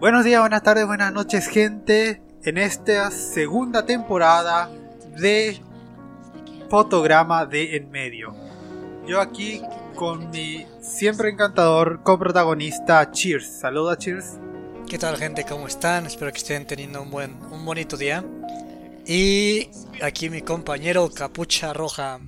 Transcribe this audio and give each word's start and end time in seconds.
Buenos 0.00 0.24
días, 0.24 0.40
buenas 0.40 0.62
tardes, 0.62 0.86
buenas 0.86 1.12
noches, 1.12 1.48
gente. 1.48 2.22
En 2.44 2.56
esta 2.56 3.10
segunda 3.10 3.84
temporada 3.84 4.70
de 5.16 5.60
Fotograma 6.70 7.44
de 7.46 7.74
En 7.74 7.90
Medio. 7.90 8.32
Yo 9.08 9.20
aquí 9.20 9.60
con 9.96 10.30
mi 10.30 10.64
siempre 10.80 11.30
encantador 11.30 12.04
coprotagonista 12.04 13.10
Cheers. 13.10 13.58
Saluda, 13.58 13.98
Cheers. 13.98 14.38
¿Qué 14.88 14.98
tal, 14.98 15.16
gente? 15.16 15.44
¿Cómo 15.44 15.66
están? 15.66 16.06
Espero 16.06 16.30
que 16.30 16.38
estén 16.38 16.64
teniendo 16.64 17.02
un 17.02 17.10
buen, 17.10 17.32
un 17.50 17.64
bonito 17.64 17.96
día. 17.96 18.24
Y 19.04 19.68
aquí 20.00 20.30
mi 20.30 20.42
compañero 20.42 21.10
Capucha 21.12 21.72
Roja 21.72 22.20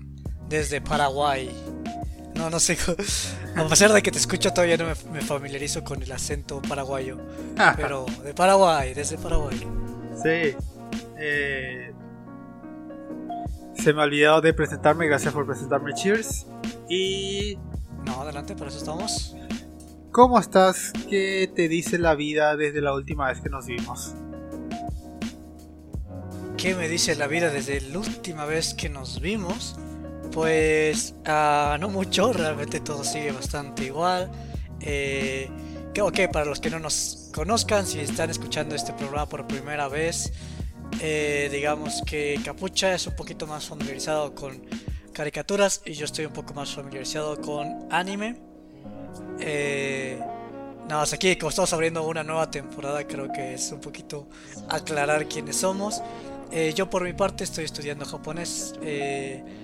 desde 0.48 0.80
Paraguay. 0.80 1.48
No, 2.34 2.50
no 2.50 2.58
sé. 2.58 2.76
A 3.56 3.68
pesar 3.68 3.92
de 3.92 4.02
que 4.02 4.10
te 4.10 4.18
escucho, 4.18 4.52
todavía 4.52 4.76
no 4.76 4.86
me, 5.12 5.20
familiarizo 5.20 5.82
con 5.84 6.02
el 6.02 6.10
acento 6.12 6.62
paraguayo. 6.62 7.18
Pero 7.76 8.06
de 8.24 8.34
Paraguay, 8.34 8.94
desde 8.94 9.18
Paraguay. 9.18 9.58
Sí. 10.22 10.56
Eh, 11.18 11.92
se 13.74 13.92
me 13.92 14.00
ha 14.00 14.04
olvidado 14.04 14.40
de 14.40 14.52
presentarme. 14.54 15.06
Gracias 15.06 15.32
por 15.32 15.46
presentarme. 15.46 15.92
Cheers. 15.94 16.46
Y. 16.88 17.58
No, 18.04 18.22
adelante, 18.22 18.54
por 18.54 18.68
eso 18.68 18.78
estamos. 18.78 19.36
¿Cómo 20.12 20.38
estás? 20.38 20.92
¿Qué 21.08 21.50
te 21.54 21.68
dice 21.68 21.98
la 21.98 22.14
vida 22.14 22.56
desde 22.56 22.80
la 22.80 22.94
última 22.94 23.28
vez 23.28 23.40
que 23.40 23.48
nos 23.48 23.66
vimos? 23.66 24.14
¿Qué 26.56 26.74
me 26.74 26.88
dice 26.88 27.14
la 27.14 27.26
vida 27.26 27.50
desde 27.50 27.80
la 27.80 27.98
última 27.98 28.44
vez 28.44 28.74
que 28.74 28.88
nos 28.88 29.20
vimos? 29.20 29.78
Pues 30.32 31.14
uh, 31.26 31.78
no 31.78 31.88
mucho, 31.88 32.32
realmente 32.32 32.80
todo 32.80 33.04
sigue 33.04 33.32
bastante 33.32 33.84
igual. 33.84 34.30
Eh, 34.80 35.50
que, 35.92 36.28
para 36.28 36.46
los 36.46 36.60
que 36.60 36.70
no 36.70 36.78
nos 36.78 37.30
conozcan, 37.34 37.86
si 37.86 38.00
están 38.00 38.30
escuchando 38.30 38.74
este 38.74 38.92
programa 38.92 39.28
por 39.28 39.46
primera 39.46 39.88
vez, 39.88 40.32
eh, 41.00 41.48
digamos 41.52 42.02
que 42.06 42.40
Capucha 42.44 42.94
es 42.94 43.06
un 43.06 43.16
poquito 43.16 43.46
más 43.46 43.66
familiarizado 43.66 44.34
con 44.34 44.62
caricaturas 45.12 45.82
y 45.84 45.92
yo 45.92 46.04
estoy 46.04 46.26
un 46.26 46.32
poco 46.32 46.54
más 46.54 46.74
familiarizado 46.74 47.40
con 47.40 47.86
anime. 47.90 48.40
Eh, 49.40 50.18
nada 50.88 51.02
más 51.02 51.12
aquí, 51.12 51.36
como 51.36 51.50
estamos 51.50 51.72
abriendo 51.72 52.06
una 52.06 52.22
nueva 52.22 52.50
temporada, 52.50 53.06
creo 53.06 53.30
que 53.32 53.54
es 53.54 53.72
un 53.72 53.80
poquito 53.80 54.28
aclarar 54.68 55.26
quiénes 55.28 55.56
somos. 55.56 56.02
Eh, 56.52 56.72
yo 56.74 56.88
por 56.88 57.04
mi 57.04 57.12
parte 57.12 57.44
estoy 57.44 57.64
estudiando 57.64 58.04
japonés. 58.04 58.74
Eh, 58.82 59.59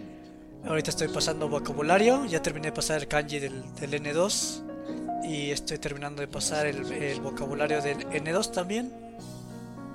Ahorita 0.65 0.91
estoy 0.91 1.09
pasando 1.09 1.49
vocabulario, 1.49 2.25
ya 2.27 2.43
terminé 2.43 2.69
de 2.69 2.73
pasar 2.73 3.01
el 3.01 3.09
kanji 3.09 3.39
del, 3.39 3.63
N2 3.81 5.25
y 5.29 5.51
estoy 5.51 5.79
terminando 5.79 6.21
de 6.21 6.29
pasar 6.29 6.67
el, 6.67 7.21
vocabulario 7.21 7.81
del 7.83 8.09
N2 8.09 8.51
también. 8.53 8.93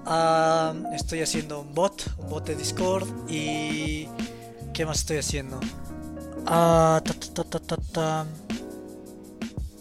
Ah, 0.06 0.74
estoy 0.94 1.22
haciendo 1.22 1.62
un 1.62 1.74
bot, 1.74 2.06
un 2.18 2.30
bot 2.30 2.46
de 2.46 2.56
Discord 2.56 3.08
y... 3.30 4.08
¿Qué 4.74 4.86
más 4.86 5.00
estoy 5.00 5.18
haciendo? 5.18 5.60
Ah, 6.46 7.02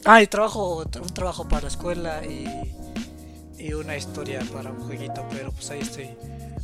ah 0.04 0.22
y 0.22 0.26
trabajo, 0.26 0.78
un 0.78 1.14
trabajo 1.14 1.48
para 1.48 1.62
la 1.62 1.68
escuela 1.68 2.26
y, 2.26 2.46
y 3.56 3.72
una 3.72 3.96
historia 3.96 4.40
para 4.52 4.72
un 4.72 4.80
jueguito, 4.80 5.24
pero 5.30 5.52
pues 5.52 5.70
ahí 5.70 5.80
estoy 5.80 6.10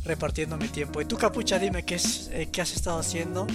repartiendo 0.03 0.57
mi 0.57 0.67
tiempo. 0.67 0.99
Y 1.01 1.05
tú, 1.05 1.15
Capucha, 1.17 1.57
dime 1.59 1.83
qué, 1.83 1.95
es, 1.95 2.29
eh, 2.33 2.49
qué 2.51 2.61
has 2.61 2.75
estado 2.75 2.99
haciendo 2.99 3.47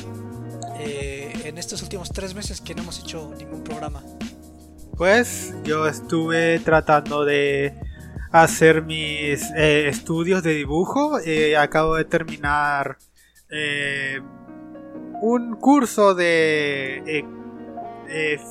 eh, 0.84 1.32
en 1.44 1.58
estos 1.58 1.82
últimos 1.82 2.10
tres 2.10 2.34
meses 2.34 2.60
que 2.60 2.74
no 2.74 2.82
hemos 2.82 3.00
hecho 3.00 3.32
ningún 3.38 3.62
programa? 3.62 4.02
Pues 4.96 5.54
yo 5.64 5.86
estuve 5.86 6.58
tratando 6.60 7.24
de 7.24 7.74
hacer 8.30 8.82
mis 8.82 9.50
eh, 9.56 9.88
estudios 9.88 10.42
de 10.42 10.54
dibujo. 10.54 11.18
Eh, 11.20 11.56
acabo 11.56 11.96
de 11.96 12.04
terminar 12.04 12.98
un 15.20 15.56
curso 15.56 16.14
de 16.14 17.24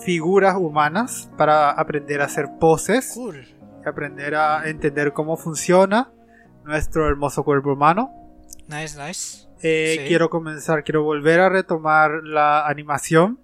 figuras 0.05 0.55
humanas 0.57 1.29
para 1.37 1.71
aprender 1.71 2.21
a 2.21 2.25
hacer 2.25 2.47
poses. 2.59 3.17
Aprender 3.85 4.35
a 4.35 4.69
entender 4.69 5.11
cómo 5.11 5.37
funciona 5.37 6.11
nuestro 6.63 7.07
hermoso 7.07 7.43
cuerpo 7.43 7.73
humano. 7.73 8.11
Nice, 8.67 8.97
nice. 8.97 9.50
Eh, 9.63 10.05
quiero 10.07 10.29
comenzar, 10.29 10.83
quiero 10.83 11.03
volver 11.03 11.39
a 11.39 11.49
retomar 11.49 12.23
la 12.23 12.67
animación. 12.67 13.39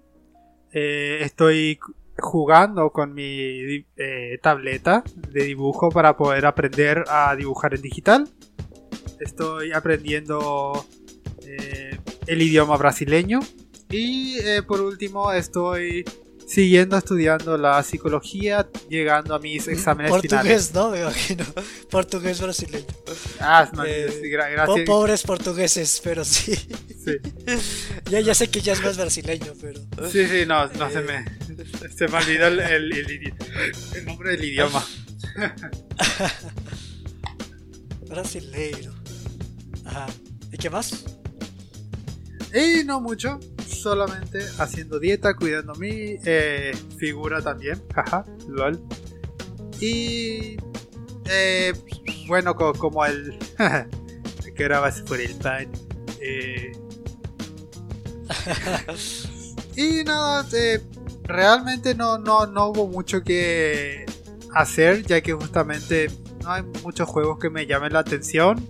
Eh, 0.72 1.18
estoy 1.22 1.78
jugando 2.18 2.90
con 2.90 3.14
mi 3.14 3.86
eh, 3.96 4.38
tableta 4.42 5.04
de 5.14 5.44
dibujo 5.44 5.90
para 5.90 6.16
poder 6.16 6.46
aprender 6.46 7.04
a 7.08 7.36
dibujar 7.36 7.74
en 7.74 7.82
digital. 7.82 8.28
Estoy 9.20 9.72
aprendiendo 9.72 10.84
el 12.26 12.42
idioma 12.42 12.76
brasileño. 12.76 13.40
Y 13.90 14.36
por 14.66 14.82
último 14.82 15.32
estoy 15.32 16.04
siguiendo 16.48 16.96
estudiando 16.96 17.58
la 17.58 17.82
psicología, 17.82 18.66
llegando 18.88 19.34
a 19.34 19.38
mis 19.38 19.68
exámenes 19.68 20.10
Portugués, 20.10 20.72
¿no? 20.72 20.90
Me 20.90 21.00
imagino. 21.00 21.44
Portugués 21.90 22.40
brasileño. 22.40 22.86
Ah, 23.38 23.70
no, 23.72 23.84
eh, 23.84 24.08
gracias. 24.24 24.86
Pobres 24.86 25.22
portugueses, 25.22 26.00
pero 26.02 26.24
sí. 26.24 26.54
Sí. 26.54 27.18
ya, 28.10 28.20
ya 28.20 28.34
sé 28.34 28.48
que 28.48 28.60
ya 28.60 28.72
es 28.72 28.82
más 28.82 28.96
brasileño, 28.96 29.52
pero. 29.60 29.80
Sí, 30.10 30.26
sí, 30.26 30.46
no, 30.46 30.66
no 30.68 30.90
se 30.90 31.02
me. 31.02 31.24
Se 31.94 32.08
me 32.08 32.16
olvidó 32.16 32.46
el, 32.46 32.60
el, 32.60 32.92
el, 32.92 34.04
nombre 34.04 34.30
del 34.30 34.44
idioma. 34.44 34.84
Brasileiro. 38.08 38.94
Ajá. 39.84 40.06
¿Y 40.50 40.56
qué 40.56 40.70
más? 40.70 41.04
Y 42.54 42.84
no 42.84 43.02
mucho 43.02 43.38
solamente 43.68 44.38
haciendo 44.58 44.98
dieta, 44.98 45.34
cuidando 45.34 45.74
mi 45.74 46.16
eh, 46.24 46.72
figura 46.98 47.42
también. 47.42 47.82
Jaja, 47.94 48.24
lol. 48.48 48.80
Y 49.80 50.56
eh, 51.30 51.72
bueno, 52.26 52.56
como, 52.56 53.04
el 53.04 53.38
que 54.56 54.62
era 54.62 54.82
por 55.06 55.20
el 55.20 55.34
pan. 55.36 55.68
Eh, 56.20 56.72
y 59.76 60.04
nada, 60.04 60.46
realmente 61.24 61.94
no, 61.94 62.18
no, 62.18 62.46
no 62.46 62.68
hubo 62.68 62.88
mucho 62.88 63.22
que 63.22 64.04
hacer, 64.54 65.04
ya 65.04 65.20
que 65.20 65.32
justamente 65.32 66.10
no 66.42 66.52
hay 66.52 66.62
muchos 66.82 67.08
juegos 67.08 67.38
que 67.38 67.50
me 67.50 67.66
llamen 67.66 67.92
la 67.92 68.00
atención. 68.00 68.68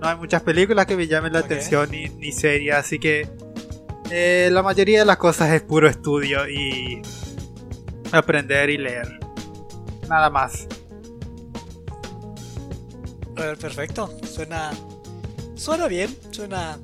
No 0.00 0.08
hay 0.08 0.16
muchas 0.16 0.42
películas 0.42 0.86
que 0.86 0.96
me 0.96 1.06
llamen 1.06 1.32
la 1.32 1.40
atención 1.40 1.90
ni, 1.90 2.08
ni 2.08 2.32
series, 2.32 2.74
así 2.74 2.98
que 2.98 3.28
eh, 4.14 4.50
la 4.52 4.62
mayoría 4.62 4.98
de 4.98 5.04
las 5.06 5.16
cosas 5.16 5.50
es 5.52 5.62
puro 5.62 5.88
estudio 5.88 6.46
y 6.46 7.00
aprender 8.12 8.68
y 8.68 8.76
leer. 8.76 9.18
Nada 10.06 10.28
más. 10.28 10.66
perfecto. 13.58 14.14
Suena. 14.22 14.70
Suena 15.54 15.88
bien. 15.88 16.14
Suena. 16.30 16.78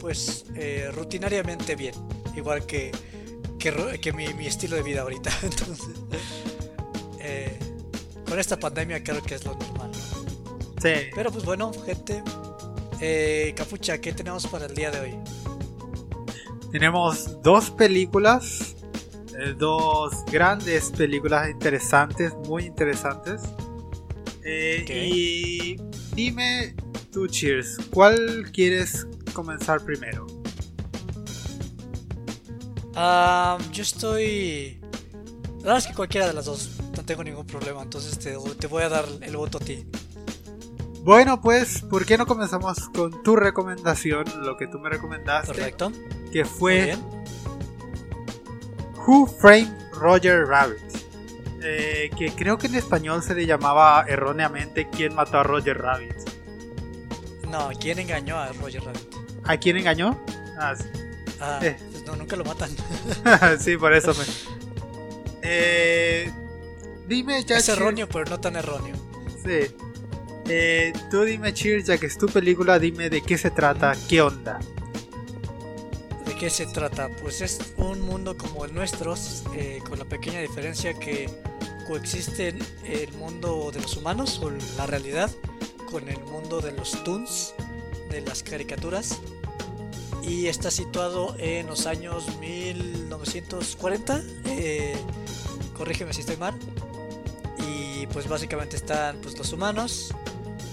Pues 0.00 0.46
eh, 0.56 0.90
rutinariamente 0.94 1.76
bien. 1.76 1.94
Igual 2.34 2.64
que. 2.64 2.90
Que, 3.58 4.12
mi, 4.14 4.46
estilo 4.46 4.76
de 4.76 4.82
vida 4.82 5.02
ahorita. 5.02 5.30
Entonces. 5.42 5.96
Eh, 7.20 7.58
con 8.26 8.38
esta 8.38 8.58
pandemia 8.58 9.04
creo 9.04 9.22
que 9.22 9.34
es 9.34 9.44
lo 9.44 9.54
normal. 9.54 9.90
Sí. 10.82 11.10
Pero 11.14 11.30
pues 11.30 11.44
bueno, 11.44 11.72
gente. 11.84 12.22
Capucha, 13.54 13.98
¿qué 13.98 14.14
tenemos 14.14 14.46
para 14.46 14.64
el 14.64 14.74
día 14.74 14.90
de 14.90 15.00
hoy? 15.00 15.37
Tenemos 16.70 17.40
dos 17.42 17.70
películas, 17.70 18.76
eh, 19.38 19.54
dos 19.56 20.12
grandes 20.30 20.90
películas 20.90 21.48
interesantes, 21.48 22.34
muy 22.46 22.64
interesantes. 22.66 23.40
Eh, 24.44 24.84
y 25.10 25.76
dime 26.14 26.74
tú, 27.10 27.26
Cheers, 27.26 27.78
¿cuál 27.90 28.50
quieres 28.52 29.06
comenzar 29.32 29.82
primero? 29.82 30.26
yo 33.72 33.82
estoy... 33.82 34.80
La 35.58 35.74
verdad 35.74 35.78
es 35.78 35.86
que 35.86 35.94
cualquiera 35.94 36.26
de 36.26 36.32
las 36.32 36.46
dos, 36.46 36.78
no 36.96 37.04
tengo 37.04 37.22
ningún 37.22 37.46
problema, 37.46 37.80
entonces 37.82 38.18
te, 38.18 38.36
te 38.58 38.66
voy 38.66 38.82
a 38.82 38.88
dar 38.88 39.04
el 39.20 39.36
voto 39.36 39.58
a 39.58 39.60
ti. 39.60 39.86
Bueno, 41.04 41.40
pues, 41.40 41.82
¿por 41.82 42.04
qué 42.04 42.18
no 42.18 42.26
comenzamos 42.26 42.88
con 42.88 43.22
tu 43.22 43.36
recomendación, 43.36 44.24
lo 44.42 44.56
que 44.56 44.66
tú 44.66 44.80
me 44.80 44.90
recomendaste? 44.90 45.54
Perfecto 45.54 45.92
que 46.32 46.44
fue 46.44 46.96
Who 49.06 49.26
Framed 49.26 49.72
Roger 49.92 50.46
Rabbit. 50.46 50.78
Eh, 51.62 52.10
que 52.16 52.30
creo 52.32 52.56
que 52.56 52.68
en 52.68 52.76
español 52.76 53.22
se 53.22 53.34
le 53.34 53.44
llamaba 53.44 54.04
erróneamente 54.06 54.86
¿Quién 54.92 55.14
mató 55.16 55.38
a 55.38 55.42
Roger 55.42 55.76
Rabbit? 55.76 56.14
No, 57.50 57.70
¿quién 57.80 57.98
engañó 57.98 58.38
a 58.38 58.52
Roger 58.52 58.84
Rabbit? 58.84 59.14
¿A 59.44 59.56
quién 59.56 59.76
engañó? 59.76 60.22
Ah, 60.58 60.74
ah 61.40 61.58
eh. 61.62 61.76
pues 61.90 62.04
no, 62.04 62.16
nunca 62.16 62.36
lo 62.36 62.44
matan. 62.44 62.70
sí, 63.58 63.76
por 63.76 63.92
eso 63.94 64.12
me. 64.14 64.24
Eh, 65.42 66.30
dime 67.06 67.42
ya. 67.44 67.56
Es 67.56 67.68
erróneo, 67.68 68.08
pero 68.08 68.26
no 68.26 68.38
tan 68.38 68.56
erróneo. 68.56 68.94
Sí. 69.42 69.74
Eh, 70.48 70.92
tú 71.10 71.22
dime, 71.22 71.52
Cheer, 71.54 71.82
ya 71.82 71.98
que 71.98 72.06
es 72.06 72.18
tu 72.18 72.26
película, 72.26 72.78
dime 72.78 73.10
de 73.10 73.22
qué 73.22 73.38
se 73.38 73.50
trata, 73.50 73.94
qué 74.08 74.20
onda. 74.20 74.58
¿De 76.38 76.44
qué 76.44 76.50
se 76.50 76.66
trata? 76.66 77.08
Pues 77.20 77.40
es 77.40 77.58
un 77.78 78.00
mundo 78.00 78.36
como 78.36 78.64
el 78.64 78.72
nuestro, 78.72 79.16
eh, 79.56 79.80
con 79.88 79.98
la 79.98 80.04
pequeña 80.04 80.38
diferencia 80.38 80.94
que 80.94 81.28
coexiste 81.84 82.54
el 82.86 83.12
mundo 83.14 83.72
de 83.72 83.80
los 83.80 83.96
humanos 83.96 84.38
o 84.40 84.48
la 84.76 84.86
realidad 84.86 85.32
con 85.90 86.08
el 86.08 86.20
mundo 86.26 86.60
de 86.60 86.70
los 86.70 87.02
toons, 87.02 87.54
de 88.08 88.20
las 88.20 88.44
caricaturas. 88.44 89.18
Y 90.22 90.46
está 90.46 90.70
situado 90.70 91.34
en 91.40 91.66
los 91.66 91.86
años 91.86 92.28
1940. 92.38 94.22
Eh, 94.44 94.94
corrígeme 95.76 96.12
si 96.12 96.20
estoy 96.20 96.36
mal. 96.36 96.54
Y 97.66 98.06
pues 98.06 98.28
básicamente 98.28 98.76
están 98.76 99.16
pues, 99.22 99.36
los 99.36 99.52
humanos 99.52 100.14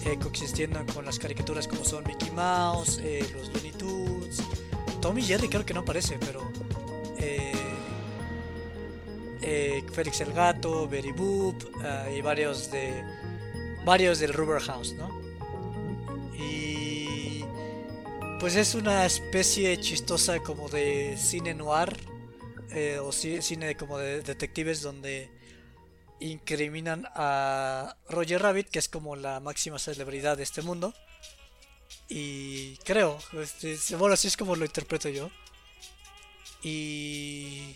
eh, 0.06 0.20
coexistiendo 0.22 0.86
con 0.94 1.06
las 1.06 1.18
caricaturas 1.18 1.68
como 1.68 1.84
son 1.84 2.04
Mickey 2.04 2.30
Mouse, 2.30 3.00
eh, 3.04 3.28
los 3.34 3.52
Looney 3.52 3.72
Tunes, 3.72 4.44
Tommy 5.06 5.22
Jerry 5.22 5.48
creo 5.50 5.64
que 5.64 5.76
no 5.76 5.82
aparece, 5.82 6.18
pero 6.20 6.52
eh, 7.20 7.54
eh, 9.40 9.84
Félix 9.94 10.22
el 10.22 10.34
Gato, 10.34 10.88
Betty 10.88 11.12
Boop 11.12 11.64
ah, 11.84 12.08
y 12.10 12.22
varios 12.22 12.72
de 12.72 13.04
varios 13.86 14.18
del 14.18 14.34
Rubber 14.34 14.60
House, 14.64 14.94
¿no? 14.94 15.12
Y 16.36 17.46
pues 18.40 18.56
es 18.56 18.74
una 18.74 19.06
especie 19.06 19.80
chistosa 19.80 20.40
como 20.40 20.70
de 20.70 21.16
cine 21.20 21.54
noir 21.54 21.96
eh, 22.72 22.98
o 22.98 23.12
cine 23.12 23.78
como 23.78 24.00
de 24.00 24.24
detectives 24.24 24.82
donde 24.82 25.30
incriminan 26.20 27.06
a 27.14 27.96
Roger 28.10 28.42
Rabbit, 28.42 28.70
que 28.70 28.80
es 28.80 28.90
como 28.90 29.16
la 29.16 29.40
máxima 29.40 29.78
celebridad 29.78 30.36
de 30.36 30.42
este 30.42 30.64
mundo. 30.64 30.96
Y 32.08 32.78
creo, 32.78 33.18
este, 33.42 33.96
bueno, 33.96 34.14
así 34.14 34.28
es 34.28 34.38
como 34.38 34.56
lo 34.56 34.66
interpreto 34.66 35.10
yo. 35.10 35.30
Y 36.64 37.76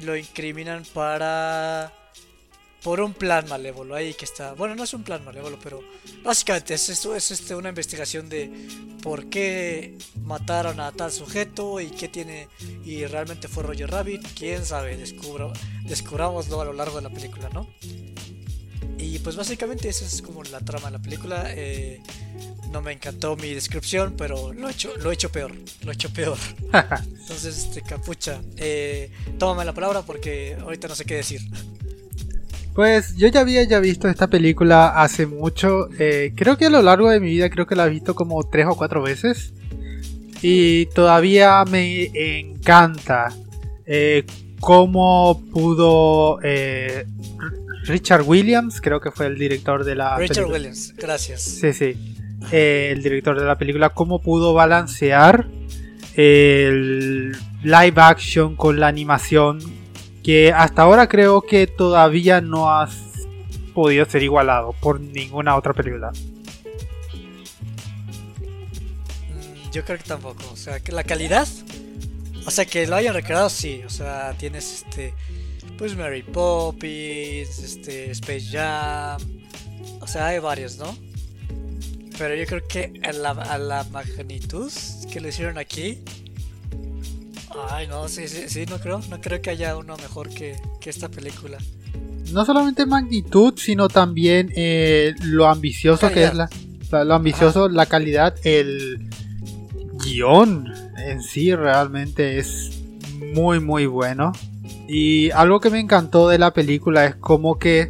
lo 0.00 0.16
incriminan 0.16 0.84
para 0.94 1.92
por 2.82 3.00
un 3.00 3.14
plan 3.14 3.48
malévolo 3.48 3.94
ahí 3.94 4.12
que 4.14 4.24
está. 4.24 4.54
Bueno, 4.54 4.74
no 4.74 4.84
es 4.84 4.92
un 4.92 5.04
plan 5.04 5.24
malévolo, 5.24 5.58
pero 5.62 5.82
básicamente 6.24 6.74
es 6.74 6.88
esto 6.88 7.14
es 7.14 7.30
este 7.30 7.54
una 7.54 7.68
investigación 7.68 8.28
de 8.28 8.50
por 9.02 9.28
qué 9.28 9.96
mataron 10.22 10.80
a 10.80 10.90
tal 10.92 11.12
sujeto 11.12 11.80
y 11.80 11.90
qué 11.90 12.08
tiene 12.08 12.48
y 12.84 13.04
realmente 13.06 13.48
fue 13.48 13.62
Roger 13.62 13.90
Rabbit, 13.90 14.26
quién 14.36 14.64
sabe, 14.64 14.96
descubro 14.96 15.52
descubrámoslo 15.84 16.60
a 16.60 16.64
lo 16.64 16.72
largo 16.72 16.96
de 16.96 17.02
la 17.02 17.10
película, 17.10 17.48
¿no? 17.50 17.68
Y 18.98 19.18
pues 19.18 19.36
básicamente 19.36 19.88
esa 19.88 20.04
es 20.04 20.22
como 20.22 20.42
la 20.44 20.60
trama 20.60 20.86
de 20.86 20.92
la 20.92 20.98
película. 20.98 21.44
Eh, 21.48 22.00
no 22.70 22.80
me 22.80 22.92
encantó 22.92 23.36
mi 23.36 23.52
descripción, 23.54 24.14
pero 24.16 24.52
lo 24.52 24.68
he 24.68 24.72
hecho, 24.72 24.96
lo 24.98 25.10
he 25.10 25.14
hecho 25.14 25.30
peor. 25.30 25.52
Lo 25.82 25.90
he 25.90 25.94
hecho 25.94 26.12
peor. 26.12 26.38
Entonces, 27.20 27.58
este, 27.58 27.82
capucha, 27.82 28.40
eh, 28.56 29.10
tómame 29.38 29.64
la 29.64 29.74
palabra 29.74 30.02
porque 30.02 30.56
ahorita 30.60 30.88
no 30.88 30.94
sé 30.94 31.04
qué 31.04 31.16
decir. 31.16 31.40
Pues 32.74 33.16
yo 33.16 33.28
ya 33.28 33.40
había 33.40 33.62
ya 33.64 33.80
visto 33.80 34.08
esta 34.08 34.28
película 34.28 34.88
hace 35.02 35.26
mucho. 35.26 35.88
Eh, 35.98 36.32
creo 36.34 36.56
que 36.56 36.66
a 36.66 36.70
lo 36.70 36.80
largo 36.80 37.10
de 37.10 37.20
mi 37.20 37.28
vida 37.28 37.50
creo 37.50 37.66
que 37.66 37.76
la 37.76 37.86
he 37.86 37.90
visto 37.90 38.14
como 38.14 38.42
tres 38.44 38.66
o 38.66 38.76
cuatro 38.76 39.02
veces. 39.02 39.52
Y 40.40 40.86
todavía 40.86 41.64
me 41.66 42.10
encanta 42.40 43.28
eh, 43.84 44.24
cómo 44.58 45.42
pudo 45.52 46.38
eh, 46.42 47.04
Richard 47.84 48.22
Williams, 48.22 48.80
creo 48.80 49.00
que 49.00 49.10
fue 49.10 49.26
el 49.26 49.38
director 49.38 49.84
de 49.84 49.94
la 49.94 50.16
Richard 50.16 50.46
Williams, 50.46 50.94
gracias. 50.96 51.42
Sí, 51.42 51.72
sí. 51.72 52.16
el 52.50 53.02
director 53.02 53.38
de 53.38 53.46
la 53.46 53.58
película, 53.58 53.90
cómo 53.90 54.20
pudo 54.20 54.54
balancear 54.54 55.48
el 56.14 57.32
live 57.62 57.94
action 57.96 58.56
con 58.56 58.78
la 58.78 58.88
animación 58.88 59.60
que 60.22 60.52
hasta 60.52 60.82
ahora 60.82 61.08
creo 61.08 61.42
que 61.42 61.66
todavía 61.66 62.40
no 62.40 62.70
ha 62.70 62.88
podido 63.74 64.04
ser 64.04 64.22
igualado 64.22 64.74
por 64.80 65.00
ninguna 65.00 65.56
otra 65.56 65.72
película. 65.72 66.12
Mm, 69.32 69.70
yo 69.72 69.84
creo 69.84 69.98
que 69.98 70.04
tampoco, 70.04 70.44
o 70.52 70.56
sea, 70.56 70.80
que 70.80 70.92
la 70.92 71.02
calidad, 71.04 71.48
o 72.46 72.50
sea, 72.50 72.64
que 72.66 72.86
lo 72.86 72.96
hayan 72.96 73.14
recreado, 73.14 73.48
sí, 73.48 73.82
o 73.84 73.90
sea, 73.90 74.34
tienes 74.38 74.84
este, 74.84 75.14
pues 75.82 75.96
Mary 75.96 76.22
Poppins, 76.22 77.58
este, 77.58 78.12
Space 78.12 78.46
Jam, 78.52 79.20
o 80.00 80.06
sea, 80.06 80.28
hay 80.28 80.38
varios, 80.38 80.78
¿no? 80.78 80.96
Pero 82.16 82.36
yo 82.36 82.46
creo 82.46 82.68
que 82.68 83.00
a 83.02 83.10
la, 83.10 83.30
a 83.30 83.58
la 83.58 83.82
magnitud 83.90 84.70
que 85.12 85.20
lo 85.20 85.26
hicieron 85.26 85.58
aquí, 85.58 85.98
Ay, 87.68 87.88
no, 87.88 88.06
sí, 88.06 88.28
sí, 88.28 88.44
sí, 88.46 88.64
no 88.66 88.78
creo, 88.78 89.00
no 89.10 89.20
creo 89.20 89.42
que 89.42 89.50
haya 89.50 89.76
uno 89.76 89.96
mejor 89.96 90.28
que, 90.28 90.54
esta 90.86 91.08
película. 91.08 91.58
No 92.30 92.44
solamente 92.44 92.86
magnitud, 92.86 93.54
sino 93.56 93.88
también 93.88 94.52
eh, 94.54 95.16
lo 95.24 95.48
ambicioso 95.48 96.12
que 96.12 96.22
es 96.22 96.34
la, 96.34 96.48
lo 97.04 97.14
ambicioso, 97.14 97.68
la 97.68 97.86
calidad, 97.86 98.36
el 98.44 99.10
guion 99.94 100.72
en 100.96 101.20
sí 101.24 101.52
realmente 101.52 102.38
es 102.38 102.70
muy 103.34 103.58
muy 103.58 103.86
bueno. 103.86 104.30
Y 104.94 105.30
algo 105.30 105.58
que 105.58 105.70
me 105.70 105.80
encantó 105.80 106.28
de 106.28 106.36
la 106.36 106.52
película 106.52 107.06
es 107.06 107.14
como 107.14 107.58
que 107.58 107.88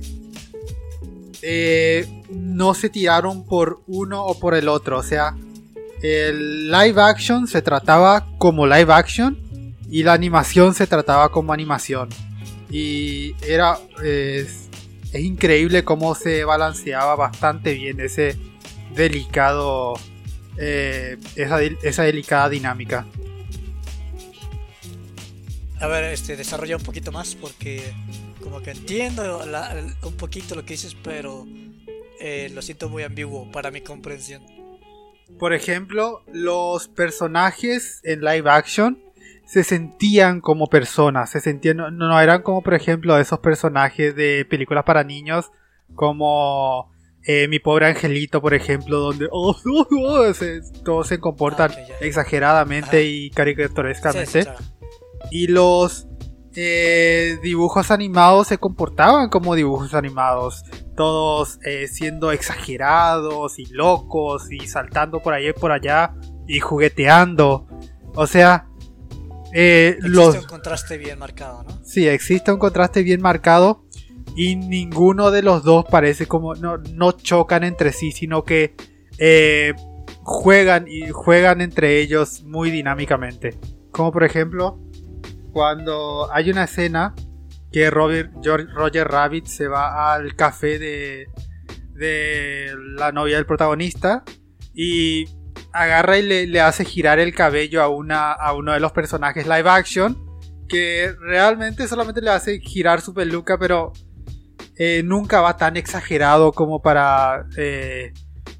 eh, 1.43 2.23
no 2.31 2.75
se 2.75 2.91
tiraron 2.91 3.45
por 3.45 3.81
uno 3.89 4.25
o 4.25 4.39
por 4.39 4.55
el 4.55 4.69
otro. 4.69 5.01
O 5.01 5.03
sea, 5.03 5.35
el 6.01 6.71
live 6.71 7.03
action 7.03 7.49
se 7.49 7.61
trataba 7.61 8.29
como 8.39 8.69
live 8.69 8.93
action 8.93 9.37
y 9.91 10.05
la 10.05 10.13
animación 10.13 10.75
se 10.75 10.87
trataba 10.87 11.31
como 11.31 11.53
animación. 11.53 12.09
Y 12.71 13.35
era. 13.45 13.79
Es, 14.01 14.69
increíble 15.13 15.83
cómo 15.83 16.15
se 16.15 16.45
balanceaba 16.45 17.17
bastante 17.17 17.75
bien 17.75 17.99
ese 17.99 18.39
delicado. 18.95 19.95
Eh, 20.57 21.19
esa, 21.35 22.05
delicada 22.05 22.49
dinámica. 22.49 23.07
A 25.83 25.89
ver, 25.89 26.05
este, 26.05 26.37
desarrolla 26.37 26.77
un 26.77 26.83
poquito 26.85 27.11
más 27.11 27.35
porque 27.35 27.83
como 28.41 28.63
que 28.63 28.71
entiendo 28.71 29.41
un 30.05 30.17
poquito 30.17 30.55
lo 30.55 30.65
que 30.65 30.75
dices, 30.75 30.97
pero 31.03 31.45
eh, 32.21 32.51
lo 32.55 32.63
siento 32.63 32.89
muy 32.89 33.03
ambiguo 33.03 33.51
para 33.51 33.73
mi 33.73 33.81
comprensión. 33.81 34.43
Por 35.41 35.53
ejemplo, 35.53 36.23
los 36.33 36.87
personajes 36.87 38.01
en 38.05 38.21
live 38.21 38.49
action 38.49 39.03
se 39.45 39.65
sentían 39.65 40.41
como 40.41 40.69
personas, 40.69 41.31
se 41.31 41.41
sentían, 41.41 41.79
no, 41.79 42.21
eran 42.21 42.43
como 42.43 42.63
por 42.63 42.75
ejemplo 42.75 43.19
esos 43.19 43.41
personajes 43.41 44.15
de 44.15 44.47
películas 44.49 44.85
para 44.85 45.03
niños 45.03 45.51
como 45.97 46.93
eh, 47.25 47.49
Mi 47.49 47.59
pobre 47.59 47.87
angelito, 47.87 48.41
por 48.41 48.55
ejemplo, 48.55 48.99
donde 48.99 49.27
oh, 49.33 49.57
oh, 49.67 49.87
oh, 49.91 50.33
todos 50.85 51.09
se 51.09 51.19
comportan 51.19 51.73
ah, 51.73 51.95
exageradamente 52.01 53.05
y 53.05 53.31
caricaturescamente. 53.31 54.47
Y 55.31 55.47
los 55.47 56.09
eh, 56.55 57.39
dibujos 57.43 57.91
animados 57.91 58.49
se 58.49 58.59
comportaban 58.59 59.29
como 59.29 59.55
dibujos 59.55 59.95
animados, 59.95 60.65
todos 60.97 61.59
eh, 61.65 61.89
siendo 61.89 62.33
exagerados 62.33 63.59
y 63.59 63.67
locos 63.67 64.51
y 64.51 64.67
saltando 64.67 65.21
por 65.21 65.35
ahí 65.35 65.49
y 65.49 65.53
por 65.53 65.73
allá 65.73 66.15
y 66.47 66.61
jugueteando. 66.61 67.67
O 68.15 68.27
sea, 68.27 68.67
eh, 69.53 69.99
existe 69.99 70.39
un 70.39 70.45
contraste 70.45 70.99
bien 70.99 71.19
marcado, 71.19 71.63
¿no? 71.63 71.85
Sí, 71.85 72.09
existe 72.09 72.53
un 72.53 72.59
contraste 72.59 73.03
bien 73.03 73.21
marcado 73.21 73.85
y 74.35 74.57
ninguno 74.57 75.31
de 75.31 75.43
los 75.43 75.63
dos 75.63 75.85
parece 75.91 76.27
como 76.27 76.55
no, 76.55 77.13
chocan 77.13 77.65
entre 77.65 77.93
sí, 77.93 78.13
sino 78.13 78.45
que 78.45 78.75
eh, 79.19 79.75
juegan 80.23 80.87
y 80.89 81.11
juegan 81.11 81.61
entre 81.61 82.01
ellos 82.01 82.43
muy 82.45 82.71
dinámicamente. 82.71 83.59
Como 83.91 84.11
por 84.11 84.25
ejemplo, 84.25 84.81
cuando 85.53 86.29
hay 86.33 86.51
una 86.51 86.65
escena 86.65 87.15
que 87.71 87.91
Robert, 87.91 88.33
Roger 88.75 89.09
Rabbit 89.09 89.47
se 89.47 89.69
va 89.69 90.15
al 90.15 90.35
café 90.35 90.79
de, 90.79 91.29
de 91.95 92.75
la 92.97 93.13
novia 93.13 93.37
del 93.37 93.47
protagonista 93.47 94.25
y 94.75 95.27
agarra 95.73 96.19
y 96.19 96.47
le, 96.47 96.61
hace 96.61 96.85
girar 96.85 97.19
el 97.19 97.35
cabello 97.35 97.83
a, 97.83 97.89
una, 97.89 98.33
a 98.33 98.53
uno 98.55 98.73
de 98.73 98.81
los 98.81 98.93
personajes 98.93 99.47
live 99.47 99.69
action. 99.69 100.31
Que 100.69 101.15
realmente 101.21 101.87
solamente 101.87 102.23
le 102.23 102.31
hace 102.31 102.59
girar 102.61 103.03
su 103.03 103.13
peluca, 103.13 103.59
pero 103.59 103.93
eh, 104.77 105.03
nunca 105.05 105.43
va 105.43 105.57
tan 105.59 105.77
exagerado 105.77 106.53
como 106.53 106.81
para, 106.81 107.47
eh, 107.59 108.15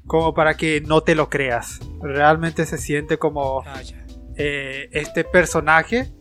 como 0.05 0.33
para 0.33 0.55
que 0.55 0.81
no 0.81 1.01
te 1.01 1.15
lo 1.15 1.29
creas. 1.29 1.79
Realmente 2.01 2.65
se 2.67 2.77
siente 2.77 3.17
como 3.17 3.61
ah, 3.65 3.81
eh, 4.35 4.89
este 4.91 5.23
personaje 5.23 6.13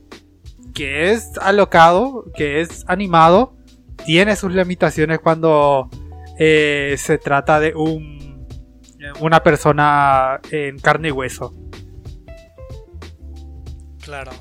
que 0.75 1.13
es 1.13 1.39
alocado, 1.39 2.25
que 2.35 2.61
es 2.61 2.85
animado, 2.89 3.57
tiene 4.05 4.37
sus 4.37 4.53
limitaciones 4.53 5.19
cuando 5.21 5.89
eh, 6.39 6.97
se 6.99 7.19
trata 7.19 7.61
de 7.61 7.75
un, 7.75 8.47
una 9.21 9.43
persona 9.43 10.41
en 10.51 10.79
carne 10.79 11.09
y 11.09 11.13
hueso. 11.13 11.55
Claro. 14.01 14.33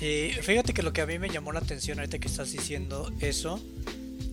Y 0.00 0.30
fíjate 0.42 0.74
que 0.74 0.82
lo 0.82 0.92
que 0.92 1.00
a 1.00 1.06
mí 1.06 1.18
me 1.18 1.28
llamó 1.28 1.52
la 1.52 1.60
atención 1.60 2.00
ahorita 2.00 2.18
que 2.18 2.26
estás 2.26 2.50
diciendo 2.50 3.12
eso 3.20 3.60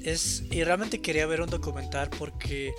es 0.02 0.44
y 0.50 0.64
realmente 0.64 1.02
quería 1.02 1.28
ver 1.28 1.42
un 1.42 1.50
documental 1.50 2.10
porque 2.18 2.74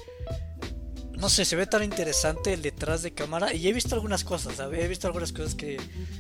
no 1.21 1.29
sé, 1.29 1.45
se 1.45 1.57
ve 1.57 1.67
tan 1.67 1.83
interesante 1.85 2.53
el 2.53 2.63
detrás 2.63 3.03
de 3.03 3.13
cámara 3.13 3.53
y 3.55 3.69
he 3.69 3.73
visto 3.73 3.95
algunas 3.95 4.25
cosas, 4.25 4.57
¿sabes? 4.57 4.83
he 4.83 4.89
visto 4.89 5.07
algunas 5.07 5.33
cosas 5.33 5.55
que 5.55 5.79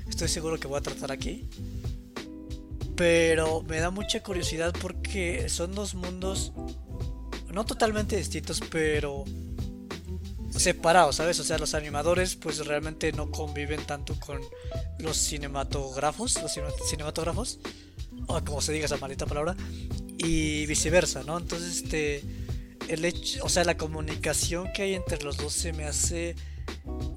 estoy 0.08 0.28
seguro 0.28 0.60
que 0.60 0.68
voy 0.68 0.78
a 0.78 0.82
tratar 0.82 1.10
aquí. 1.10 1.48
Pero 2.96 3.62
me 3.62 3.80
da 3.80 3.90
mucha 3.90 4.22
curiosidad 4.22 4.74
porque 4.78 5.48
son 5.48 5.74
dos 5.74 5.94
mundos 5.94 6.52
no 7.50 7.64
totalmente 7.64 8.16
distintos, 8.16 8.60
pero 8.70 9.24
separados, 10.50 11.16
¿sabes? 11.16 11.38
O 11.40 11.44
sea, 11.44 11.58
los 11.58 11.74
animadores 11.74 12.36
pues 12.36 12.66
realmente 12.66 13.12
no 13.12 13.30
conviven 13.30 13.84
tanto 13.86 14.18
con 14.20 14.40
los 14.98 15.16
cinematógrafos, 15.16 16.40
los 16.42 16.52
cinematógrafos, 16.88 17.60
o 18.26 18.40
como 18.44 18.60
se 18.60 18.72
diga 18.72 18.84
esa 18.84 18.98
maldita 18.98 19.26
palabra, 19.26 19.56
y 20.18 20.66
viceversa, 20.66 21.22
¿no? 21.22 21.38
Entonces, 21.38 21.82
este, 21.82 22.22
el 22.90 23.04
hecho, 23.04 23.44
o 23.44 23.48
sea, 23.48 23.64
la 23.64 23.76
comunicación 23.76 24.72
que 24.72 24.82
hay 24.82 24.94
entre 24.94 25.22
los 25.22 25.36
dos 25.36 25.52
se 25.52 25.72
me 25.72 25.84
hace 25.84 26.36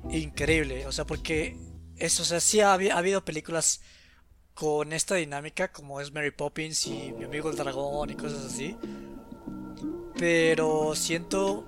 increíble, 0.10 0.86
o 0.88 0.92
sea, 0.92 1.06
porque 1.06 1.58
eso, 1.98 2.24
o 2.24 2.26
sea, 2.26 2.40
sí 2.40 2.60
ha, 2.60 2.74
habido 2.74 3.26
películas 3.26 3.82
con 4.54 4.94
esta 4.94 5.16
dinámica, 5.16 5.72
como 5.72 6.00
es 6.00 6.14
Mary 6.14 6.32
Poppins 6.32 6.86
y 6.88 7.12
Mi 7.18 7.26
amigo 7.26 7.50
el 7.50 7.56
dragón 7.56 8.10
y 8.12 8.16
cosas 8.16 8.46
así, 8.46 8.78
pero 10.16 10.96
siento 10.96 11.68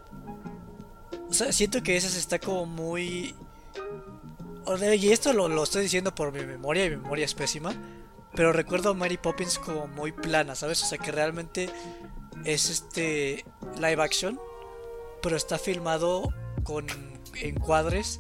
o 1.29 1.33
sea, 1.33 1.51
siento 1.51 1.81
que 1.83 1.97
ese 1.97 2.07
está 2.17 2.39
como 2.39 2.65
muy... 2.65 3.35
Y 4.99 5.11
esto 5.11 5.31
lo, 5.33 5.63
estoy 5.63 5.83
diciendo 5.83 6.13
por 6.15 6.31
mi 6.31 6.43
memoria, 6.43 6.85
y 6.85 6.89
mi 6.91 6.97
memoria 6.97 7.25
es 7.25 7.33
pésima. 7.33 7.73
Pero 8.33 8.51
recuerdo 8.51 8.91
a 8.91 8.93
Mary 8.93 9.17
Poppins 9.17 9.59
como 9.59 9.87
muy 9.87 10.11
plana, 10.11 10.55
¿sabes? 10.55 10.81
O 10.83 10.85
sea, 10.85 10.97
que 10.97 11.11
realmente 11.11 11.69
es 12.45 12.69
este 12.69 13.43
live 13.79 14.01
action, 14.01 14.39
pero 15.21 15.35
está 15.35 15.57
filmado 15.57 16.33
con 16.63 16.85
encuadres 17.41 18.17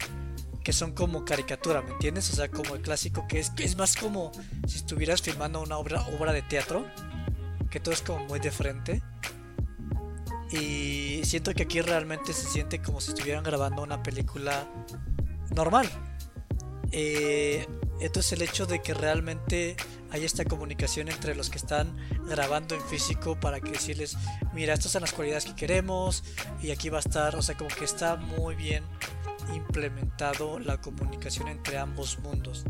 que 0.63 0.73
son 0.73 0.93
como 0.93 1.23
caricatura, 1.25 1.83
¿me 1.83 1.91
entiendes? 1.91 2.31
O 2.31 2.35
sea, 2.35 2.49
como 2.49 2.73
el 2.73 2.81
clásico 2.81 3.27
que 3.27 3.39
es, 3.39 3.51
es 3.59 3.77
más 3.77 3.95
como 3.95 4.31
si 4.67 4.77
estuvieras 4.77 5.21
filmando 5.21 5.61
una 5.61 5.77
obra, 5.77 6.01
obra 6.19 6.33
de 6.33 6.41
teatro, 6.41 6.85
que 7.69 7.79
todo 7.79 7.93
es 7.93 8.01
como 8.01 8.25
muy 8.25 8.39
de 8.39 8.49
frente. 8.49 9.03
Y 10.49 11.21
siento 11.23 11.53
que 11.53 11.63
aquí 11.63 11.81
realmente 11.81 12.33
se 12.33 12.49
siente 12.49 12.81
como 12.81 12.99
si 12.99 13.11
estuvieran 13.11 13.43
grabando 13.43 13.83
una 13.83 14.01
película 14.01 14.67
normal. 15.55 15.87
Eh, 16.91 17.67
entonces 17.99 18.33
el 18.33 18.41
hecho 18.41 18.65
de 18.65 18.81
que 18.81 18.95
realmente 18.95 19.75
hay 20.15 20.23
esta 20.23 20.45
comunicación 20.45 21.09
entre 21.09 21.35
los 21.35 21.49
que 21.49 21.57
están 21.57 21.93
grabando 22.25 22.73
en 22.73 22.79
físico 22.79 23.37
para 23.37 23.59
que 23.59 23.71
decirles, 23.71 24.15
mira, 24.53 24.73
estas 24.73 24.93
son 24.93 25.01
las 25.01 25.11
cualidades 25.11 25.43
que 25.43 25.55
queremos 25.55 26.23
y 26.61 26.71
aquí 26.71 26.87
va 26.87 26.99
a 26.99 27.01
estar, 27.01 27.35
o 27.35 27.41
sea, 27.41 27.57
como 27.57 27.69
que 27.69 27.83
está 27.83 28.15
muy 28.15 28.55
bien 28.55 28.85
implementado 29.53 30.57
la 30.59 30.79
comunicación 30.79 31.49
entre 31.49 31.77
ambos 31.77 32.17
mundos. 32.19 32.63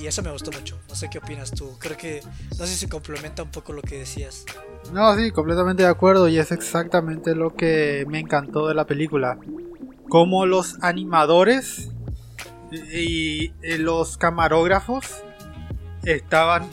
Y 0.00 0.06
eso 0.06 0.22
me 0.22 0.30
gustó 0.30 0.52
mucho. 0.52 0.78
No 0.88 0.94
sé 0.94 1.10
qué 1.10 1.18
opinas 1.18 1.50
tú. 1.50 1.76
Creo 1.80 1.96
que 1.96 2.20
no 2.50 2.66
sé 2.66 2.68
si 2.68 2.76
se 2.76 2.88
complementa 2.88 3.42
un 3.42 3.50
poco 3.50 3.72
lo 3.72 3.82
que 3.82 3.98
decías. 3.98 4.44
No, 4.92 5.16
sí, 5.16 5.32
completamente 5.32 5.82
de 5.82 5.88
acuerdo 5.88 6.28
y 6.28 6.38
es 6.38 6.52
exactamente 6.52 7.34
lo 7.34 7.56
que 7.56 8.04
me 8.08 8.20
encantó 8.20 8.68
de 8.68 8.74
la 8.74 8.86
película. 8.86 9.40
Como 10.08 10.46
los 10.46 10.76
animadores 10.82 11.90
y 12.70 13.50
los 13.78 14.16
camarógrafos 14.18 15.24
estaban 16.12 16.68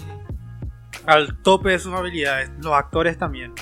al 1.06 1.42
tope 1.42 1.70
de 1.70 1.80
sus 1.80 1.94
habilidades, 1.94 2.50
los 2.62 2.74
actores 2.74 3.18
también. 3.18 3.54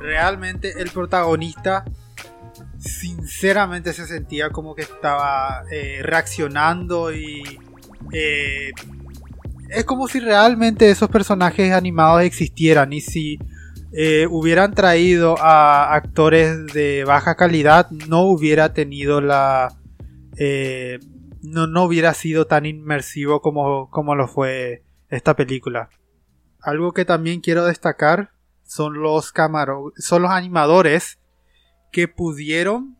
Realmente 0.00 0.80
el 0.80 0.90
protagonista 0.90 1.84
sinceramente 2.78 3.92
se 3.92 4.06
sentía 4.06 4.50
como 4.50 4.74
que 4.74 4.82
estaba 4.82 5.62
eh, 5.70 6.00
reaccionando 6.02 7.14
y 7.14 7.42
eh, 8.12 8.72
es 9.68 9.84
como 9.84 10.08
si 10.08 10.20
realmente 10.20 10.90
esos 10.90 11.08
personajes 11.08 11.72
animados 11.72 12.22
existieran 12.22 12.92
y 12.92 13.00
si 13.00 13.38
eh, 13.92 14.26
hubieran 14.28 14.74
traído 14.74 15.36
a 15.38 15.94
actores 15.94 16.66
de 16.72 17.04
baja 17.04 17.36
calidad, 17.36 17.90
no 17.90 18.22
hubiera 18.22 18.72
tenido 18.72 19.20
la... 19.20 19.76
No, 21.44 21.66
no, 21.66 21.84
hubiera 21.84 22.14
sido 22.14 22.46
tan 22.46 22.66
inmersivo 22.66 23.40
como, 23.40 23.90
como 23.90 24.14
lo 24.14 24.28
fue 24.28 24.84
esta 25.12 25.36
película. 25.36 25.90
Algo 26.60 26.92
que 26.92 27.04
también 27.04 27.40
quiero 27.40 27.64
destacar 27.66 28.30
son 28.64 29.00
los 29.02 29.32
son 29.98 30.22
los 30.22 30.30
animadores 30.30 31.18
que 31.92 32.08
pudieron 32.08 32.96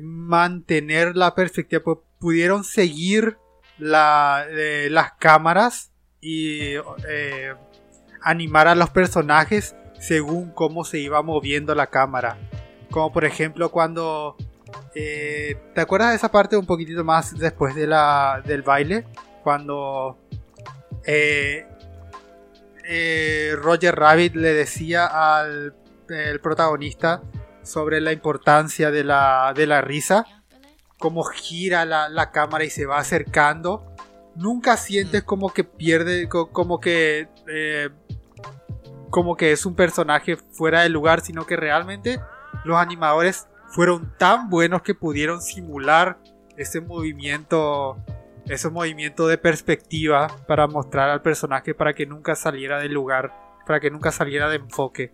mantener 0.00 1.16
la 1.16 1.34
perspectiva, 1.34 1.82
pudieron 2.20 2.62
seguir 2.62 3.36
eh, 3.80 4.88
las 4.90 5.12
cámaras 5.18 5.90
y 6.20 6.74
animar 8.22 8.68
a 8.68 8.74
los 8.74 8.90
personajes 8.90 9.74
según 9.98 10.52
cómo 10.52 10.84
se 10.84 10.98
iba 10.98 11.20
moviendo 11.22 11.74
la 11.74 11.88
cámara. 11.88 12.38
Como 12.90 13.12
por 13.12 13.24
ejemplo 13.24 13.70
cuando... 13.70 14.36
Eh, 14.94 15.56
¿Te 15.74 15.80
acuerdas 15.80 16.10
de 16.10 16.16
esa 16.16 16.30
parte 16.30 16.56
un 16.56 16.66
poquitito 16.66 17.02
más 17.02 17.36
después 17.36 17.74
de 17.74 17.86
la, 17.86 18.42
del 18.44 18.62
baile? 18.62 19.06
Cuando 19.42 20.18
eh, 21.08 21.66
eh, 22.84 23.54
Roger 23.56 23.96
Rabbit 23.96 24.34
le 24.34 24.52
decía 24.52 25.06
al 25.06 25.74
protagonista 26.42 27.22
sobre 27.62 28.00
la 28.00 28.12
importancia 28.12 28.90
de 28.90 29.04
la, 29.04 29.52
de 29.54 29.66
la 29.66 29.80
risa, 29.80 30.24
cómo 30.98 31.24
gira 31.24 31.84
la, 31.84 32.08
la, 32.08 32.30
cámara 32.30 32.64
y 32.64 32.70
se 32.70 32.86
va 32.86 32.98
acercando. 32.98 33.94
Nunca 34.36 34.76
sientes 34.76 35.22
como 35.22 35.52
que 35.52 35.64
pierde, 35.64 36.28
como 36.28 36.80
que 36.80 37.28
como 39.10 39.36
que 39.36 39.52
es 39.52 39.66
un 39.66 39.74
personaje 39.74 40.36
fuera 40.36 40.82
de 40.82 40.88
lugar, 40.88 41.20
sino 41.20 41.46
que 41.46 41.56
realmente 41.56 42.20
los 42.64 42.76
animadores 42.76 43.48
fueron 43.68 44.14
tan 44.18 44.48
buenos 44.48 44.82
que 44.82 44.94
pudieron 44.94 45.40
simular 45.40 46.18
ese 46.56 46.80
movimiento, 46.80 47.96
ese 48.48 48.70
movimiento 48.70 49.26
de 49.26 49.38
perspectiva 49.38 50.44
para 50.46 50.66
mostrar 50.66 51.10
al 51.10 51.22
personaje 51.22 51.74
para 51.74 51.94
que 51.94 52.06
nunca 52.06 52.34
saliera 52.34 52.78
del 52.80 52.92
lugar, 52.92 53.32
para 53.66 53.80
que 53.80 53.90
nunca 53.90 54.10
saliera 54.10 54.48
de 54.48 54.56
enfoque. 54.56 55.12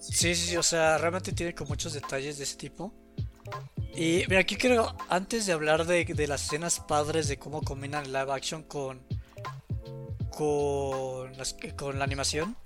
Sí, 0.00 0.34
sí, 0.34 0.56
o 0.56 0.62
sea, 0.62 0.98
realmente 0.98 1.32
tiene 1.32 1.54
con 1.54 1.68
muchos 1.68 1.92
detalles 1.92 2.38
de 2.38 2.44
ese 2.44 2.56
tipo. 2.56 2.92
Y 3.94 4.24
mira, 4.28 4.40
aquí 4.40 4.56
creo, 4.56 4.94
antes 5.08 5.46
de 5.46 5.52
hablar 5.52 5.86
de, 5.86 6.26
las 6.26 6.44
escenas 6.44 6.80
padres 6.80 7.28
de 7.28 7.38
cómo 7.38 7.62
combinan 7.62 8.04
el 8.06 8.12
live 8.12 8.32
action 8.32 8.62
con, 8.62 9.02
con, 10.30 11.32
con 11.76 11.98
la 11.98 12.04
animación. 12.04 12.56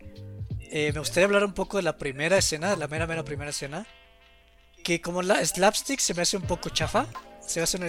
Eh, 0.61 0.93
me 0.93 1.01
gustaría 1.01 1.27
hablar 1.27 1.45
un 1.45 1.53
poco 1.53 1.77
de 1.77 1.83
la 1.83 1.99
primera 1.99 2.39
escena, 2.39 2.77
la 2.77 2.89
mera, 2.89 3.07
mera 3.07 3.25
primera 3.25 3.51
escena. 3.51 3.87
Que 4.83 5.01
como 5.01 5.23
la 5.23 5.45
slapstick 5.45 6.01
se 6.01 6.15
me 6.15 6.23
hace 6.23 6.37
un 6.37 6.45
poco 6.45 6.69
chafa. 6.71 7.07
Se 7.47 7.61
me 7.61 7.65
hace 7.65 7.77
un, 7.77 7.89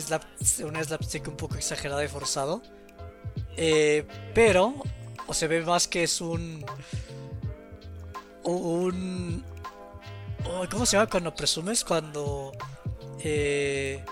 slapstick 0.83 1.27
un 1.27 1.38
poco 1.38 1.55
exagerado 1.55 2.03
y 2.03 2.07
forzado. 2.07 2.62
Eh, 3.57 4.05
pero, 4.33 4.74
o 5.27 5.33
se 5.33 5.48
ve 5.48 5.62
más 5.62 5.88
que 5.88 6.03
es 6.03 6.21
un. 6.21 6.65
Un. 8.43 9.43
¿Cómo 10.69 10.86
se 10.86 10.98
llama 10.98 11.10
cuando 11.10 11.33
presumes? 11.36 11.83
Cuando. 11.83 12.51
Eh, 13.19 14.03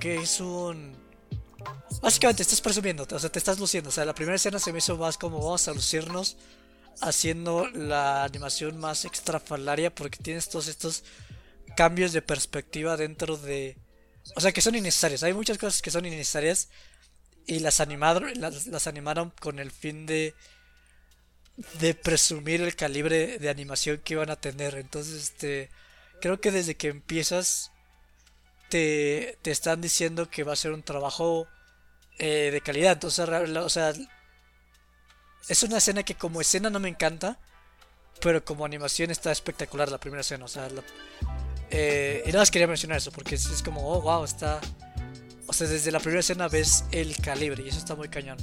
que 0.00 0.16
es 0.16 0.40
un 0.40 0.94
Básicamente 2.02 2.42
estás 2.42 2.60
presumiendo, 2.60 3.06
o 3.10 3.18
sea, 3.18 3.30
te 3.30 3.38
estás 3.38 3.58
luciendo. 3.58 3.88
O 3.88 3.92
sea, 3.92 4.04
la 4.04 4.14
primera 4.14 4.36
escena 4.36 4.58
se 4.58 4.72
me 4.72 4.78
hizo 4.78 4.96
más 4.96 5.16
como 5.16 5.38
vamos 5.38 5.66
a 5.68 5.72
lucirnos 5.72 6.36
haciendo 7.00 7.68
la 7.68 8.24
animación 8.24 8.78
más 8.78 9.04
extrafalaria 9.04 9.94
porque 9.94 10.18
tienes 10.18 10.48
todos 10.48 10.68
estos 10.68 11.04
cambios 11.76 12.12
de 12.12 12.22
perspectiva 12.22 12.96
dentro 12.96 13.36
de... 13.36 13.76
O 14.36 14.40
sea, 14.40 14.52
que 14.52 14.60
son 14.60 14.74
innecesarios. 14.74 15.22
Hay 15.22 15.34
muchas 15.34 15.58
cosas 15.58 15.82
que 15.82 15.90
son 15.90 16.06
innecesarias 16.06 16.68
y 17.46 17.58
las 17.58 17.80
animaron, 17.80 18.32
las, 18.40 18.66
las 18.66 18.86
animaron 18.86 19.32
con 19.40 19.58
el 19.58 19.70
fin 19.70 20.06
de 20.06 20.34
de 21.78 21.94
presumir 21.94 22.62
el 22.62 22.74
calibre 22.74 23.38
de 23.38 23.48
animación 23.48 23.98
que 23.98 24.14
iban 24.14 24.30
a 24.30 24.36
tener. 24.36 24.74
Entonces, 24.74 25.22
este, 25.22 25.70
creo 26.20 26.40
que 26.40 26.50
desde 26.50 26.76
que 26.76 26.88
empiezas 26.88 27.70
te, 28.70 29.38
te 29.42 29.50
están 29.50 29.80
diciendo 29.80 30.28
que 30.30 30.42
va 30.44 30.54
a 30.54 30.56
ser 30.56 30.72
un 30.72 30.82
trabajo 30.82 31.46
eh, 32.18 32.50
de 32.52 32.60
calidad. 32.60 32.94
Entonces, 32.94 33.28
o 33.28 33.68
sea, 33.68 33.92
es 35.48 35.62
una 35.62 35.78
escena 35.78 36.02
que 36.02 36.14
como 36.14 36.40
escena 36.40 36.70
no 36.70 36.80
me 36.80 36.88
encanta, 36.88 37.38
pero 38.20 38.44
como 38.44 38.64
animación 38.64 39.10
está 39.10 39.30
espectacular 39.32 39.90
la 39.90 39.98
primera 39.98 40.22
escena. 40.22 40.44
O 40.44 40.48
sea, 40.48 40.68
eh, 41.70 42.22
y 42.24 42.28
nada 42.28 42.40
más 42.40 42.50
quería 42.50 42.66
mencionar 42.66 42.98
eso, 42.98 43.12
porque 43.12 43.34
es, 43.34 43.62
como, 43.62 43.86
oh, 43.86 44.00
wow, 44.00 44.24
está... 44.24 44.60
O 45.46 45.52
sea, 45.52 45.66
desde 45.66 45.92
la 45.92 46.00
primera 46.00 46.20
escena 46.20 46.48
ves 46.48 46.84
el 46.90 47.16
calibre 47.18 47.62
y 47.62 47.68
eso 47.68 47.78
está 47.78 47.94
muy 47.94 48.08
cañón. 48.08 48.38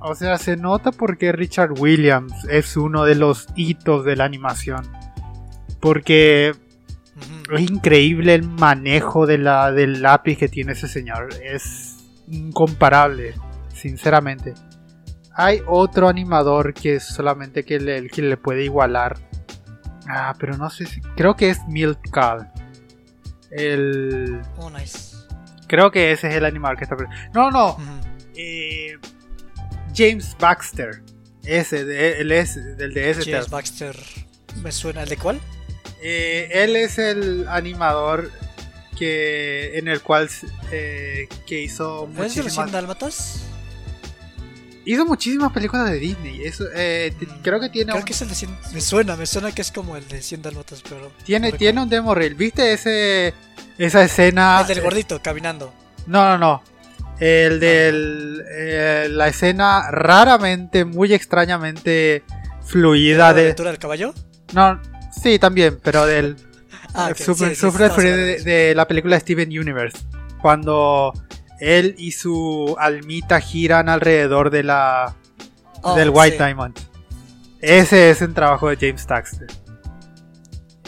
O 0.00 0.14
sea, 0.14 0.38
se 0.38 0.56
nota 0.56 0.92
porque 0.92 1.32
Richard 1.32 1.72
Williams 1.78 2.32
es 2.48 2.76
uno 2.76 3.04
de 3.04 3.14
los 3.14 3.46
hitos 3.56 4.04
de 4.04 4.16
la 4.16 4.24
animación. 4.24 4.90
Porque 5.80 6.54
es 7.52 7.60
increíble 7.60 8.34
el 8.34 8.42
manejo 8.42 9.26
de 9.26 9.38
la, 9.38 9.72
del 9.72 10.00
lápiz 10.00 10.38
que 10.38 10.48
tiene 10.48 10.72
ese 10.72 10.88
señor. 10.88 11.28
Es 11.42 11.96
incomparable, 12.28 13.34
sinceramente. 13.74 14.54
Hay 15.38 15.62
otro 15.66 16.08
animador 16.08 16.72
que 16.72 16.98
solamente 16.98 17.64
que 17.64 17.78
le, 17.78 18.08
que 18.08 18.22
le 18.22 18.36
puede 18.36 18.64
igualar. 18.64 19.18
Ah, 20.08 20.34
pero 20.38 20.56
no 20.56 20.70
sé 20.70 20.86
si. 20.86 21.00
Creo 21.16 21.36
que 21.36 21.50
es 21.50 21.58
Milt 21.68 21.98
El. 23.50 24.40
Oh, 24.56 24.70
nice. 24.70 25.16
Creo 25.66 25.90
que 25.90 26.12
ese 26.12 26.28
es 26.28 26.34
el 26.36 26.44
animador 26.44 26.78
que 26.78 26.84
está. 26.84 26.96
No, 27.34 27.50
no. 27.50 27.76
eh, 28.34 28.96
James 29.94 30.36
Baxter. 30.38 31.02
Ese, 31.44 31.84
de, 31.84 32.20
él 32.20 32.32
es 32.32 32.54
del 32.76 32.94
de 32.94 33.10
ese. 33.10 33.30
James 33.30 33.50
Baxter. 33.50 33.96
¿Me 34.62 34.72
suena 34.72 35.02
el 35.02 35.08
de 35.08 35.16
cuál? 35.16 35.40
Eh, 36.02 36.48
él 36.52 36.76
es 36.76 36.98
el 36.98 37.46
animador 37.48 38.30
que 38.96 39.76
en 39.78 39.88
el 39.88 40.00
cual 40.00 40.28
eh, 40.72 41.28
que 41.46 41.60
hizo 41.60 42.06
muchísimas 42.06 42.72
Dálmatas? 42.72 43.42
Hizo 44.86 45.04
muchísimas 45.04 45.52
películas 45.52 45.90
de 45.90 45.98
Disney. 45.98 46.42
Eso, 46.44 46.64
eh, 46.72 47.12
mm, 47.18 47.42
creo 47.42 47.58
que 47.58 47.68
tiene. 47.68 47.90
Creo 47.90 48.04
que 48.04 48.12
es 48.12 48.22
el 48.22 48.28
de 48.28 48.36
100, 48.36 48.56
Me 48.72 48.80
suena, 48.80 49.16
me 49.16 49.26
suena 49.26 49.52
que 49.52 49.60
es 49.60 49.72
como 49.72 49.96
el 49.96 50.06
de 50.06 50.22
100 50.22 50.42
Dálmatas, 50.42 50.80
pero. 50.88 51.10
Tiene, 51.24 51.50
tiene 51.52 51.82
un 51.82 51.88
demo 51.88 52.14
reel. 52.14 52.36
¿Viste 52.36 52.72
ese, 52.72 53.34
esa 53.78 54.04
escena? 54.04 54.60
El 54.60 54.68
del 54.68 54.82
gordito 54.82 55.20
caminando. 55.20 55.74
No, 56.06 56.28
no, 56.28 56.38
no. 56.38 56.62
El 57.18 57.58
de 57.58 57.88
eh, 58.48 59.08
la 59.10 59.26
escena 59.26 59.90
raramente, 59.90 60.84
muy 60.84 61.12
extrañamente 61.12 62.22
fluida 62.64 63.34
de. 63.34 63.40
¿La 63.40 63.46
aventura 63.46 63.70
del 63.70 63.80
caballo? 63.80 64.14
No, 64.52 64.80
sí, 65.10 65.40
también, 65.40 65.80
pero 65.82 66.06
del. 66.06 66.36
ah, 66.94 67.12
de, 67.12 68.40
de, 68.44 68.74
la 68.76 68.86
película 68.86 69.18
Steven 69.18 69.48
Universe. 69.48 69.98
Cuando 70.40 71.12
él 71.60 71.94
y 71.98 72.12
su 72.12 72.76
almita 72.78 73.40
giran 73.40 73.88
alrededor 73.88 74.50
de 74.50 74.62
la. 74.62 75.16
Oh, 75.82 75.94
del 75.94 76.10
White 76.10 76.36
Diamond. 76.36 76.78
Ese 77.60 78.10
es 78.10 78.22
el 78.22 78.34
trabajo 78.34 78.68
de 78.68 78.76
James 78.76 79.06
Taxter. 79.06 79.48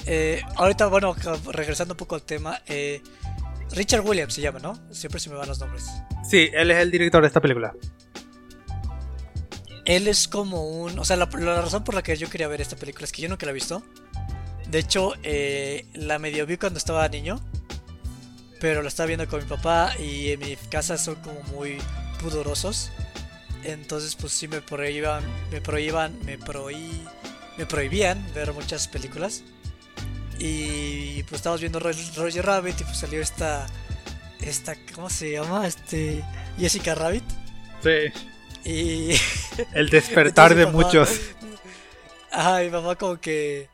Eh, 0.06 0.42
ahorita, 0.56 0.86
bueno, 0.86 1.14
regresando 1.52 1.92
un 1.94 1.98
poco 1.98 2.14
al 2.14 2.22
tema, 2.22 2.60
eh, 2.66 3.02
Richard 3.72 4.06
Williams 4.06 4.34
se 4.34 4.40
llama, 4.40 4.58
¿no? 4.58 4.78
Siempre 4.90 5.20
se 5.20 5.28
me 5.28 5.36
van 5.36 5.48
los 5.48 5.60
nombres. 5.60 5.86
Sí, 6.28 6.48
él 6.52 6.70
es 6.70 6.78
el 6.78 6.90
director 6.90 7.20
de 7.20 7.28
esta 7.28 7.40
película. 7.40 7.74
Él 9.84 10.08
es 10.08 10.28
como 10.28 10.68
un... 10.68 10.98
O 10.98 11.04
sea, 11.04 11.16
la, 11.16 11.26
razón 11.26 11.84
por 11.84 11.94
la 11.94 12.02
que 12.02 12.16
yo 12.16 12.28
quería 12.28 12.48
ver 12.48 12.60
esta 12.60 12.76
película 12.76 13.04
es 13.04 13.12
que 13.12 13.22
yo 13.22 13.28
nunca 13.28 13.46
la 13.46 13.50
he 13.50 13.54
visto. 13.54 13.82
De 14.70 14.78
hecho, 14.78 15.14
eh, 15.22 15.86
la 15.94 16.18
medio 16.18 16.46
vi 16.46 16.56
cuando 16.58 16.78
estaba 16.78 17.08
niño. 17.08 17.40
Pero 18.60 18.82
la 18.82 18.88
estaba 18.88 19.06
viendo 19.06 19.28
con 19.28 19.40
mi 19.40 19.48
papá 19.48 19.92
y 19.98 20.32
en 20.32 20.40
mi 20.40 20.56
casa 20.56 20.98
son 20.98 21.16
como 21.16 21.40
muy 21.54 21.78
pudorosos. 22.20 22.90
Entonces, 23.64 24.16
pues 24.16 24.32
sí 24.32 24.48
me 24.48 24.60
prohíban, 24.60 25.22
me 25.50 25.60
prohíban, 25.60 26.18
me 26.24 26.38
prohí, 26.38 27.04
me 27.56 27.66
prohibían 27.66 28.24
ver 28.34 28.52
muchas 28.52 28.88
películas. 28.88 29.42
Y 30.38 31.22
pues 31.24 31.40
estábamos 31.40 31.60
viendo 31.60 31.80
Roger 31.80 32.46
Rabbit 32.46 32.80
y 32.80 32.84
pues 32.84 32.98
salió 32.98 33.20
esta 33.20 33.66
esta, 34.40 34.74
¿cómo 34.94 35.10
se 35.10 35.32
llama? 35.32 35.66
Este, 35.66 36.24
Jessica 36.58 36.94
Rabbit. 36.94 37.24
Sí. 37.82 38.68
Y... 38.68 39.20
El 39.74 39.88
despertar 39.90 40.54
de 40.54 40.66
muchos. 40.66 41.20
Ajá, 42.32 42.60
mi 42.60 42.70
papá 42.70 42.96
como 42.96 43.20
que... 43.20 43.68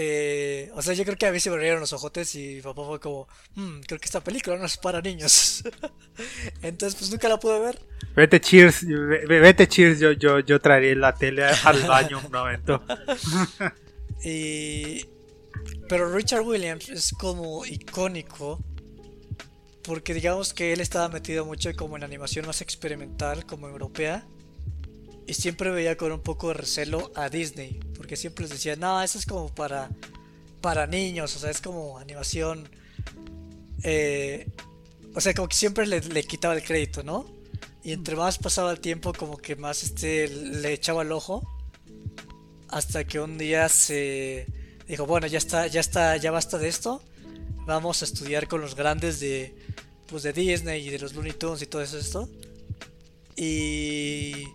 Eh, 0.00 0.70
o 0.76 0.80
sea, 0.80 0.94
yo 0.94 1.04
creo 1.04 1.16
que 1.16 1.26
a 1.26 1.32
mí 1.32 1.40
se 1.40 1.50
me 1.50 1.56
abrieron 1.56 1.80
los 1.80 1.92
ojotes 1.92 2.32
y 2.36 2.54
mi 2.54 2.60
papá 2.60 2.84
fue 2.86 3.00
como, 3.00 3.26
hmm, 3.56 3.80
creo 3.80 3.98
que 3.98 4.04
esta 4.04 4.22
película 4.22 4.56
no 4.56 4.64
es 4.64 4.76
para 4.76 5.00
niños. 5.02 5.64
Entonces, 6.62 6.96
pues 6.96 7.10
nunca 7.10 7.28
la 7.28 7.40
pude 7.40 7.58
ver. 7.58 7.80
Vete, 8.14 8.40
Cheers, 8.40 8.86
vete, 9.26 9.66
Cheers, 9.66 9.98
yo, 9.98 10.12
yo, 10.12 10.38
yo 10.38 10.60
traeré 10.60 10.94
la 10.94 11.12
tele 11.16 11.44
al 11.64 11.82
baño 11.82 12.20
un 12.24 12.30
momento. 12.30 12.80
y... 14.24 15.04
Pero 15.88 16.14
Richard 16.14 16.42
Williams 16.42 16.88
es 16.90 17.10
como 17.12 17.66
icónico 17.66 18.62
porque 19.82 20.14
digamos 20.14 20.54
que 20.54 20.72
él 20.74 20.80
estaba 20.80 21.08
metido 21.08 21.44
mucho 21.44 21.74
como 21.74 21.96
en 21.96 22.04
animación 22.04 22.46
más 22.46 22.60
experimental, 22.60 23.46
como 23.46 23.68
europea. 23.68 24.28
Y 25.28 25.34
siempre 25.34 25.70
veía 25.70 25.98
con 25.98 26.10
un 26.10 26.20
poco 26.20 26.48
de 26.48 26.54
recelo 26.54 27.12
a 27.14 27.28
Disney. 27.28 27.78
Porque 27.94 28.16
siempre 28.16 28.44
les 28.44 28.50
decía, 28.50 28.76
no, 28.76 29.02
eso 29.02 29.18
es 29.18 29.26
como 29.26 29.54
para, 29.54 29.90
para 30.62 30.86
niños. 30.86 31.36
O 31.36 31.38
sea, 31.38 31.50
es 31.50 31.60
como 31.60 31.98
animación. 31.98 32.66
Eh, 33.82 34.50
o 35.14 35.20
sea, 35.20 35.34
como 35.34 35.48
que 35.48 35.54
siempre 35.54 35.86
le, 35.86 36.00
quitaba 36.24 36.54
el 36.54 36.64
crédito, 36.64 37.02
¿no? 37.02 37.26
Y 37.84 37.92
entre 37.92 38.16
más 38.16 38.38
pasaba 38.38 38.70
el 38.72 38.80
tiempo, 38.80 39.12
como 39.12 39.36
que 39.36 39.54
más 39.54 39.82
este 39.82 40.28
le 40.28 40.72
echaba 40.72 41.02
el 41.02 41.12
ojo. 41.12 41.46
Hasta 42.68 43.04
que 43.04 43.20
un 43.20 43.36
día 43.36 43.68
se 43.68 44.46
dijo, 44.86 45.04
bueno, 45.04 45.26
ya 45.26 45.36
está, 45.36 45.66
ya 45.66 45.80
está, 45.80 46.16
ya 46.16 46.30
basta 46.30 46.56
de 46.56 46.68
esto. 46.68 47.02
Vamos 47.66 48.00
a 48.00 48.06
estudiar 48.06 48.48
con 48.48 48.62
los 48.62 48.74
grandes 48.74 49.20
de, 49.20 49.54
pues 50.06 50.22
de 50.22 50.32
Disney 50.32 50.86
y 50.86 50.90
de 50.90 50.98
los 50.98 51.12
Looney 51.12 51.34
Tunes 51.34 51.60
y 51.60 51.66
todo 51.66 51.82
eso. 51.82 52.30
Y 53.36 54.46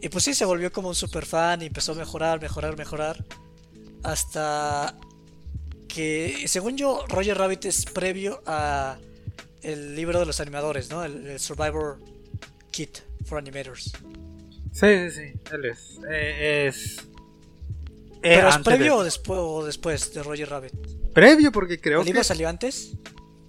y 0.00 0.08
pues 0.08 0.24
sí 0.24 0.34
se 0.34 0.44
volvió 0.44 0.72
como 0.72 0.88
un 0.88 0.94
super 0.94 1.26
fan 1.26 1.62
y 1.62 1.66
empezó 1.66 1.92
a 1.92 1.96
mejorar, 1.96 2.40
mejorar, 2.40 2.76
mejorar 2.76 3.24
hasta 4.02 4.96
que 5.88 6.44
según 6.46 6.76
yo 6.76 7.04
Roger 7.08 7.36
Rabbit 7.36 7.66
es 7.66 7.84
previo 7.84 8.42
a 8.46 8.96
el 9.62 9.94
libro 9.94 10.20
de 10.20 10.26
los 10.26 10.40
animadores, 10.40 10.90
¿no? 10.90 11.04
El, 11.04 11.38
Survivor 11.38 11.98
Kit 12.70 12.98
for 13.26 13.38
Animators. 13.38 13.92
Sí, 14.72 14.86
sí, 14.86 15.10
sí, 15.10 15.40
él 15.52 15.64
es. 15.66 16.00
Eh, 16.10 16.66
es. 16.68 16.96
¿Pero 18.22 18.48
es 18.48 18.58
previo 18.58 18.96
o, 18.96 19.04
después, 19.04 19.40
o 19.42 19.64
después 19.64 20.14
de 20.14 20.22
Roger 20.22 20.48
Rabbit? 20.48 20.72
Previo, 21.12 21.50
porque 21.52 21.80
creo 21.80 22.00
¿El 22.00 22.06
libro 22.06 22.22
salió 22.22 22.48
antes? 22.48 22.92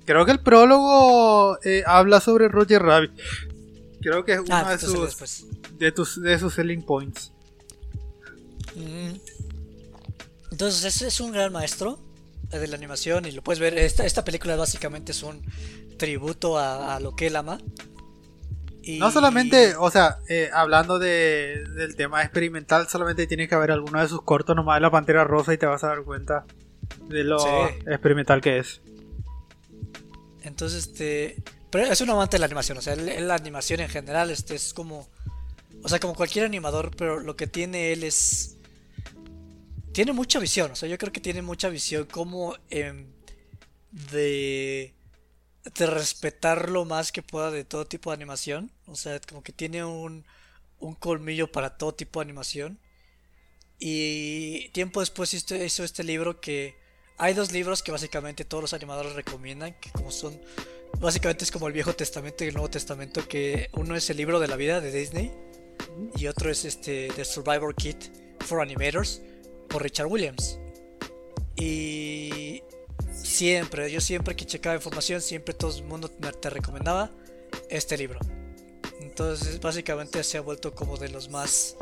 Creo 0.05 0.25
que 0.25 0.31
el 0.31 0.39
prólogo 0.39 1.59
eh, 1.63 1.83
habla 1.85 2.19
sobre 2.19 2.47
Roger 2.47 2.81
Rabbit. 2.81 3.11
Creo 4.01 4.25
que 4.25 4.33
es 4.33 4.39
uno 4.39 4.55
ah, 4.55 4.71
de, 4.71 4.79
sus, 4.79 5.45
de, 5.77 5.91
tus, 5.91 6.21
de 6.21 6.39
sus 6.39 6.53
selling 6.53 6.83
points. 6.83 7.31
Mm. 8.75 9.15
Entonces, 10.51 10.83
ese 10.83 11.07
es 11.07 11.19
un 11.19 11.31
gran 11.31 11.51
maestro 11.51 11.99
de 12.49 12.67
la 12.67 12.75
animación 12.75 13.25
y 13.25 13.31
lo 13.31 13.41
puedes 13.41 13.59
ver. 13.59 13.77
Esta, 13.77 14.05
esta 14.05 14.23
película 14.23 14.55
básicamente 14.55 15.11
es 15.11 15.23
un 15.23 15.41
tributo 15.97 16.57
a, 16.57 16.99
lo 16.99 17.15
que 17.15 17.27
él 17.27 17.35
ama. 17.35 17.59
Y... 18.83 18.97
No 18.97 19.11
solamente, 19.11 19.75
o 19.75 19.91
sea, 19.91 20.17
eh, 20.27 20.49
hablando 20.51 20.97
de, 20.97 21.63
del 21.75 21.95
tema 21.95 22.23
experimental, 22.23 22.87
solamente 22.89 23.27
tienes 23.27 23.47
que 23.47 23.55
ver 23.55 23.71
alguno 23.71 24.01
de 24.01 24.07
sus 24.07 24.23
cortos 24.23 24.55
nomás 24.55 24.77
de 24.77 24.81
la 24.81 24.91
Pantera 24.91 25.23
Rosa 25.23 25.53
y 25.53 25.57
te 25.57 25.67
vas 25.67 25.83
a 25.83 25.89
dar 25.89 26.03
cuenta 26.03 26.45
de 27.07 27.23
lo 27.23 27.67
experimental 27.85 28.41
que 28.41 28.57
es. 28.57 28.81
Entonces, 30.41 30.87
este. 30.87 31.43
Pero 31.71 31.85
es 31.85 32.01
un 32.01 32.09
amante 32.09 32.35
de 32.35 32.39
la 32.39 32.45
animación, 32.47 32.77
o 32.77 32.81
sea, 32.81 32.95
la 32.95 33.35
animación 33.35 33.79
en 33.79 33.89
general 33.89 34.29
este, 34.29 34.55
es 34.55 34.73
como. 34.73 35.09
O 35.83 35.89
sea, 35.89 35.99
como 35.99 36.13
cualquier 36.13 36.45
animador, 36.45 36.95
pero 36.95 37.19
lo 37.19 37.35
que 37.35 37.47
tiene 37.47 37.93
él 37.93 38.03
es. 38.03 38.57
Tiene 39.93 40.13
mucha 40.13 40.39
visión, 40.39 40.71
o 40.71 40.75
sea, 40.75 40.87
yo 40.87 40.97
creo 40.97 41.11
que 41.11 41.21
tiene 41.21 41.41
mucha 41.41 41.69
visión 41.69 42.05
como 42.05 42.55
em, 42.69 43.07
de. 43.91 44.93
de 45.63 45.85
respetar 45.87 46.69
lo 46.69 46.85
más 46.85 47.11
que 47.11 47.23
pueda 47.23 47.51
de 47.51 47.63
todo 47.63 47.85
tipo 47.85 48.11
de 48.11 48.15
animación. 48.15 48.71
O 48.85 48.95
sea, 48.95 49.19
como 49.21 49.41
que 49.41 49.53
tiene 49.53 49.85
un, 49.85 50.25
un 50.79 50.95
colmillo 50.95 51.51
para 51.51 51.77
todo 51.77 51.93
tipo 51.93 52.19
de 52.19 52.25
animación. 52.25 52.79
Y 53.79 54.69
tiempo 54.69 54.99
después 54.99 55.33
hizo 55.33 55.83
este 55.83 56.03
libro 56.03 56.39
que 56.41 56.75
hay 57.17 57.33
dos 57.33 57.51
libros 57.51 57.81
que 57.81 57.91
básicamente 57.91 58.45
todos 58.45 58.61
los 58.61 58.73
animadores 58.73 59.13
recomiendan, 59.13 59.73
que 59.79 59.89
como 59.91 60.11
son, 60.11 60.39
básicamente 60.99 61.43
es 61.43 61.51
como 61.51 61.67
el 61.67 61.73
Viejo 61.73 61.93
Testamento 61.93 62.43
y 62.43 62.47
el 62.47 62.53
Nuevo 62.53 62.69
Testamento, 62.69 63.27
que 63.27 63.69
uno 63.73 63.95
es 63.95 64.09
el 64.09 64.17
libro 64.17 64.39
de 64.39 64.47
la 64.47 64.55
vida 64.55 64.81
de 64.81 64.91
Disney 64.91 65.31
y 66.15 66.27
otro 66.27 66.49
es 66.49 66.65
este 66.65 67.09
The 67.15 67.25
Survivor 67.25 67.75
Kit 67.75 67.97
for 68.45 68.61
Animators 68.61 69.21
por 69.69 69.83
Richard 69.83 70.07
Williams. 70.07 70.59
Y 71.55 72.63
siempre, 73.13 73.91
yo 73.91 74.01
siempre 74.01 74.35
que 74.35 74.45
checaba 74.45 74.75
información, 74.75 75.21
siempre 75.21 75.53
todo 75.53 75.75
el 75.75 75.83
mundo 75.83 76.09
te 76.09 76.49
recomendaba 76.49 77.11
este 77.69 77.97
libro. 77.97 78.19
Entonces, 78.99 79.59
básicamente 79.59 80.23
se 80.23 80.37
ha 80.37 80.41
vuelto 80.41 80.73
como 80.73 80.97
de 80.97 81.09
los 81.09 81.29
más. 81.29 81.75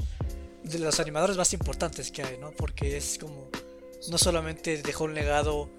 de 0.63 0.79
los 0.79 0.99
animadores 0.99 1.37
más 1.37 1.53
importantes 1.53 2.11
que 2.11 2.23
hay, 2.23 2.37
¿no? 2.37 2.51
Porque 2.51 2.97
es 2.97 3.17
como. 3.19 3.49
no 4.09 4.17
solamente 4.17 4.81
dejó 4.81 5.05
un 5.05 5.13
legado 5.13 5.69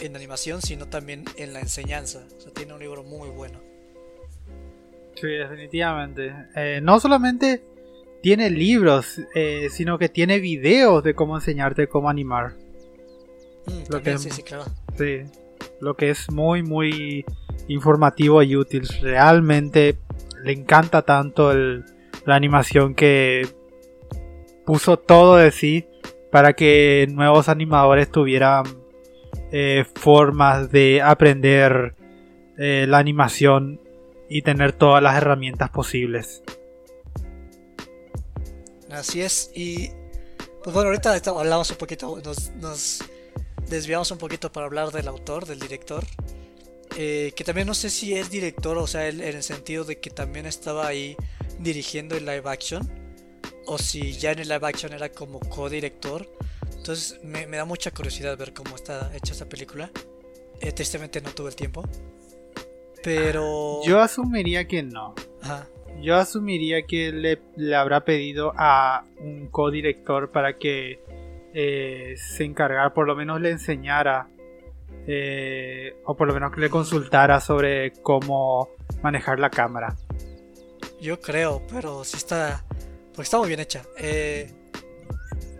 en 0.00 0.16
animación, 0.16 0.62
sino 0.62 0.86
también 0.86 1.24
en 1.36 1.52
la 1.52 1.60
enseñanza. 1.60 2.24
O 2.36 2.40
sea, 2.40 2.52
tiene 2.52 2.72
un 2.72 2.80
libro 2.80 3.02
muy 3.02 3.28
bueno. 3.28 3.60
Sí, 5.14 5.28
definitivamente. 5.28 6.32
Eh, 6.56 6.80
no 6.82 6.98
solamente 6.98 7.62
tiene 8.22 8.50
libros, 8.50 9.20
eh, 9.34 9.68
sino 9.70 9.98
que 9.98 10.08
tiene 10.08 10.38
videos 10.38 11.02
de 11.04 11.14
cómo 11.14 11.36
enseñarte 11.36 11.88
cómo 11.88 12.08
animar. 12.08 12.54
Mm, 13.66 13.92
lo 13.92 14.02
que, 14.02 14.18
sí, 14.18 14.30
sí, 14.30 14.42
claro. 14.42 14.64
Sí, 14.96 15.22
lo 15.80 15.94
que 15.94 16.10
es 16.10 16.30
muy, 16.30 16.62
muy 16.62 17.24
informativo 17.68 18.42
y 18.42 18.56
útil. 18.56 18.88
Realmente 19.02 19.98
le 20.42 20.52
encanta 20.52 21.02
tanto 21.02 21.52
la 21.54 22.34
animación 22.34 22.94
que 22.94 23.46
puso 24.64 24.98
todo 24.98 25.36
de 25.36 25.50
sí 25.50 25.86
para 26.30 26.52
que 26.52 27.06
nuevos 27.10 27.48
animadores 27.48 28.10
tuvieran 28.10 28.64
eh, 29.52 29.84
formas 29.94 30.70
de 30.70 31.02
aprender 31.02 31.94
eh, 32.56 32.86
la 32.88 32.98
animación 32.98 33.80
y 34.28 34.42
tener 34.42 34.72
todas 34.72 35.02
las 35.02 35.16
herramientas 35.16 35.70
posibles. 35.70 36.42
Así 38.90 39.22
es, 39.22 39.50
y 39.54 39.90
pues 40.62 40.74
bueno, 40.74 40.90
ahorita 40.90 41.20
hablamos 41.26 41.70
un 41.70 41.76
poquito, 41.76 42.20
nos, 42.60 43.02
desviamos 43.68 44.10
un 44.10 44.18
poquito 44.18 44.52
para 44.52 44.66
hablar 44.66 44.90
del 44.90 45.08
autor, 45.08 45.46
del 45.46 45.58
director, 45.58 46.04
eh, 46.96 47.32
que 47.34 47.44
también 47.44 47.66
no 47.66 47.74
sé 47.74 47.88
si 47.88 48.14
es 48.14 48.30
director, 48.30 48.76
o 48.76 48.86
sea, 48.86 49.08
en 49.08 49.20
el 49.20 49.42
sentido 49.42 49.84
de 49.84 49.98
que 49.98 50.10
también 50.10 50.46
estaba 50.46 50.86
ahí 50.86 51.16
dirigiendo 51.58 52.16
el 52.16 52.26
live 52.26 52.42
action, 52.44 52.88
o 53.66 53.78
si 53.78 54.12
ya 54.12 54.32
en 54.32 54.40
el 54.40 54.48
live 54.48 54.66
action 54.66 54.92
era 54.92 55.08
como 55.08 55.40
co-director. 55.40 56.28
Entonces 56.80 57.20
me, 57.22 57.46
da 57.46 57.66
mucha 57.66 57.90
curiosidad 57.90 58.38
ver 58.38 58.54
cómo 58.54 58.74
está 58.74 59.14
hecha 59.14 59.34
esa 59.34 59.46
película. 59.46 59.90
Eh, 60.60 60.72
tristemente 60.72 61.20
no 61.20 61.28
tuve 61.30 61.50
el 61.50 61.54
tiempo. 61.54 61.84
Pero... 63.02 63.82
Yo 63.84 64.00
asumiría 64.00 64.66
que 64.66 64.82
no. 64.82 65.14
Yo 66.00 66.16
asumiría 66.16 66.86
que 66.86 67.12
le, 67.12 67.76
habrá 67.76 68.06
pedido 68.06 68.54
a 68.56 69.04
un 69.20 69.48
co-director 69.48 70.30
para 70.30 70.56
que 70.56 71.00
eh, 71.52 72.14
se 72.16 72.44
encargara, 72.44 72.94
por 72.94 73.06
lo 73.06 73.14
menos 73.14 73.42
le 73.42 73.50
enseñara, 73.50 74.28
eh, 75.06 75.96
o 76.06 76.16
por 76.16 76.28
lo 76.28 76.32
menos 76.32 76.50
que 76.50 76.62
le 76.62 76.70
consultara 76.70 77.40
sobre 77.40 77.92
cómo 77.92 78.70
manejar 79.02 79.38
la 79.38 79.50
cámara. 79.50 79.94
Yo 80.98 81.20
creo, 81.20 81.62
pero 81.70 82.04
sí 82.04 82.16
está, 82.16 82.64
pues 83.14 83.28
está 83.28 83.36
muy 83.36 83.48
bien 83.48 83.60
hecha. 83.60 83.82
Eh, 83.98 84.50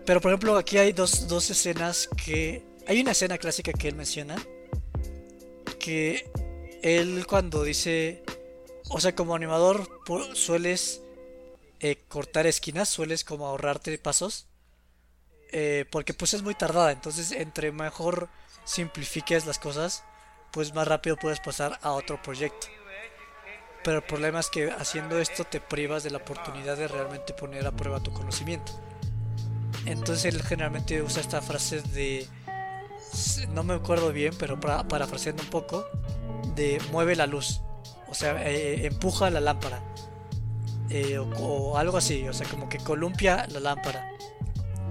pero 0.05 0.21
por 0.21 0.31
ejemplo, 0.31 0.57
aquí 0.57 0.77
hay 0.77 0.93
dos, 0.93 1.27
dos 1.27 1.49
escenas 1.49 2.09
que... 2.23 2.65
Hay 2.87 2.99
una 2.99 3.11
escena 3.11 3.37
clásica 3.37 3.71
que 3.73 3.87
él 3.87 3.95
menciona. 3.95 4.35
Que 5.79 6.29
él 6.81 7.25
cuando 7.27 7.63
dice... 7.63 8.23
O 8.89 8.99
sea, 8.99 9.15
como 9.15 9.35
animador 9.35 9.87
sueles 10.33 11.01
eh, 11.79 12.03
cortar 12.09 12.45
esquinas, 12.45 12.89
sueles 12.89 13.23
como 13.23 13.47
ahorrarte 13.47 13.97
pasos. 13.97 14.47
Eh, 15.51 15.85
porque 15.91 16.13
pues 16.13 16.33
es 16.33 16.41
muy 16.41 16.55
tardada. 16.55 16.91
Entonces, 16.91 17.31
entre 17.31 17.71
mejor 17.71 18.29
simplifiques 18.65 19.45
las 19.45 19.59
cosas, 19.59 20.03
pues 20.51 20.73
más 20.73 20.87
rápido 20.87 21.15
puedes 21.15 21.39
pasar 21.39 21.79
a 21.81 21.91
otro 21.91 22.21
proyecto. 22.21 22.67
Pero 23.83 23.97
el 23.97 24.03
problema 24.03 24.39
es 24.39 24.49
que 24.49 24.69
haciendo 24.71 25.19
esto 25.19 25.43
te 25.43 25.59
privas 25.59 26.03
de 26.03 26.11
la 26.11 26.17
oportunidad 26.17 26.77
de 26.77 26.87
realmente 26.87 27.33
poner 27.33 27.65
a 27.65 27.71
prueba 27.71 27.99
tu 27.99 28.13
conocimiento. 28.13 28.73
Entonces 29.85 30.25
él 30.25 30.41
generalmente 30.43 31.01
usa 31.01 31.21
esta 31.21 31.41
frase 31.41 31.81
de, 31.81 32.27
no 33.49 33.63
me 33.63 33.73
acuerdo 33.73 34.11
bien, 34.11 34.33
pero 34.37 34.59
para, 34.59 34.87
parafraseando 34.87 35.43
un 35.43 35.49
poco, 35.49 35.85
de 36.55 36.81
mueve 36.91 37.15
la 37.15 37.27
luz, 37.27 37.61
o 38.09 38.13
sea, 38.13 38.47
eh, 38.47 38.85
empuja 38.85 39.29
la 39.29 39.39
lámpara, 39.39 39.81
eh, 40.89 41.17
o, 41.17 41.77
algo 41.77 41.97
así, 41.97 42.27
o 42.27 42.33
sea, 42.33 42.47
como 42.47 42.69
que 42.69 42.77
columpia 42.77 43.47
la 43.47 43.59
lámpara. 43.59 44.11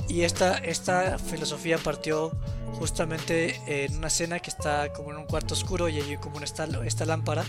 Y 0.08 0.22
esta, 0.22 0.58
esta 0.58 1.18
filosofía 1.18 1.78
partió 1.78 2.32
justamente 2.78 3.60
en 3.66 3.96
una 3.96 4.08
escena 4.08 4.40
que 4.40 4.50
está 4.50 4.92
como 4.92 5.12
en 5.12 5.18
un 5.18 5.26
cuarto 5.26 5.54
oscuro 5.54 5.88
y 5.88 6.00
hay 6.00 6.16
como 6.16 6.40
esta, 6.40 6.66
esta 6.84 7.04
lámpara. 7.04 7.44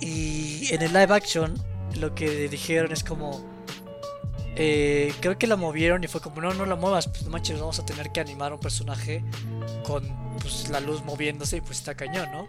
Y 0.00 0.72
en 0.72 0.82
el 0.82 0.92
live 0.92 1.12
action 1.12 1.54
lo 1.96 2.14
que 2.14 2.48
dijeron 2.48 2.92
es 2.92 3.04
como 3.04 3.51
eh, 4.56 5.14
creo 5.20 5.38
que 5.38 5.46
la 5.46 5.56
movieron 5.56 6.04
y 6.04 6.08
fue 6.08 6.20
como, 6.20 6.40
no, 6.40 6.52
no 6.52 6.66
la 6.66 6.76
muevas, 6.76 7.08
pues 7.08 7.22
no 7.22 7.30
manches, 7.30 7.58
vamos 7.58 7.78
a 7.78 7.86
tener 7.86 8.12
que 8.12 8.20
animar 8.20 8.52
un 8.52 8.60
personaje 8.60 9.24
con 9.84 10.04
pues, 10.40 10.68
la 10.68 10.80
luz 10.80 11.02
moviéndose 11.04 11.56
y 11.56 11.60
pues 11.60 11.78
está 11.78 11.94
cañón, 11.94 12.30
¿no? 12.32 12.46